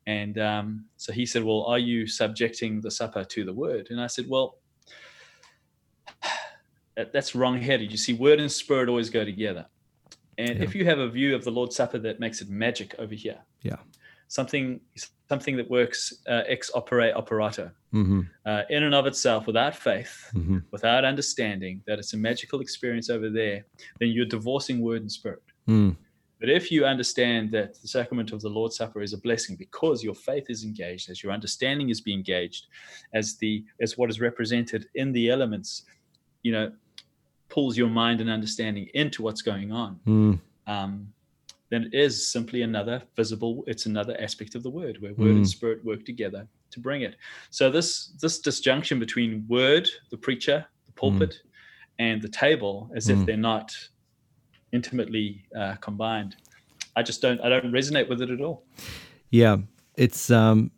And 0.07 0.35
um, 0.51 0.67
so 1.03 1.09
he 1.19 1.25
said, 1.31 1.41
"Well, 1.47 1.61
are 1.71 1.83
you 1.91 1.99
subjecting 2.21 2.73
the 2.85 2.91
supper 2.99 3.23
to 3.33 3.39
the 3.49 3.53
word?" 3.65 3.83
And 3.91 3.99
I 4.07 4.09
said, 4.15 4.25
"Well." 4.33 4.47
That- 6.95 7.11
That's 7.13 7.35
wrong-headed. 7.35 7.91
You 7.91 7.97
see, 7.97 8.13
word 8.13 8.39
and 8.39 8.51
spirit 8.51 8.89
always 8.89 9.09
go 9.09 9.23
together. 9.25 9.65
And 10.37 10.57
Yeah. 10.57 10.63
if 10.63 10.75
you 10.75 10.85
have 10.85 10.99
a 10.99 11.09
view 11.09 11.35
of 11.35 11.43
the 11.43 11.51
Lord's 11.51 11.75
Supper 11.75 11.97
that 11.99 12.19
makes 12.19 12.41
it 12.41 12.49
magic 12.49 12.95
over 12.99 13.15
here, 13.15 13.39
Yeah. 13.63 13.77
something 14.27 14.81
something 15.27 15.57
that 15.57 15.67
works 15.71 16.13
uh, 16.27 16.43
ex 16.45 16.69
opere 16.75 17.11
operato, 17.15 17.71
hmm 17.91 18.21
uh, 18.45 18.61
in 18.69 18.83
and 18.83 18.93
of 18.93 19.07
itself, 19.07 19.47
without 19.47 19.75
faith, 19.75 20.29
hmm 20.33 20.59
without 20.71 21.03
understanding 21.03 21.81
that 21.87 21.97
it's 21.99 22.13
a 22.13 22.17
magical 22.17 22.59
experience 22.61 23.09
over 23.09 23.29
there, 23.29 23.65
then 23.99 24.09
you're 24.09 24.25
divorcing 24.25 24.81
word 24.81 25.01
and 25.01 25.11
spirit. 25.11 25.41
Mm. 25.67 25.95
But 26.39 26.49
if 26.49 26.69
you 26.71 26.85
understand 26.85 27.51
that 27.53 27.73
the 27.81 27.87
sacrament 27.87 28.31
of 28.33 28.41
the 28.41 28.49
Lord's 28.49 28.75
Supper 28.75 29.01
is 29.01 29.13
a 29.13 29.17
blessing 29.17 29.55
because 29.55 30.03
your 30.03 30.13
faith 30.13 30.47
is 30.49 30.63
engaged, 30.63 31.09
as 31.09 31.23
your 31.23 31.31
understanding 31.31 31.89
is 31.89 32.01
being 32.01 32.19
engaged, 32.19 32.67
as 33.13 33.37
the 33.37 33.63
as 33.81 33.97
what 33.97 34.09
is 34.09 34.19
represented 34.19 34.87
in 34.95 35.11
the 35.13 35.29
elements, 35.29 35.85
you 36.43 36.51
know, 36.51 36.71
pulls 37.49 37.77
your 37.77 37.89
mind 37.89 38.21
and 38.21 38.29
understanding 38.29 38.87
into 38.93 39.21
what's 39.21 39.41
going 39.41 39.71
on, 39.71 39.99
Mm. 40.05 40.39
um, 40.67 41.13
then 41.69 41.83
it 41.83 41.93
is 41.93 42.27
simply 42.27 42.61
another 42.61 43.01
visible. 43.15 43.63
It's 43.67 43.85
another 43.85 44.15
aspect 44.19 44.55
of 44.55 44.63
the 44.63 44.69
word 44.69 45.01
where 45.01 45.13
word 45.13 45.35
and 45.35 45.45
Mm. 45.45 45.47
spirit 45.47 45.83
work 45.83 46.05
together 46.05 46.47
to 46.71 46.79
bring 46.79 47.01
it. 47.01 47.15
So 47.49 47.71
this 47.71 48.07
this 48.21 48.39
disjunction 48.39 48.99
between 48.99 49.45
word, 49.47 49.89
the 50.11 50.17
preacher, 50.17 50.65
the 50.87 50.93
pulpit, 50.93 51.41
and 51.99 52.21
the 52.21 52.29
table, 52.29 52.91
as 52.95 53.09
if 53.09 53.19
Mm. 53.19 53.25
they're 53.25 53.37
not 53.37 53.71
intimately 54.71 55.45
uh, 55.55 55.75
combined. 55.75 56.35
I 56.95 57.03
just 57.03 57.21
don't. 57.21 57.39
I 57.41 57.49
don't 57.49 57.71
resonate 57.71 58.09
with 58.09 58.21
it 58.21 58.29
at 58.29 58.41
all. 58.41 58.65
Yeah, 59.31 59.57
it's 59.95 60.29
um, 60.31 60.71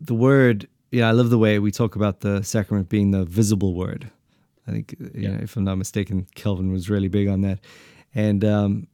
the 0.00 0.14
word. 0.14 0.68
Yeah, 0.90 1.08
I 1.08 1.12
love 1.12 1.30
the 1.30 1.38
way 1.38 1.58
we 1.58 1.70
talk 1.70 1.96
about 1.96 2.20
the 2.20 2.42
sacrament 2.42 2.88
being 2.88 3.12
the 3.12 3.24
visible 3.24 3.74
word. 3.74 4.10
I 4.66 4.70
think, 4.72 4.94
you 4.98 5.10
Yeah. 5.14 5.30
know, 5.32 5.38
if 5.42 5.56
I'm 5.56 5.64
not 5.64 5.76
mistaken, 5.76 6.26
Calvin 6.34 6.70
was 6.72 6.88
really 6.88 7.08
big 7.08 7.28
on 7.28 7.40
that, 7.42 7.58
and 8.14 8.44
um, 8.44 8.86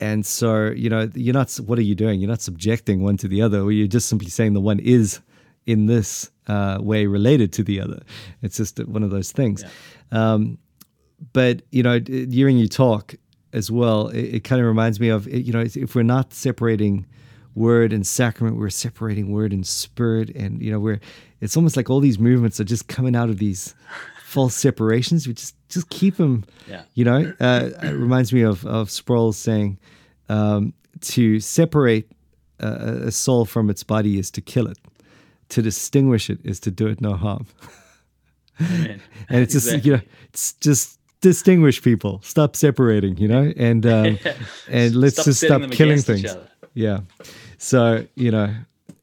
and 0.00 0.26
so 0.26 0.70
you 0.70 0.90
know, 0.90 1.08
you're 1.14 1.34
not. 1.34 1.52
What 1.54 1.78
are 1.78 1.82
you 1.82 1.94
doing? 1.94 2.20
You're 2.20 2.28
not 2.30 2.40
subjecting 2.42 3.02
one 3.02 3.16
to 3.18 3.28
the 3.28 3.40
other, 3.42 3.60
or 3.60 3.72
you're 3.72 3.86
just 3.86 4.08
simply 4.08 4.28
saying 4.30 4.54
the 4.54 4.60
one 4.60 4.78
is 4.80 5.20
in 5.66 5.86
this 5.86 6.30
uh, 6.48 6.78
way 6.80 7.06
related 7.06 7.52
to 7.54 7.62
the 7.64 7.80
other. 7.80 8.02
It's 8.42 8.56
just 8.56 8.78
one 8.86 9.02
of 9.02 9.10
those 9.10 9.32
things. 9.32 9.64
Um, 10.12 10.58
but 11.32 11.62
you 11.70 11.82
know, 11.82 12.00
hearing 12.06 12.58
you 12.58 12.68
talk 12.68 13.14
as 13.52 13.70
well, 13.70 14.08
it, 14.08 14.22
it 14.36 14.44
kind 14.44 14.60
of 14.60 14.66
reminds 14.66 15.00
me 15.00 15.08
of 15.08 15.26
you 15.32 15.52
know, 15.52 15.60
if 15.60 15.94
we're 15.94 16.02
not 16.02 16.34
separating 16.34 17.06
word 17.54 17.92
and 17.92 18.06
sacrament, 18.06 18.58
we're 18.58 18.68
separating 18.70 19.30
word 19.32 19.52
and 19.52 19.66
spirit, 19.66 20.28
and 20.36 20.60
you 20.60 20.70
know, 20.70 20.78
we're 20.80 21.00
it's 21.40 21.56
almost 21.56 21.76
like 21.76 21.88
all 21.90 22.00
these 22.00 22.18
movements 22.18 22.60
are 22.60 22.64
just 22.64 22.86
coming 22.88 23.14
out 23.16 23.28
of 23.30 23.38
these 23.38 23.74
false 24.36 24.54
separations. 24.54 25.26
We 25.26 25.32
just 25.34 25.54
just 25.68 25.88
keep 25.88 26.16
them. 26.16 26.44
Yeah. 26.68 26.82
You 26.94 27.04
know, 27.04 27.20
uh, 27.40 27.70
it 27.82 27.94
reminds 27.94 28.32
me 28.32 28.42
of 28.44 28.64
of 28.66 28.90
Sproul 28.90 29.32
saying 29.32 29.78
um, 30.28 30.72
to 31.00 31.40
separate 31.40 32.06
a, 32.60 33.08
a 33.08 33.10
soul 33.10 33.44
from 33.46 33.70
its 33.70 33.84
body 33.84 34.18
is 34.18 34.30
to 34.32 34.40
kill 34.40 34.66
it. 34.70 34.78
To 35.48 35.62
distinguish 35.62 36.30
it 36.30 36.38
is 36.44 36.60
to 36.60 36.70
do 36.70 36.86
it 36.92 37.00
no 37.00 37.14
harm. 37.16 37.46
And 39.28 39.42
it's 39.42 39.52
just 39.52 39.66
Exactly. 39.66 39.90
you 39.90 39.96
know 39.96 40.02
it's 40.32 40.54
just 40.54 40.98
distinguish 41.20 41.82
people 41.82 42.20
stop 42.22 42.56
separating 42.56 43.18
you 43.18 43.28
know 43.28 43.52
and 43.68 43.84
um, 43.84 44.18
and 44.70 44.94
let's 44.96 45.16
Stop 45.16 45.24
just 45.26 45.40
stop 45.44 45.70
killing 45.70 46.00
things 46.00 46.34
yeah 46.74 47.00
so 47.58 48.06
you 48.14 48.30
know 48.30 48.48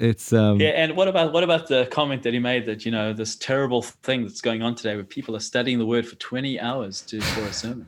it's 0.03 0.33
um 0.33 0.59
Yeah, 0.59 0.69
and 0.69 0.95
what 0.97 1.07
about 1.07 1.33
what 1.33 1.43
about 1.43 1.67
the 1.67 1.87
comment 1.91 2.23
that 2.23 2.33
he 2.33 2.39
made 2.39 2.65
that 2.65 2.85
you 2.85 2.91
know 2.91 3.13
this 3.13 3.35
terrible 3.35 3.81
thing 3.81 4.23
that's 4.23 4.41
going 4.41 4.61
on 4.61 4.75
today, 4.75 4.95
where 4.95 5.03
people 5.03 5.35
are 5.35 5.39
studying 5.51 5.79
the 5.79 5.85
word 5.85 6.05
for 6.07 6.15
twenty 6.17 6.59
hours 6.59 7.01
to 7.03 7.19
for 7.21 7.47
a 7.47 7.53
sermon? 7.53 7.87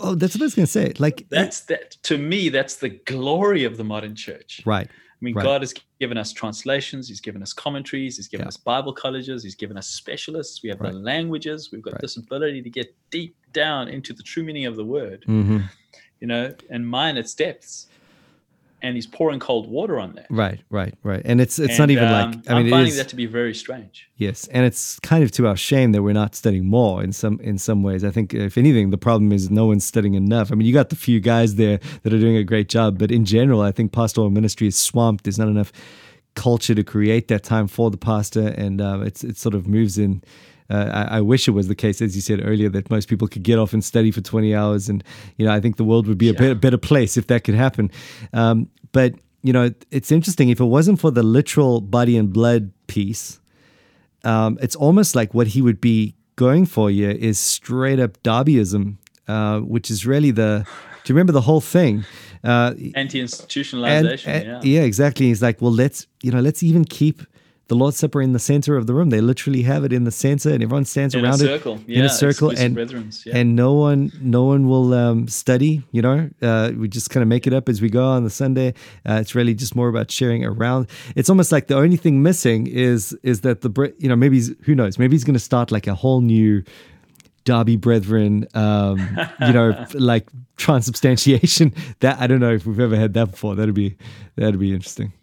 oh 0.00 0.14
that's 0.14 0.34
what 0.34 0.42
i 0.42 0.44
was 0.44 0.54
gonna 0.54 0.66
say 0.66 0.92
like 0.98 1.26
That's 1.30 1.60
that 1.66 1.92
to 2.02 2.18
me. 2.18 2.50
That's 2.50 2.76
the 2.76 2.90
glory 2.90 3.64
of 3.64 3.76
the 3.78 3.84
modern 3.84 4.14
church. 4.14 4.60
right 4.66 4.88
I 4.90 5.24
mean, 5.24 5.34
Right. 5.34 5.42
God 5.42 5.62
has 5.62 5.74
given 5.98 6.16
us 6.16 6.32
translations. 6.32 7.08
He's 7.08 7.20
given 7.20 7.42
us 7.42 7.52
commentaries. 7.52 8.18
He's 8.18 8.28
given 8.28 8.44
Yeah. 8.44 8.48
us 8.48 8.56
Bible 8.56 8.92
colleges. 8.92 9.42
He's 9.42 9.56
given 9.56 9.76
us 9.76 9.88
specialists. 9.88 10.62
We 10.62 10.68
have 10.68 10.78
Right. 10.80 10.92
the 10.92 10.98
languages. 11.00 11.70
We've 11.72 11.82
got 11.82 11.94
Right. 11.94 12.02
this 12.02 12.16
ability 12.18 12.62
to 12.62 12.70
get 12.70 12.94
deep 13.10 13.34
down 13.52 13.88
into 13.88 14.12
the 14.12 14.22
true 14.22 14.44
meaning 14.44 14.66
of 14.66 14.76
the 14.76 14.84
word. 14.84 15.24
hmm 15.26 15.58
You 16.20 16.28
know, 16.28 16.54
and 16.70 16.86
mine 16.86 17.16
its 17.16 17.34
depths. 17.34 17.88
And 18.80 18.94
he's 18.94 19.06
pouring 19.06 19.40
cold 19.40 19.68
water 19.68 19.98
on 19.98 20.12
that. 20.14 20.26
right 20.30 20.60
right 20.70 20.94
right 21.02 21.22
and 21.24 21.40
it's 21.40 21.58
it's 21.58 21.78
not 21.78 21.90
even 21.90 22.04
um, 22.04 22.12
like 22.12 22.50
i 22.50 22.54
mean 22.54 22.66
I'm 22.66 22.70
finding 22.70 22.88
is 22.88 22.96
that 22.96 23.08
to 23.08 23.16
be 23.16 23.26
very 23.26 23.54
strange. 23.54 24.08
Yes, 24.16 24.48
and 24.48 24.64
it's 24.64 24.98
kind 25.00 25.22
of 25.24 25.30
to 25.32 25.46
our 25.46 25.56
shame 25.56 25.92
that 25.92 26.02
we're 26.02 26.12
not 26.12 26.34
studying 26.34 26.66
more 26.66 27.02
in 27.02 27.12
some 27.12 27.38
in 27.40 27.58
some 27.58 27.82
ways. 27.82 28.04
I 28.04 28.10
think 28.10 28.34
if 28.34 28.56
anything, 28.58 28.90
the 28.90 28.98
problem 28.98 29.32
is 29.32 29.50
no 29.50 29.66
one's 29.66 29.84
studying 29.84 30.14
enough. 30.14 30.50
I 30.50 30.54
mean, 30.56 30.66
you 30.66 30.72
got 30.72 30.90
the 30.90 30.96
few 30.96 31.20
guys 31.20 31.54
there 31.56 31.78
that 32.02 32.12
are 32.12 32.18
doing 32.18 32.36
a 32.36 32.44
great 32.44 32.68
job, 32.68 32.98
but 32.98 33.10
in 33.10 33.24
general, 33.24 33.60
I 33.60 33.72
think 33.72 33.92
pastoral 33.92 34.30
ministry 34.30 34.66
is 34.66 34.76
swamped. 34.76 35.24
There's 35.24 35.38
not 35.38 35.48
enough 35.48 35.72
culture 36.34 36.74
to 36.74 36.84
create 36.84 37.28
that 37.28 37.42
time 37.42 37.66
for 37.68 37.90
the 37.90 37.96
pastor, 37.96 38.48
and 38.56 38.80
um, 38.80 39.02
it's 39.02 39.22
it 39.24 39.36
sort 39.36 39.54
of 39.54 39.66
moves 39.66 39.98
in. 39.98 40.22
Uh, 40.70 41.06
I, 41.10 41.18
I 41.18 41.20
wish 41.20 41.48
it 41.48 41.52
was 41.52 41.68
the 41.68 41.74
case, 41.74 42.02
as 42.02 42.14
you 42.14 42.20
said 42.22 42.40
earlier, 42.44 42.68
that 42.68 42.90
most 42.90 43.08
people 43.08 43.26
could 43.26 43.42
get 43.42 43.58
off 43.58 43.72
and 43.72 43.82
study 43.82 44.10
for 44.10 44.20
20 44.20 44.54
hours, 44.54 44.88
and 44.88 45.02
you 45.36 45.46
know, 45.46 45.52
I 45.52 45.60
think 45.60 45.76
the 45.76 45.84
world 45.84 46.06
would 46.06 46.18
be 46.18 46.28
a 46.28 46.34
better, 46.34 46.54
better 46.54 46.78
place 46.78 47.16
if 47.16 47.26
that 47.28 47.44
could 47.44 47.54
happen. 47.54 47.90
Um, 48.32 48.68
but 48.92 49.14
you 49.42 49.52
know, 49.52 49.70
it's 49.90 50.12
interesting 50.12 50.50
if 50.50 50.60
it 50.60 50.64
wasn't 50.64 51.00
for 51.00 51.10
the 51.10 51.22
literal 51.22 51.80
body 51.80 52.16
and 52.16 52.32
blood 52.32 52.72
piece 52.86 53.40
um, 54.24 54.58
it's 54.60 54.76
almost 54.76 55.14
like 55.14 55.34
what 55.34 55.48
he 55.48 55.62
would 55.62 55.80
be 55.80 56.14
going 56.36 56.66
for 56.66 56.90
here 56.90 57.10
is 57.10 57.38
straight 57.38 58.00
up 58.00 58.22
Darbyism, 58.22 58.96
uh, 59.26 59.60
which 59.60 59.90
is 59.90 60.06
really 60.06 60.30
the. 60.30 60.66
Do 61.04 61.12
you 61.12 61.14
remember 61.14 61.32
the 61.32 61.40
whole 61.40 61.60
thing? 61.60 62.04
Uh, 62.44 62.74
Anti-institutionalization. 62.94 64.26
and- 64.26 64.64
yeah. 64.64 64.82
exactly. 64.82 65.26
He's 65.26 65.42
like, 65.42 65.60
well, 65.62 65.72
let's 65.72 66.06
you 66.22 66.30
know, 66.30 66.40
let's 66.40 66.62
even 66.62 66.84
keep 66.84 67.22
the 67.68 67.74
Lord's 67.74 67.98
Supper 67.98 68.20
in 68.20 68.32
the 68.32 68.38
center 68.38 68.76
of 68.76 68.86
the 68.86 68.94
room. 68.94 69.10
They 69.10 69.20
literally 69.20 69.62
have 69.62 69.84
it 69.84 69.92
in 69.92 70.04
the 70.04 70.10
center, 70.10 70.50
and 70.50 70.62
everyone 70.62 70.86
stands 70.86 71.14
In 71.14 71.20
a 71.20 71.28
around 71.28 71.38
circle. 71.38 71.74
it 71.76 71.88
Yeah, 71.88 71.98
in 72.00 72.04
a 72.06 72.08
circle, 72.08 72.50
and 72.50 72.76
yeah. 73.26 73.36
and 73.36 73.54
no 73.54 73.74
one, 73.74 74.10
no 74.20 74.44
one 74.44 74.68
will 74.68 74.94
um, 74.94 75.28
study. 75.28 75.82
You 75.92 76.02
know, 76.02 76.30
uh, 76.42 76.72
we 76.76 76.88
just 76.88 77.10
kind 77.10 77.22
of 77.22 77.28
make 77.28 77.46
it 77.46 77.52
up 77.52 77.68
as 77.68 77.80
we 77.82 77.90
go 77.90 78.04
on 78.06 78.24
the 78.24 78.30
Sunday. 78.30 78.74
Uh, 79.08 79.18
it's 79.20 79.34
really 79.34 79.54
just 79.54 79.76
more 79.76 79.88
about 79.88 80.10
sharing 80.10 80.44
around. 80.44 80.88
It's 81.14 81.28
almost 81.28 81.52
like 81.52 81.66
the 81.66 81.76
only 81.76 81.96
thing 81.96 82.22
missing 82.22 82.66
is 82.66 83.12
is 83.22 83.42
that 83.42 83.60
the 83.60 83.94
you 83.98 84.08
know 84.08 84.16
maybe 84.16 84.40
who 84.62 84.74
knows 84.74 84.98
maybe 84.98 85.14
he's 85.14 85.24
going 85.24 85.34
to 85.34 85.40
start 85.40 85.70
like 85.70 85.86
a 85.86 85.94
whole 85.94 86.20
new 86.22 86.64
Darby 87.48 87.76
Brethren, 87.76 88.46
um, 88.52 88.98
you 89.40 89.54
know, 89.54 89.86
like 89.94 90.28
transubstantiation. 90.58 91.72
That 92.00 92.20
I 92.20 92.26
don't 92.26 92.40
know 92.40 92.52
if 92.52 92.66
we've 92.66 92.78
ever 92.78 92.94
had 92.94 93.14
that 93.14 93.30
before. 93.30 93.54
That'd 93.54 93.74
be 93.74 93.96
that'd 94.36 94.60
be 94.60 94.74
interesting. 94.74 95.14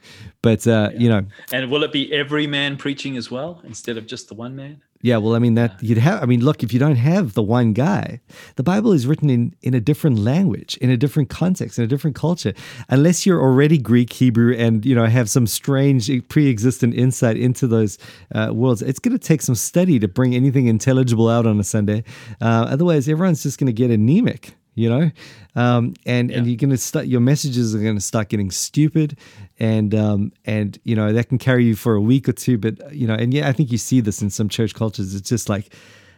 But 0.41 0.65
uh, 0.65 0.89
you 0.97 1.07
know, 1.07 1.27
And 1.51 1.69
will 1.69 1.83
it 1.83 1.91
be 1.91 2.11
every 2.11 2.47
man 2.47 2.77
preaching 2.77 3.15
as 3.15 3.29
well 3.29 3.61
instead 3.63 3.95
of 3.97 4.07
just 4.07 4.27
the 4.27 4.33
one 4.33 4.55
man? 4.55 4.81
Yeah. 5.01 5.17
Well, 5.17 5.35
I 5.35 5.39
mean 5.39 5.53
that 5.55 5.81
you'd 5.81 5.97
have. 5.97 6.23
I 6.23 6.25
mean, 6.25 6.43
look, 6.43 6.63
if 6.63 6.73
you 6.73 6.79
don't 6.79 6.95
have 6.95 7.33
the 7.33 7.43
one 7.43 7.73
guy, 7.73 8.21
the 8.55 8.63
Bible 8.63 8.91
is 8.91 9.05
written 9.05 9.29
in 9.29 9.55
in 9.61 9.73
a 9.73 9.79
different 9.79 10.19
language, 10.19 10.77
in 10.77 10.89
a 10.89 10.97
different 10.97 11.29
context, 11.29 11.77
in 11.77 11.83
a 11.83 11.87
different 11.87 12.15
culture. 12.15 12.53
Unless 12.89 13.25
you're 13.25 13.41
already 13.41 13.77
Greek, 13.77 14.11
Hebrew, 14.13 14.55
and 14.55 14.85
you 14.85 14.95
know 14.95 15.05
have 15.05 15.29
some 15.29 15.47
strange 15.47 16.09
pre-existent 16.29 16.95
insight 16.95 17.37
into 17.37 17.67
those 17.67 17.97
uh, 18.33 18.51
worlds, 18.53 18.81
it's 18.81 18.99
going 18.99 19.17
to 19.17 19.27
take 19.27 19.41
some 19.41 19.55
study 19.55 19.99
to 19.99 20.07
bring 20.07 20.33
anything 20.33 20.67
intelligible 20.67 21.29
out 21.29 21.45
on 21.45 21.59
a 21.59 21.63
Sunday. 21.63 22.03
Uh, 22.41 22.67
otherwise, 22.69 23.07
everyone's 23.07 23.43
just 23.43 23.59
going 23.59 23.67
to 23.67 23.73
get 23.73 23.91
anemic. 23.91 24.55
You 24.75 24.89
know, 24.89 25.11
um, 25.55 25.93
and 26.05 26.29
and 26.31 26.45
you're 26.47 26.57
gonna 26.57 26.77
start. 26.77 27.07
Your 27.07 27.21
messages 27.21 27.73
are 27.73 27.79
gonna 27.79 28.01
start 28.01 28.27
getting 28.27 28.51
stupid, 28.51 29.17
and 29.57 29.95
um, 29.95 30.33
and 30.43 30.77
you 30.83 30.97
know 30.97 31.13
that 31.13 31.29
can 31.29 31.37
carry 31.37 31.63
you 31.63 31.75
for 31.75 31.95
a 31.95 32.01
week 32.01 32.27
or 32.27 32.33
two. 32.33 32.57
But 32.57 32.93
you 32.93 33.07
know, 33.07 33.15
and 33.15 33.33
yeah, 33.33 33.47
I 33.47 33.53
think 33.53 33.71
you 33.71 33.77
see 33.77 34.01
this 34.01 34.21
in 34.21 34.29
some 34.29 34.49
church 34.49 34.75
cultures. 34.75 35.15
It's 35.15 35.29
just 35.29 35.47
like, 35.47 35.73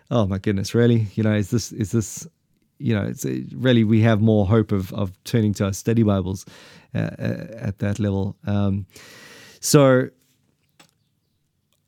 oh 0.10 0.26
my 0.26 0.40
goodness, 0.40 0.74
really? 0.74 1.06
You 1.14 1.22
know, 1.22 1.36
is 1.36 1.52
this 1.52 1.72
is 1.72 1.92
this? 1.92 2.28
You 2.80 2.96
know, 2.96 3.04
it's 3.04 3.26
uh, 3.26 3.42
really 3.56 3.84
we 3.84 4.02
have 4.02 4.22
more 4.22 4.48
hope 4.48 4.72
of 4.72 4.92
of 4.94 5.12
turning 5.24 5.54
to 5.56 5.66
our 5.66 5.74
study 5.74 6.02
Bibles 6.02 6.46
uh, 6.96 7.10
uh, 7.20 7.48
at 7.60 7.78
that 7.80 8.00
level. 8.00 8.36
Um, 8.48 8.88
so 9.60 10.10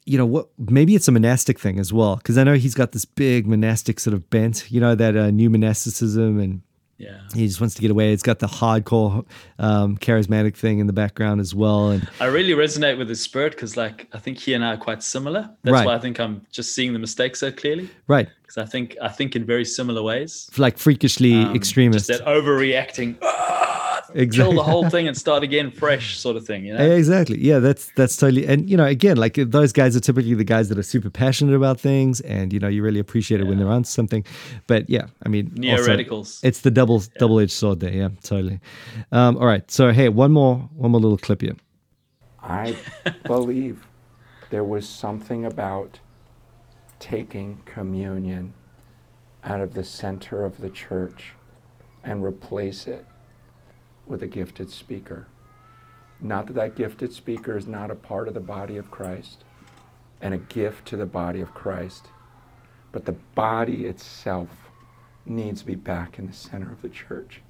you 0.10 0.18
know 0.18 0.26
what 0.26 0.48
maybe 0.58 0.96
it's 0.96 1.08
a 1.08 1.12
monastic 1.12 1.58
thing 1.60 1.78
as 1.80 1.94
well 1.94 2.16
because 2.18 2.38
i 2.38 2.44
know 2.44 2.56
he's 2.56 2.74
got 2.82 2.92
this 2.94 3.06
big 3.06 3.46
monastic 3.48 4.00
sort 4.00 4.14
of 4.14 4.22
bent 4.30 4.56
you 4.72 4.80
know 4.82 4.96
that 4.96 5.16
uh, 5.16 5.30
new 5.32 5.50
monasticism 5.50 6.40
and 6.40 6.62
Yeah. 7.08 7.22
He 7.34 7.48
just 7.48 7.62
wants 7.62 7.76
to 7.76 7.82
get 7.82 7.92
away. 7.92 8.12
It's 8.16 8.24
got 8.32 8.40
the 8.40 8.48
hardcore 8.60 9.24
um, 9.58 9.90
charismatic 10.08 10.56
thing 10.64 10.80
in 10.80 10.88
the 10.92 10.98
background 11.04 11.40
as 11.40 11.52
well. 11.56 11.92
And 11.94 12.02
I 12.20 12.26
really 12.26 12.52
resonate 12.66 12.98
with 12.98 13.08
his 13.08 13.22
spirit 13.22 13.52
because, 13.56 13.78
like, 13.84 13.98
I 14.12 14.20
think 14.20 14.38
he 14.38 14.54
and 14.56 14.66
I 14.68 14.74
are 14.74 14.78
quite 14.88 15.02
similar. 15.02 15.42
That's 15.64 15.74
Right. 15.78 15.86
why 15.88 15.96
I 15.96 16.00
think 16.06 16.20
I'm 16.20 16.36
just 16.52 16.70
seeing 16.76 16.92
the 16.92 17.00
mistake 17.00 17.38
so 17.38 17.54
clearly. 17.62 17.86
right, 18.16 18.28
Because 18.42 18.58
I 18.58 18.66
think 18.74 18.98
I 19.02 19.08
think 19.18 19.30
in 19.38 19.46
very 19.46 19.64
similar 19.64 20.02
ways. 20.12 20.50
like 20.66 20.78
freakishly 20.78 21.36
Um, 21.44 21.56
extremist. 21.56 22.08
Just 22.08 22.20
that 22.20 22.28
overreacting, 22.28 23.16
"Ah, 23.22 23.79
kill 24.14 24.22
Exactly. 24.22 24.56
the 24.56 24.64
whole 24.64 24.90
thing 24.90 25.08
and 25.08 25.18
start 25.18 25.44
again 25.44 25.72
fresh, 25.72 26.18
sort 26.18 26.36
of 26.36 26.46
thing. 26.46 26.66
You 26.66 26.74
know. 26.74 26.86
Yeah, 26.86 26.94
Exactly. 26.94 27.40
Yeah, 27.40 27.60
that's 27.60 27.92
that's 27.96 28.16
totally. 28.18 28.46
And 28.48 28.70
you 28.70 28.78
know, 28.78 28.86
again, 28.86 29.18
like 29.18 29.36
those 29.36 29.72
guys 29.74 29.96
are 29.96 30.00
typically 30.00 30.34
the 30.34 30.44
guys 30.44 30.70
that 30.70 30.78
are 30.78 30.84
super 30.84 31.10
passionate 31.10 31.56
about 31.56 31.80
things, 31.80 32.22
and 32.22 32.52
you 32.54 32.60
know, 32.60 32.68
you 32.68 32.84
really 32.84 33.00
appreciate 33.00 33.42
it 33.42 33.46
when 33.46 33.58
they're 33.58 33.68
on 33.68 33.84
something. 33.84 34.26
But 34.68 34.90
yeah, 34.90 35.08
I 35.26 35.30
mean, 35.30 35.52
Neo 35.56 35.78
also, 35.78 35.88
radicals. 35.88 36.40
It's 36.44 36.62
the 36.62 36.72
double 36.72 37.02
double 37.18 37.40
edged 37.40 37.52
sword 37.52 37.80
there. 37.80 37.94
Yeah, 37.94 38.10
totally. 38.24 38.60
Um, 39.12 39.38
all 39.38 39.46
right. 39.46 39.70
So 39.72 39.92
hey, 39.92 40.10
one 40.10 40.32
more 40.32 40.58
one 40.76 40.92
more 40.92 41.02
little 41.02 41.18
clip 41.18 41.42
here. 41.42 41.56
I 42.42 42.76
believe 43.26 43.86
there 44.50 44.64
was 44.64 44.88
something 44.88 45.46
about 45.46 46.00
taking 47.00 47.62
communion 47.66 48.54
out 49.44 49.62
of 49.62 49.74
the 49.74 49.84
center 49.84 50.44
of 50.44 50.60
the 50.60 50.70
church 50.70 51.34
and 52.04 52.24
replace 52.24 52.88
it 52.88 53.06
with 54.10 54.22
a 54.22 54.28
gifted 54.28 54.70
speaker. 54.70 55.28
Not 56.20 56.48
that 56.48 56.54
that 56.56 56.76
gifted 56.76 57.14
speaker 57.14 57.58
is 57.58 57.68
not 57.68 57.92
a 57.92 57.96
part 57.96 58.28
of 58.28 58.34
the 58.34 58.42
body 58.42 58.76
of 58.76 58.92
Christ 58.92 59.46
and 60.20 60.34
a 60.34 60.38
gift 60.38 60.86
to 60.88 60.98
the 60.98 61.06
body 61.06 61.40
of 61.40 61.54
Christ, 61.54 62.08
but 62.92 63.06
the 63.06 63.16
body 63.36 63.86
itself 63.86 64.50
needs 65.26 65.62
to 65.62 65.68
be 65.68 65.76
back 65.76 66.20
in 66.20 66.28
the 66.28 66.34
center 66.34 66.70
of 66.70 66.82
the 66.82 66.90
church. 66.90 67.42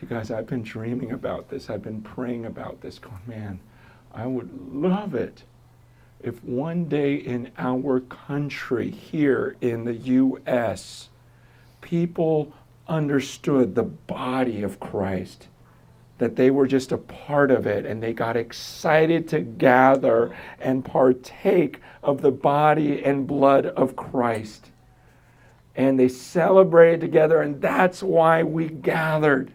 You 0.00 0.06
guys, 0.06 0.30
I've 0.30 0.46
been 0.46 0.62
dreaming 0.62 1.10
about 1.10 1.48
this. 1.48 1.68
I've 1.68 1.82
been 1.82 2.02
praying 2.02 2.46
about 2.46 2.82
this, 2.82 3.00
going, 3.00 3.18
man, 3.26 3.58
I 4.14 4.26
would 4.26 4.72
love 4.72 5.16
it 5.16 5.42
if 6.20 6.42
one 6.42 6.86
day 6.86 7.14
in 7.14 7.50
our 7.58 8.00
country, 8.00 8.90
here 8.90 9.56
in 9.60 9.84
the 9.84 9.94
U.S., 9.94 11.08
people 11.80 12.52
understood 12.88 13.74
the 13.74 13.84
body 13.84 14.62
of 14.62 14.80
Christ, 14.80 15.46
that 16.18 16.36
they 16.36 16.50
were 16.50 16.66
just 16.66 16.92
a 16.92 16.98
part 16.98 17.50
of 17.50 17.66
it, 17.66 17.86
and 17.86 18.02
they 18.02 18.12
got 18.12 18.36
excited 18.36 19.28
to 19.28 19.40
gather 19.40 20.36
and 20.60 20.84
partake 20.84 21.80
of 22.02 22.22
the 22.22 22.30
body 22.30 23.02
and 23.02 23.26
blood 23.26 23.66
of 23.66 23.96
Christ. 23.96 24.70
And 25.76 25.98
they 25.98 26.08
celebrated 26.08 27.00
together, 27.00 27.40
and 27.40 27.60
that's 27.60 28.02
why 28.02 28.42
we 28.42 28.68
gathered. 28.68 29.52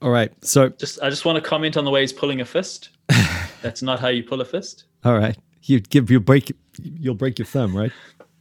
All 0.00 0.10
right. 0.10 0.32
So 0.44 0.68
Just 0.68 1.02
I 1.02 1.10
just 1.10 1.24
want 1.24 1.42
to 1.42 1.46
comment 1.46 1.76
on 1.76 1.84
the 1.84 1.90
way 1.90 2.02
he's 2.02 2.12
pulling 2.12 2.40
a 2.40 2.44
fist. 2.44 2.90
That's 3.62 3.82
not 3.82 3.98
how 3.98 4.08
you 4.08 4.22
pull 4.22 4.40
a 4.40 4.44
fist. 4.44 4.84
all 5.04 5.18
right, 5.18 5.36
you 5.62 5.80
give 5.80 6.10
you 6.10 6.20
break 6.20 6.52
you'll 6.80 7.14
break 7.14 7.38
your 7.38 7.46
thumb, 7.46 7.76
right? 7.76 7.92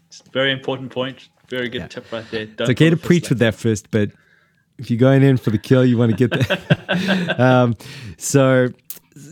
It's 0.07 0.21
a 0.21 0.29
very 0.31 0.51
important 0.51 0.91
point. 0.91 1.29
Very 1.49 1.69
good 1.69 1.89
tip 1.89 2.11
right 2.11 2.25
there. 2.31 2.47
It's 2.59 2.69
okay 2.69 2.89
to 2.89 2.97
preach 2.97 3.29
with 3.29 3.39
that 3.39 3.55
fist, 3.55 3.89
but 3.91 4.11
if 4.77 4.89
you're 4.89 4.99
going 4.99 5.23
in 5.23 5.37
for 5.37 5.51
the 5.51 5.57
kill, 5.57 5.85
you 5.85 5.97
want 5.97 6.15
to 6.15 6.27
get 6.27 6.47
there. 6.47 7.35
um, 7.41 7.75
so 8.17 8.69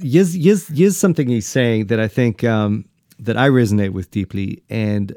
here's, 0.02 0.34
here's, 0.34 0.68
here's 0.68 0.98
something 0.98 1.28
he's 1.28 1.48
saying 1.48 1.88
that 1.88 2.00
I 2.00 2.08
think 2.08 2.44
um, 2.44 2.86
that 3.20 3.38
I 3.38 3.50
resonate 3.50 3.92
with 3.92 4.12
deeply, 4.12 4.64
and 4.70 5.16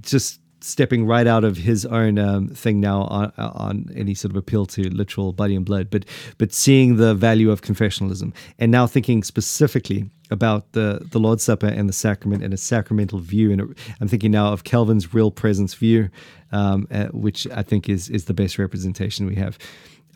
just 0.00 0.40
stepping 0.66 1.06
right 1.06 1.26
out 1.26 1.44
of 1.44 1.56
his 1.56 1.86
own 1.86 2.18
um, 2.18 2.48
thing 2.48 2.80
now 2.80 3.02
on, 3.02 3.32
on 3.36 3.90
any 3.94 4.14
sort 4.14 4.32
of 4.32 4.36
appeal 4.36 4.66
to 4.66 4.88
literal 4.90 5.32
body 5.32 5.54
and 5.54 5.64
blood, 5.64 5.88
but 5.90 6.04
but 6.38 6.52
seeing 6.52 6.96
the 6.96 7.14
value 7.14 7.50
of 7.50 7.62
confessionalism, 7.62 8.34
and 8.58 8.72
now 8.72 8.86
thinking 8.86 9.22
specifically 9.22 10.10
about 10.30 10.72
the 10.72 11.06
the 11.10 11.18
Lord's 11.18 11.44
Supper 11.44 11.66
and 11.66 11.88
the 11.88 11.92
sacrament 11.92 12.42
and 12.42 12.52
a 12.52 12.56
sacramental 12.56 13.20
view. 13.20 13.52
And 13.52 13.76
I'm 14.00 14.08
thinking 14.08 14.32
now 14.32 14.52
of 14.52 14.64
Calvin's 14.64 15.14
real 15.14 15.30
presence 15.30 15.74
view, 15.74 16.08
um, 16.52 16.86
uh, 16.90 17.06
which 17.06 17.46
I 17.48 17.62
think 17.62 17.88
is 17.88 18.08
is 18.08 18.24
the 18.24 18.34
best 18.34 18.58
representation 18.58 19.26
we 19.26 19.36
have. 19.36 19.58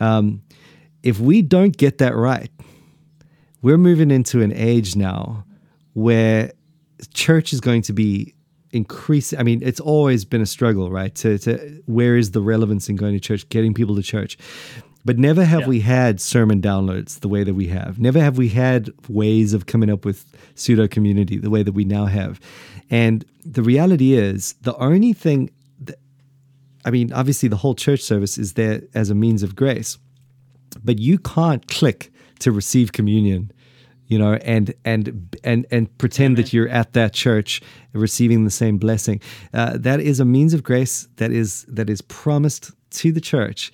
Um, 0.01 0.42
if 1.03 1.20
we 1.20 1.42
don't 1.42 1.76
get 1.76 1.98
that 1.98 2.14
right, 2.14 2.51
we're 3.62 3.78
moving 3.78 4.11
into 4.11 4.42
an 4.42 4.53
age 4.53 4.96
now 4.96 5.44
where 5.94 6.53
church 7.14 7.53
is 7.53 7.61
going 7.61 7.82
to 7.82 7.92
be 7.92 8.34
increasing. 8.72 9.38
I 9.38 9.42
mean, 9.42 9.60
it's 9.62 9.80
always 9.80 10.24
been 10.24 10.40
a 10.40 10.46
struggle, 10.46 10.90
right? 10.90 11.14
To, 11.16 11.38
to 11.38 11.82
where 11.86 12.16
is 12.16 12.30
the 12.32 12.40
relevance 12.40 12.88
in 12.88 12.96
going 12.96 13.14
to 13.14 13.20
church, 13.20 13.48
getting 13.48 13.74
people 13.74 13.96
to 13.96 14.02
church. 14.02 14.38
But 15.04 15.18
never 15.18 15.44
have 15.44 15.60
Yeah. 15.62 15.68
we 15.68 15.80
had 15.80 16.20
sermon 16.20 16.60
downloads 16.60 17.20
the 17.20 17.28
way 17.28 17.42
that 17.42 17.54
we 17.54 17.68
have. 17.68 17.98
Never 17.98 18.20
have 18.20 18.36
we 18.36 18.48
had 18.50 18.90
ways 19.08 19.54
of 19.54 19.66
coming 19.66 19.88
up 19.90 20.04
with 20.04 20.24
pseudo 20.54 20.86
community 20.86 21.38
the 21.38 21.50
way 21.50 21.62
that 21.62 21.72
we 21.72 21.84
now 21.84 22.04
have. 22.04 22.38
And 22.90 23.24
the 23.44 23.62
reality 23.62 24.12
is, 24.12 24.54
the 24.62 24.76
only 24.76 25.14
thing, 25.14 25.50
that, 25.80 25.98
I 26.84 26.90
mean, 26.90 27.12
obviously, 27.14 27.48
the 27.48 27.56
whole 27.56 27.74
church 27.74 28.00
service 28.02 28.36
is 28.36 28.52
there 28.54 28.82
as 28.94 29.08
a 29.10 29.14
means 29.14 29.42
of 29.42 29.56
grace 29.56 29.98
but 30.84 31.00
you 31.00 31.18
can't 31.18 31.66
click 31.66 32.12
to 32.38 32.52
receive 32.52 32.92
communion 32.92 33.50
you 34.11 34.18
know 34.18 34.34
and 34.54 34.74
and 34.84 35.04
and 35.42 35.66
and 35.70 35.84
pretend 35.98 36.36
that 36.36 36.52
you're 36.52 36.68
at 36.68 36.92
that 36.92 37.12
church 37.14 37.62
receiving 37.94 38.44
the 38.44 38.50
same 38.50 38.76
blessing. 38.76 39.20
Uh, 39.54 39.78
that 39.78 40.00
is 40.00 40.20
a 40.20 40.24
means 40.24 40.52
of 40.52 40.62
grace 40.62 41.08
that 41.16 41.30
is 41.30 41.64
that 41.76 41.88
is 41.88 42.02
promised 42.02 42.72
to 43.00 43.12
the 43.12 43.20
church. 43.20 43.72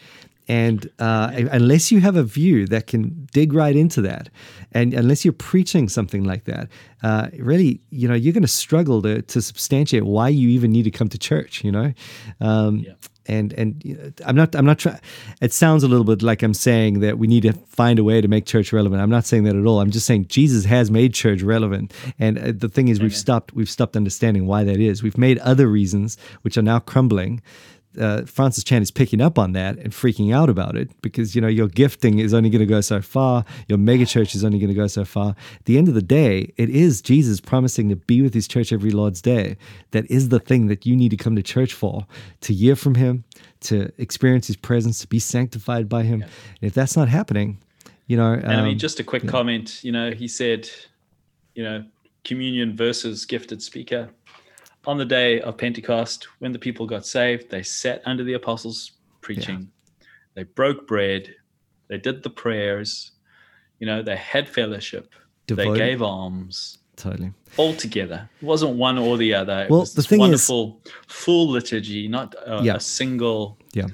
And 0.49 0.89
uh, 1.01 1.32
unless 1.51 1.91
you 1.91 1.99
have 2.01 2.14
a 2.14 2.22
view 2.22 2.66
that 2.68 2.87
can 2.87 3.26
dig 3.32 3.53
right 3.53 3.74
into 3.74 4.01
that 4.03 4.28
and 4.70 4.95
unless 4.95 5.24
you're 5.24 5.32
preaching 5.32 5.89
something 5.89 6.22
like 6.22 6.45
that 6.45 6.68
uh, 7.03 7.26
really 7.41 7.80
you 7.91 8.07
know 8.07 8.14
you're 8.14 8.32
going 8.32 8.43
to 8.53 8.59
struggle 8.64 9.03
to, 9.03 9.22
to 9.22 9.43
substantiate 9.43 10.05
why 10.05 10.28
you 10.28 10.49
even 10.49 10.70
need 10.70 10.84
to 10.84 10.93
come 10.93 11.09
to 11.09 11.18
church 11.18 11.64
you 11.64 11.72
know? 11.72 11.93
Um, 12.41 12.78
Yeah. 12.78 12.93
And 13.29 13.53
and 13.55 14.14
I'm 14.24 14.37
not 14.37 14.55
I'm 14.55 14.64
not 14.64 14.79
trying. 14.79 15.01
It 15.41 15.53
sounds 15.53 15.83
a 15.83 15.89
little 15.89 16.05
bit 16.05 16.22
like 16.22 16.43
I'm 16.43 16.55
saying 16.55 17.01
that 17.01 17.18
we 17.18 17.27
need 17.27 17.43
to 17.43 17.53
find 17.53 17.99
a 17.99 18.05
way 18.05 18.20
to 18.20 18.29
make 18.29 18.47
church 18.47 18.72
relevant. 18.72 19.03
I'm 19.03 19.11
not 19.11 19.24
saying 19.24 19.45
that 19.45 19.57
at 19.57 19.64
all. 19.66 19.81
I'm 19.81 19.91
just 19.91 20.07
saying 20.07 20.27
Jesus 20.29 20.64
has 20.64 20.91
made 20.91 21.14
church 21.14 21.43
relevant, 21.43 21.93
and 22.18 22.39
uh, 22.39 22.53
the 22.57 22.68
thing 22.68 22.89
is, 22.89 23.01
we've 23.01 23.16
stopped 23.16 23.55
we've 23.55 23.70
stopped 23.70 23.97
understanding 23.97 24.47
why 24.47 24.64
that 24.64 24.79
is. 24.79 25.03
We've 25.03 25.18
made 25.18 25.39
other 25.39 25.66
reasons 25.66 26.16
which 26.43 26.57
are 26.57 26.62
now 26.62 26.79
crumbling. 26.79 27.43
Uh, 27.99 28.24
Francis 28.24 28.64
Chan 28.64 28.82
is 28.82 28.90
picking 28.90 29.20
up 29.20 29.38
on 29.38 29.53
that 29.53 29.78
and 29.78 29.92
freaking 29.92 30.34
out 30.34 30.49
about 30.49 30.76
it 30.76 30.90
because 31.03 31.34
you 31.34 31.40
know 31.40 31.49
your 31.49 31.68
gifting 31.68 32.18
is 32.18 32.34
only 32.34 32.51
going 32.51 32.61
to 32.61 32.66
go 32.66 32.80
so 32.80 33.01
far, 33.01 33.44
your 33.68 33.78
megachurch 33.78 34.34
is 34.34 34.44
only 34.44 34.59
going 34.59 34.68
to 34.68 34.74
go 34.74 34.86
so 34.86 35.05
far. 35.05 35.30
At 35.55 35.64
the 35.64 35.78
end 35.78 35.88
of 35.88 35.94
the 35.94 36.03
day, 36.03 36.53
it 36.57 36.70
is 36.70 37.01
Jesus 37.03 37.40
promising 37.40 37.88
to 37.88 37.97
be 37.97 38.22
with 38.22 38.34
His 38.34 38.49
church 38.49 38.72
every 38.72 38.90
Lord's 38.90 39.22
day. 39.22 39.57
That 39.92 40.11
is 40.11 40.28
the 40.28 40.40
thing 40.40 40.66
that 40.68 40.86
you 40.86 40.97
need 40.97 41.11
to 41.11 41.16
come 41.16 41.36
to 41.36 41.42
church 41.42 41.72
for, 41.72 42.07
to 42.42 42.55
hear 42.55 42.76
from 42.76 42.97
Him, 42.97 43.24
to 43.61 43.92
experience 43.99 44.47
His 44.47 44.57
presence, 44.57 44.99
to 45.01 45.07
be 45.07 45.18
sanctified 45.18 45.88
by 45.88 46.03
Him. 46.03 46.22
And 46.22 46.32
if 46.62 46.74
that's 46.74 46.97
not 46.97 47.09
happening, 47.09 47.59
you 48.07 48.16
know, 48.16 48.32
And 48.32 48.53
I 48.53 48.62
mean, 48.62 48.72
um, 48.72 48.78
just 48.78 49.01
a 49.01 49.05
quick 49.05 49.26
comment. 49.26 49.82
You 49.82 49.92
know, 49.92 50.12
he 50.12 50.28
said, 50.28 50.70
you 51.55 51.64
know, 51.64 51.84
communion 52.24 52.76
versus 52.76 53.24
gifted 53.24 53.62
speaker. 53.62 54.11
On 54.87 54.97
the 54.99 55.05
day 55.05 55.41
of 55.41 55.59
Pentecost, 55.59 56.28
when 56.39 56.53
the 56.53 56.59
people 56.59 56.87
got 56.87 57.05
saved, 57.05 57.51
they 57.51 57.62
sat 57.62 58.03
under 58.07 58.22
the 58.22 58.34
apostles 58.34 58.93
preaching. 59.20 59.68
They 60.34 60.45
broke 60.45 60.87
bread. 60.87 61.34
They 61.89 61.99
did 61.99 62.22
the 62.22 62.30
prayers. 62.30 63.12
You 63.80 63.87
know, 63.87 64.03
they 64.03 64.16
had 64.16 64.49
fellowship. 64.49 65.12
Devoted. 65.47 65.74
They 65.74 65.78
gave 65.78 66.03
alms 66.03 66.78
totally. 66.97 67.32
all 67.57 67.74
together. 67.74 68.28
It 68.41 68.45
wasn't 68.45 68.76
one 68.76 68.99
or 68.99 69.16
the 69.16 69.34
other. 69.34 69.62
It 69.64 69.70
Well, 69.70 69.80
was 69.80 69.95
the 69.95 70.03
thing 70.03 70.18
is- 70.18 70.20
wonderful 70.20 70.80
full 71.09 71.49
liturgy, 71.49 72.09
not 72.09 72.34
a, 72.47 72.62
Yeah. 72.62 72.76
a 72.76 72.80
single 72.80 73.59
Yeah. 73.74 73.87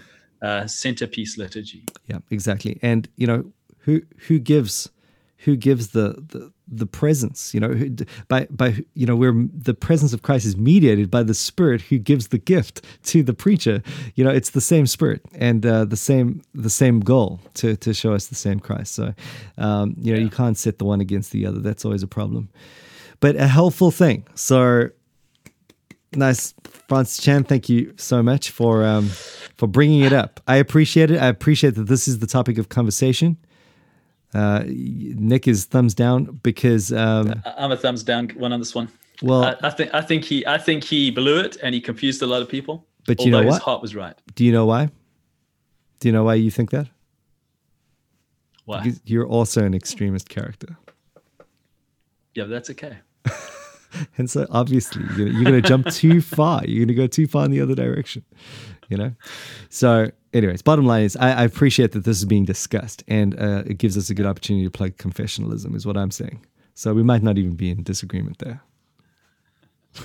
uh, 0.43 0.67
centerpiece 0.67 1.37
liturgy. 1.39 1.85
Yeah, 2.07 2.19
exactly. 2.31 2.79
And 2.83 3.09
you 3.17 3.27
know, 3.27 3.53
who 3.81 4.03
who 4.29 4.39
gives 4.39 4.91
who 5.39 5.57
gives 5.57 5.89
the 5.89 6.23
the, 6.29 6.53
the 6.73 6.87
presence? 6.87 7.55
You 7.55 7.61
know, 7.61 8.07
by 8.29 8.47
by 8.51 8.85
you 8.95 9.07
know, 9.07 9.17
where 9.17 9.33
the 9.53 9.75
presence 9.75 10.13
of 10.13 10.23
Christ 10.23 10.47
is 10.47 10.57
mediated 10.57 11.11
by 11.11 11.23
the 11.23 11.35
Spirit 11.35 11.83
who 11.83 11.99
gives 11.99 12.29
the 12.29 12.39
gift 12.39 12.85
to 13.05 13.23
the 13.23 13.35
preacher. 13.35 13.83
You 14.15 14.25
know, 14.25 14.31
it's 14.31 14.51
the 14.51 14.61
same 14.61 14.87
Spirit 14.87 15.23
and 15.35 15.65
uh, 15.65 15.85
the 15.85 15.97
same 15.97 16.43
the 16.55 16.71
same 16.71 17.01
goal 17.01 17.41
to 17.55 17.77
to 17.77 17.95
show 17.95 18.15
us 18.15 18.27
the 18.27 18.35
same 18.35 18.59
Christ. 18.61 18.95
So, 18.95 19.15
um, 19.59 19.95
you 19.99 20.15
know, 20.15 20.21
you 20.21 20.31
can't 20.31 20.57
set 20.57 20.79
the 20.79 20.85
one 20.85 21.01
against 21.01 21.33
the 21.33 21.47
other. 21.47 21.61
That's 21.61 21.85
always 21.85 22.03
a 22.03 22.09
problem. 22.09 22.49
But 23.21 23.37
a 23.37 23.47
helpful 23.47 23.91
thing. 23.91 24.27
So 24.35 24.91
nice 26.15 26.55
francis 26.89 27.23
chan 27.23 27.45
thank 27.45 27.69
you 27.69 27.95
so 27.97 28.23
much 28.23 28.51
for 28.51 28.85
um 28.85 29.09
for 29.57 29.67
bringing 29.67 30.03
it 30.03 30.13
up 30.13 30.41
i 30.47 30.57
appreciate 30.57 31.11
it 31.11 31.19
i 31.19 31.27
appreciate 31.27 31.75
that 31.75 31.85
this 31.85 32.07
is 32.07 32.19
the 32.19 32.27
topic 32.27 32.59
of 32.59 32.69
conversation 32.69 33.37
uh 34.35 34.65
nick 34.67 35.47
is 35.47 35.67
thumbs 35.67 35.95
down 35.95 36.41
because 36.43 36.93
um 36.93 37.43
I'm 37.45 37.73
a 37.73 37.77
thumbs 37.77 38.03
down 38.03 38.29
one 38.31 38.53
on 38.53 38.59
this 38.61 38.75
one. 38.75 38.89
well 39.23 39.45
I, 39.45 39.57
I 39.63 39.71
think 39.71 39.93
I 39.95 40.01
think 40.01 40.25
he 40.25 40.47
I 40.47 40.59
think 40.59 40.85
he 40.85 41.11
blew 41.11 41.39
it 41.41 41.57
and 41.63 41.75
he 41.75 41.81
confused 41.81 42.23
a 42.23 42.27
lot 42.27 42.43
of 42.43 42.49
people. 42.49 42.87
But 43.07 43.21
you 43.25 43.31
know 43.31 43.43
what? 43.43 43.55
His 43.55 43.59
heart 43.59 43.83
was 43.83 43.95
right. 43.95 44.15
do 44.35 44.45
you 44.45 44.53
know 44.53 44.67
why 44.67 44.91
Do 46.01 46.09
you 46.09 46.13
know 46.13 46.25
why 46.25 46.35
you 46.35 46.51
think 46.51 46.71
that? 46.71 46.89
Why? 48.65 48.81
Because 48.83 49.01
you're 49.05 49.27
also 49.27 49.65
an 49.65 49.75
extremist 49.75 50.29
character. 50.29 50.77
Yeah, 52.35 52.45
but 52.45 52.51
that's 52.51 52.71
okay. 52.71 52.99
And 54.17 54.31
so 54.31 54.47
obviously 54.51 55.05
you're, 55.17 55.29
you're 55.29 55.45
going 55.45 55.61
to 55.61 55.69
jump 55.69 55.87
too 55.89 56.23
far. 56.23 56.65
You're 56.65 56.87
going 56.87 56.89
to 56.89 56.95
go 56.95 57.07
too 57.07 57.27
far 57.27 57.45
in 57.45 57.51
the 57.51 57.61
other 57.61 57.75
direction, 57.75 58.25
you 58.93 58.97
know? 58.99 59.13
So, 59.71 60.11
anyways, 60.33 60.63
bottom 60.63 60.87
line 60.87 61.03
is 61.05 61.17
I, 61.17 61.33
I 61.33 61.43
appreciate 61.45 61.91
that 61.93 62.05
this 62.05 62.19
is 62.19 62.25
being 62.27 62.45
discussed 62.45 63.03
and 63.09 63.35
uh, 63.41 63.65
it 63.67 63.79
gives 63.79 63.97
us 63.99 64.11
a 64.11 64.15
good 64.15 64.27
opportunity 64.27 64.65
to 64.65 64.71
plug 64.71 64.97
confessionalism, 64.99 65.75
is 65.75 65.85
what 65.85 65.97
I'm 65.97 66.11
saying. 66.13 66.45
So 66.75 66.95
we 66.95 67.03
might 67.03 67.23
not 67.23 67.37
even 67.39 67.55
be 67.57 67.71
in 67.71 67.83
disagreement 67.83 68.39
there. 68.39 68.63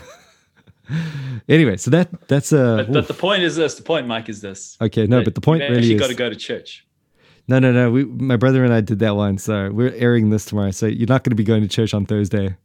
anyway, 1.49 1.77
so 1.77 1.91
that 1.91 2.09
that's 2.27 2.51
a. 2.51 2.85
But, 2.87 2.93
but 2.93 3.07
the 3.07 3.13
point 3.13 3.43
is 3.43 3.55
this: 3.55 3.75
the 3.75 3.83
point, 3.83 4.07
Mike, 4.07 4.29
is 4.29 4.41
this. 4.41 4.77
Okay, 4.81 5.05
no, 5.07 5.23
but 5.23 5.35
the 5.35 5.41
point 5.41 5.61
really 5.61 5.77
actually 5.77 5.95
is 5.95 6.01
got 6.01 6.07
to 6.07 6.15
go 6.15 6.29
to 6.29 6.35
church. 6.35 6.85
no, 7.47 7.59
no, 7.59 7.71
no. 7.71 7.91
We, 7.91 8.05
my 8.05 8.35
brother 8.37 8.63
and 8.63 8.73
I 8.73 8.81
did 8.81 8.99
that 8.99 9.15
one, 9.15 9.37
so 9.37 9.69
we're 9.71 9.93
airing 9.95 10.29
this 10.29 10.45
tomorrow. 10.45 10.71
So 10.71 10.85
you're 10.87 11.07
not 11.07 11.23
going 11.23 11.31
to 11.31 11.35
be 11.35 11.43
going 11.43 11.61
to 11.61 11.67
church 11.67 11.93
on 11.93 12.05
Thursday. 12.05 12.55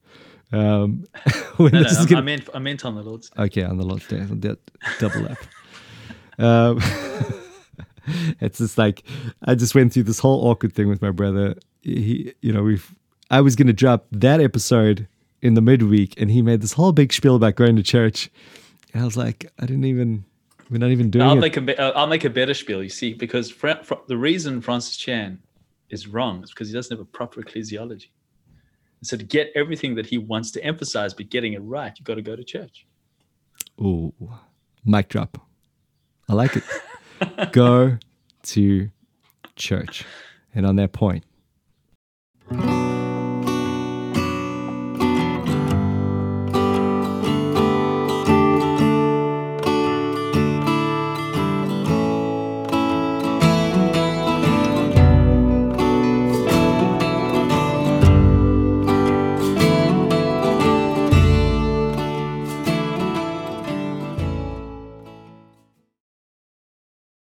Um, 0.52 1.04
No, 1.58 1.68
no, 1.68 1.82
gonna- 1.82 2.16
I 2.16 2.20
meant 2.22 2.48
I 2.54 2.58
meant 2.58 2.84
on 2.84 2.94
the 2.94 3.02
Lord's. 3.02 3.30
Day. 3.30 3.42
Okay, 3.44 3.62
on 3.62 3.76
the 3.76 3.84
Lord's 3.84 4.06
Day, 4.08 4.24
double 4.98 5.28
up. 5.30 5.38
Um, 6.38 6.80
it's 8.40 8.58
just 8.58 8.78
like 8.78 9.04
I 9.44 9.54
just 9.54 9.74
went 9.74 9.92
through 9.92 10.04
this 10.04 10.18
whole 10.18 10.46
awkward 10.46 10.74
thing 10.74 10.88
with 10.88 11.02
my 11.02 11.10
brother. 11.10 11.56
He, 11.82 12.34
you 12.40 12.52
know, 12.52 12.62
we've 12.62 12.94
I 13.30 13.40
was 13.40 13.56
going 13.56 13.66
to 13.66 13.72
drop 13.72 14.06
that 14.12 14.40
episode 14.40 15.08
in 15.40 15.54
the 15.54 15.62
midweek, 15.62 16.20
and 16.20 16.30
he 16.30 16.42
made 16.42 16.60
this 16.60 16.72
whole 16.72 16.92
big 16.92 17.12
spiel 17.12 17.36
about 17.36 17.56
going 17.56 17.76
to 17.76 17.82
church, 17.82 18.30
and 18.92 19.02
I 19.02 19.04
was 19.04 19.16
like, 19.16 19.50
I 19.58 19.66
didn't 19.66 19.84
even. 19.84 20.24
We're 20.70 20.78
not 20.78 20.90
even 20.90 21.10
doing 21.10 21.26
I'll 21.26 21.36
it. 21.36 21.40
make 21.40 21.56
a 21.58 21.80
uh, 21.82 21.92
I'll 21.94 22.06
make 22.06 22.24
a 22.24 22.30
better 22.30 22.54
spiel. 22.54 22.82
You 22.82 22.88
see, 22.88 23.12
because 23.12 23.50
Fra- 23.50 23.84
Fra- 23.84 24.00
the 24.08 24.16
reason 24.16 24.62
Francis 24.62 24.96
Chan 24.96 25.38
is 25.90 26.08
wrong 26.08 26.42
is 26.42 26.50
because 26.50 26.68
he 26.68 26.74
doesn't 26.74 26.96
have 26.96 27.02
a 27.02 27.08
proper 27.10 27.42
ecclesiology. 27.42 28.08
And 29.00 29.06
so 29.06 29.18
to 29.18 29.24
get 29.24 29.52
everything 29.54 29.94
that 29.96 30.06
he 30.06 30.16
wants 30.16 30.50
to 30.52 30.64
emphasize, 30.64 31.12
but 31.12 31.28
getting 31.28 31.52
it 31.52 31.58
right, 31.58 31.92
you've 31.98 32.06
got 32.06 32.14
to 32.14 32.22
go 32.22 32.36
to 32.36 32.42
church. 32.42 32.86
Ooh, 33.80 34.14
mic 34.86 35.08
drop. 35.08 35.46
I 36.32 36.34
like 36.34 36.56
it. 36.56 36.64
Go 37.52 37.98
to 38.44 38.90
church. 39.54 40.06
And 40.54 40.64
on 40.64 40.76
that 40.76 40.92
point, 40.92 41.24